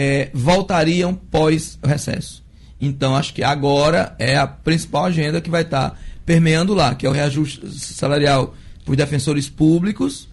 é, 0.00 0.30
voltariam 0.32 1.12
pós 1.12 1.76
o 1.82 1.88
recesso. 1.88 2.44
Então, 2.80 3.16
acho 3.16 3.34
que 3.34 3.42
agora 3.42 4.14
é 4.16 4.36
a 4.36 4.46
principal 4.46 5.06
agenda 5.06 5.40
que 5.40 5.50
vai 5.50 5.62
estar 5.62 5.98
permeando 6.24 6.72
lá, 6.72 6.94
que 6.94 7.04
é 7.04 7.10
o 7.10 7.12
reajuste 7.12 7.68
salarial 7.68 8.54
para 8.84 8.92
os 8.92 8.96
defensores 8.96 9.48
públicos 9.48 10.28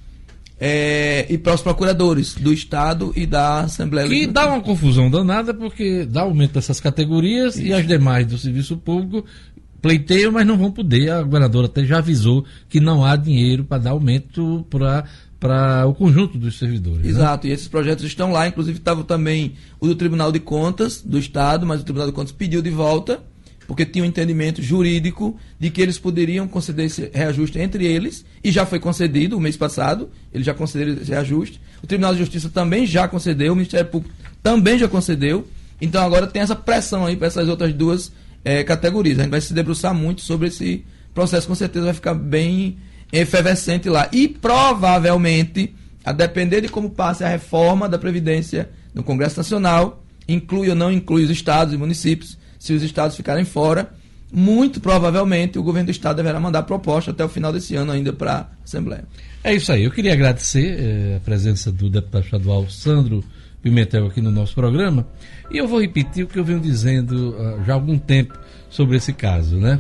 é, 0.59 1.25
e 1.27 1.37
para 1.39 1.55
os 1.55 1.63
procuradores 1.63 2.35
do 2.35 2.53
Estado 2.53 3.11
e 3.15 3.25
da 3.25 3.61
Assembleia 3.61 4.07
Que 4.07 4.27
dá 4.27 4.47
uma 4.47 4.61
confusão 4.61 5.09
danada, 5.09 5.51
porque 5.51 6.05
dá 6.05 6.21
aumento 6.21 6.53
dessas 6.53 6.79
categorias 6.79 7.57
e 7.57 7.73
as 7.73 7.87
demais 7.87 8.27
do 8.27 8.37
serviço 8.37 8.77
público 8.77 9.25
pleiteiam, 9.81 10.31
mas 10.31 10.45
não 10.45 10.57
vão 10.57 10.71
poder. 10.71 11.09
A 11.09 11.23
governadora 11.23 11.65
até 11.65 11.83
já 11.83 11.97
avisou 11.97 12.45
que 12.69 12.79
não 12.79 13.03
há 13.03 13.15
dinheiro 13.15 13.63
para 13.63 13.81
dar 13.81 13.91
aumento 13.91 14.63
para 14.69 15.05
o 15.87 15.93
conjunto 15.93 16.37
dos 16.37 16.57
servidores. 16.57 17.03
né? 17.03 17.09
Exato, 17.09 17.47
e 17.47 17.51
esses 17.51 17.67
projetos 17.67 18.05
estão 18.05 18.31
lá, 18.31 18.47
inclusive 18.47 18.77
estava 18.77 19.03
também 19.03 19.53
o 19.79 19.87
do 19.87 19.95
Tribunal 19.95 20.31
de 20.31 20.39
Contas 20.39 21.01
do 21.01 21.17
Estado, 21.17 21.65
mas 21.65 21.81
o 21.81 21.83
Tribunal 21.83 22.07
de 22.07 22.13
Contas 22.13 22.31
pediu 22.31 22.61
de 22.61 22.69
volta, 22.69 23.21
porque 23.67 23.85
tinha 23.85 24.03
um 24.03 24.07
entendimento 24.07 24.61
jurídico 24.61 25.37
de 25.59 25.69
que 25.69 25.81
eles 25.81 25.97
poderiam 25.97 26.47
conceder 26.47 26.85
esse 26.85 27.09
reajuste 27.13 27.59
entre 27.59 27.85
eles, 27.85 28.25
e 28.43 28.51
já 28.51 28.65
foi 28.65 28.79
concedido 28.79 29.37
o 29.37 29.41
mês 29.41 29.57
passado, 29.57 30.09
eles 30.33 30.45
já 30.45 30.53
concederam 30.53 30.93
esse 30.93 31.11
reajuste. 31.11 31.59
O 31.83 31.87
Tribunal 31.87 32.13
de 32.13 32.19
Justiça 32.19 32.49
também 32.49 32.85
já 32.85 33.07
concedeu, 33.07 33.53
o 33.53 33.55
Ministério 33.55 33.89
Público 33.89 34.13
também 34.41 34.77
já 34.77 34.87
concedeu, 34.87 35.47
então 35.81 36.03
agora 36.03 36.27
tem 36.27 36.41
essa 36.41 36.55
pressão 36.55 37.05
aí 37.05 37.15
para 37.15 37.27
essas 37.27 37.49
outras 37.49 37.73
duas 37.73 38.11
eh, 38.43 38.63
categorias. 38.63 39.19
A 39.19 39.23
gente 39.23 39.31
vai 39.31 39.41
se 39.41 39.53
debruçar 39.53 39.93
muito 39.93 40.21
sobre 40.21 40.47
esse 40.47 40.85
processo, 41.13 41.47
com 41.47 41.55
certeza 41.55 41.85
vai 41.85 41.93
ficar 41.93 42.13
bem 42.13 42.77
efervescente 43.11 43.89
lá. 43.89 44.09
E 44.11 44.27
provavelmente 44.27 45.73
a 46.03 46.11
depender 46.11 46.61
de 46.61 46.69
como 46.69 46.89
passe 46.89 47.23
a 47.23 47.27
reforma 47.27 47.89
da 47.89 47.97
Previdência 47.97 48.69
no 48.93 49.03
Congresso 49.03 49.37
Nacional, 49.37 50.03
inclui 50.27 50.69
ou 50.69 50.75
não 50.75 50.91
inclui 50.91 51.23
os 51.23 51.29
estados 51.29 51.73
e 51.73 51.77
municípios, 51.77 52.37
se 52.59 52.73
os 52.73 52.83
estados 52.83 53.17
ficarem 53.17 53.43
fora, 53.43 53.91
muito 54.31 54.79
provavelmente 54.79 55.57
o 55.57 55.63
governo 55.63 55.87
do 55.87 55.91
estado 55.91 56.17
deverá 56.17 56.39
mandar 56.39 56.63
proposta 56.63 57.11
até 57.11 57.23
o 57.23 57.29
final 57.29 57.51
desse 57.51 57.75
ano 57.75 57.91
ainda 57.91 58.13
para 58.13 58.33
a 58.33 58.47
Assembleia. 58.63 59.05
É 59.43 59.53
isso 59.53 59.71
aí. 59.71 59.83
Eu 59.83 59.91
queria 59.91 60.13
agradecer 60.13 60.77
eh, 60.79 61.15
a 61.17 61.19
presença 61.19 61.71
do 61.71 61.89
deputado 61.89 62.23
estadual 62.23 62.69
Sandro 62.69 63.23
Pimentel 63.61 64.07
aqui 64.07 64.21
no 64.21 64.31
nosso 64.31 64.53
programa. 64.53 65.07
E 65.51 65.57
eu 65.57 65.67
vou 65.67 65.81
repetir 65.81 66.23
o 66.23 66.27
que 66.27 66.37
eu 66.37 66.43
venho 66.43 66.59
dizendo 66.59 67.35
ah, 67.39 67.63
já 67.65 67.73
há 67.73 67.75
algum 67.75 67.97
tempo 67.97 68.37
sobre 68.69 68.97
esse 68.97 69.13
caso, 69.13 69.57
né? 69.57 69.79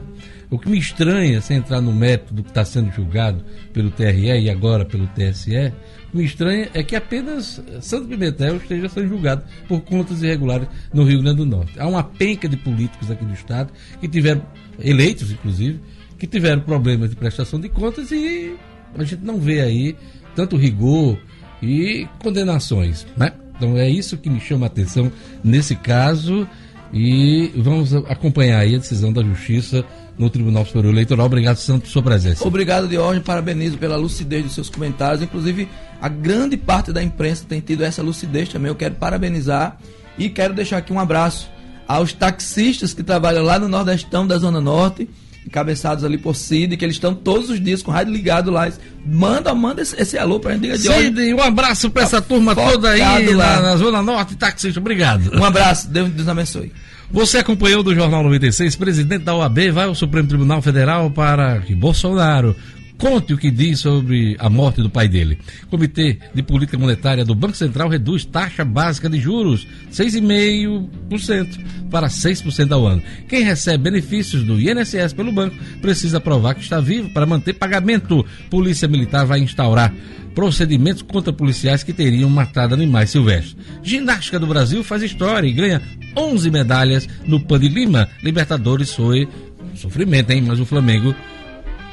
O 0.49 0.59
que 0.59 0.69
me 0.69 0.77
estranha, 0.77 1.41
sem 1.41 1.57
entrar 1.57 1.81
no 1.81 1.91
método 1.91 2.43
que 2.43 2.49
está 2.49 2.63
sendo 2.63 2.91
julgado 2.91 3.43
pelo 3.73 3.89
TRE 3.89 4.41
e 4.41 4.49
agora 4.49 4.85
pelo 4.85 5.07
TSE, 5.07 5.73
o 6.07 6.11
que 6.11 6.17
me 6.17 6.25
estranha 6.25 6.69
é 6.73 6.83
que 6.83 6.95
apenas 6.95 7.61
Santo 7.81 8.07
Pimentel 8.07 8.57
esteja 8.57 8.87
sendo 8.89 9.07
julgado 9.09 9.43
por 9.67 9.81
contas 9.81 10.21
irregulares 10.21 10.67
no 10.93 11.03
Rio 11.03 11.21
Grande 11.21 11.37
do 11.37 11.45
Norte. 11.45 11.79
Há 11.79 11.87
uma 11.87 12.03
penca 12.03 12.47
de 12.47 12.57
políticos 12.57 13.09
aqui 13.09 13.25
do 13.25 13.33
Estado 13.33 13.71
que 13.99 14.07
tiveram, 14.07 14.45
eleitos 14.79 15.31
inclusive, 15.31 15.79
que 16.17 16.27
tiveram 16.27 16.61
problemas 16.61 17.09
de 17.09 17.15
prestação 17.15 17.59
de 17.59 17.69
contas 17.69 18.11
e 18.11 18.55
a 18.95 19.03
gente 19.03 19.23
não 19.23 19.39
vê 19.39 19.61
aí 19.61 19.95
tanto 20.35 20.55
rigor 20.55 21.17
e 21.61 22.07
condenações, 22.19 23.05
né? 23.17 23.33
Então 23.57 23.77
é 23.77 23.89
isso 23.89 24.17
que 24.17 24.29
me 24.29 24.39
chama 24.39 24.65
a 24.65 24.67
atenção 24.67 25.11
nesse 25.43 25.75
caso 25.75 26.47
e 26.93 27.51
vamos 27.55 27.93
acompanhar 27.93 28.59
aí 28.59 28.75
a 28.75 28.77
decisão 28.77 29.11
da 29.11 29.23
Justiça 29.23 29.85
no 30.17 30.29
Tribunal 30.29 30.65
Superior 30.65 30.93
Eleitoral. 30.93 31.25
Obrigado, 31.25 31.57
Santo, 31.57 31.83
por 31.83 31.89
sua 31.89 32.03
presença. 32.03 32.47
Obrigado, 32.47 32.87
Diógenes. 32.87 33.23
Parabenizo 33.23 33.77
pela 33.77 33.97
lucidez 33.97 34.43
dos 34.43 34.53
seus 34.53 34.69
comentários. 34.69 35.21
Inclusive, 35.21 35.67
a 36.01 36.07
grande 36.07 36.57
parte 36.57 36.91
da 36.91 37.03
imprensa 37.03 37.45
tem 37.47 37.59
tido 37.59 37.83
essa 37.83 38.01
lucidez 38.01 38.49
também. 38.49 38.69
Eu 38.69 38.75
quero 38.75 38.95
parabenizar 38.95 39.77
e 40.17 40.29
quero 40.29 40.53
deixar 40.53 40.77
aqui 40.77 40.93
um 40.93 40.99
abraço 40.99 41.49
aos 41.87 42.13
taxistas 42.13 42.93
que 42.93 43.03
trabalham 43.03 43.43
lá 43.43 43.59
no 43.59 43.67
Nordestão 43.67 44.25
da 44.25 44.37
Zona 44.37 44.59
Norte, 44.59 45.07
encabeçados 45.45 46.03
ali 46.03 46.17
por 46.17 46.35
Cid, 46.35 46.75
que 46.75 46.83
eles 46.83 46.95
estão 46.95 47.13
todos 47.13 47.49
os 47.49 47.63
dias 47.63 47.83
com 47.83 47.91
o 47.91 47.93
rádio 47.93 48.11
ligado 48.11 48.49
lá. 48.49 48.71
Manda, 49.05 49.53
manda 49.53 49.81
esse, 49.81 49.95
esse 50.01 50.17
alô 50.17 50.39
pra 50.39 50.53
gente. 50.53 50.79
Diga, 50.79 50.93
Cid, 50.93 51.33
um 51.33 51.41
abraço 51.41 51.91
pra 51.91 52.03
essa 52.03 52.21
turma 52.21 52.55
toda 52.55 52.89
aí 52.89 53.33
na, 53.35 53.61
na 53.61 53.77
Zona 53.77 54.01
Norte, 54.01 54.35
taxista. 54.35 54.79
Obrigado. 54.79 55.37
Um 55.37 55.43
abraço. 55.43 55.87
Deus, 55.89 56.09
Deus 56.09 56.27
abençoe. 56.27 56.71
Você 57.11 57.37
acompanhou 57.37 57.83
do 57.83 57.93
Jornal 57.93 58.23
96, 58.23 58.75
presidente 58.75 59.23
da 59.23 59.35
OAB 59.35 59.71
vai 59.71 59.85
ao 59.85 59.95
Supremo 59.95 60.27
Tribunal 60.27 60.61
Federal 60.61 61.09
para 61.11 61.59
que 61.59 61.75
Bolsonaro 61.75 62.55
conte 62.97 63.33
o 63.33 63.37
que 63.37 63.51
diz 63.51 63.79
sobre 63.79 64.35
a 64.39 64.49
morte 64.49 64.81
do 64.81 64.89
pai 64.89 65.07
dele. 65.07 65.37
Comitê 65.69 66.17
de 66.33 66.41
Política 66.41 66.77
Monetária 66.77 67.25
do 67.25 67.35
Banco 67.35 67.55
Central 67.55 67.89
reduz 67.89 68.25
taxa 68.25 68.63
básica 68.63 69.09
de 69.09 69.19
juros 69.19 69.67
6,5% 69.91 71.59
para 71.89 72.07
6% 72.07 72.71
ao 72.71 72.85
ano. 72.85 73.01
Quem 73.27 73.43
recebe 73.43 73.85
benefícios 73.85 74.43
do 74.43 74.59
INSS 74.59 75.13
pelo 75.13 75.31
banco 75.31 75.55
precisa 75.81 76.19
provar 76.19 76.55
que 76.55 76.61
está 76.61 76.79
vivo 76.79 77.09
para 77.09 77.25
manter 77.25 77.53
pagamento. 77.53 78.25
Polícia 78.49 78.87
Militar 78.87 79.25
vai 79.25 79.39
instaurar 79.39 79.93
procedimentos 80.33 81.01
contra 81.01 81.31
policiais 81.31 81.81
que 81.81 81.93
teriam 81.93 82.29
matado 82.29 82.73
animais 82.73 83.09
silvestres. 83.09 83.55
Ginástica 83.81 84.37
do 84.37 84.45
Brasil 84.45 84.83
faz 84.83 85.01
história 85.01 85.47
e 85.47 85.53
ganha 85.53 85.81
11 86.15 86.51
medalhas 86.51 87.07
no 87.25 87.39
Pan 87.39 87.59
de 87.59 87.69
Lima. 87.69 88.09
Libertadores 88.21 88.93
foi 88.93 89.27
sofrimento, 89.75 90.31
hein? 90.31 90.43
Mas 90.45 90.59
o 90.59 90.65
Flamengo 90.65 91.15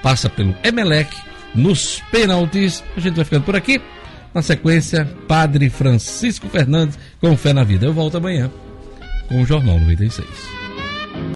passa 0.03 0.29
pelo 0.29 0.55
Emelec 0.63 1.15
nos 1.55 2.03
pênaltis. 2.11 2.83
A 2.97 3.01
gente 3.01 3.17
vai 3.17 3.25
ficando 3.25 3.45
por 3.45 3.57
aqui. 3.57 3.81
Na 4.35 4.41
sequência, 4.41 5.05
Padre 5.29 5.69
Francisco 5.69 6.49
Fernandes 6.49 6.99
com 7.21 7.37
Fé 7.37 7.53
na 7.53 7.65
Vida. 7.65 7.87
Eu 7.87 7.93
volto 7.93 8.17
amanhã 8.17 8.51
com 9.29 9.43
o 9.43 9.47
Jornal 9.47 9.79
96. 9.79 10.62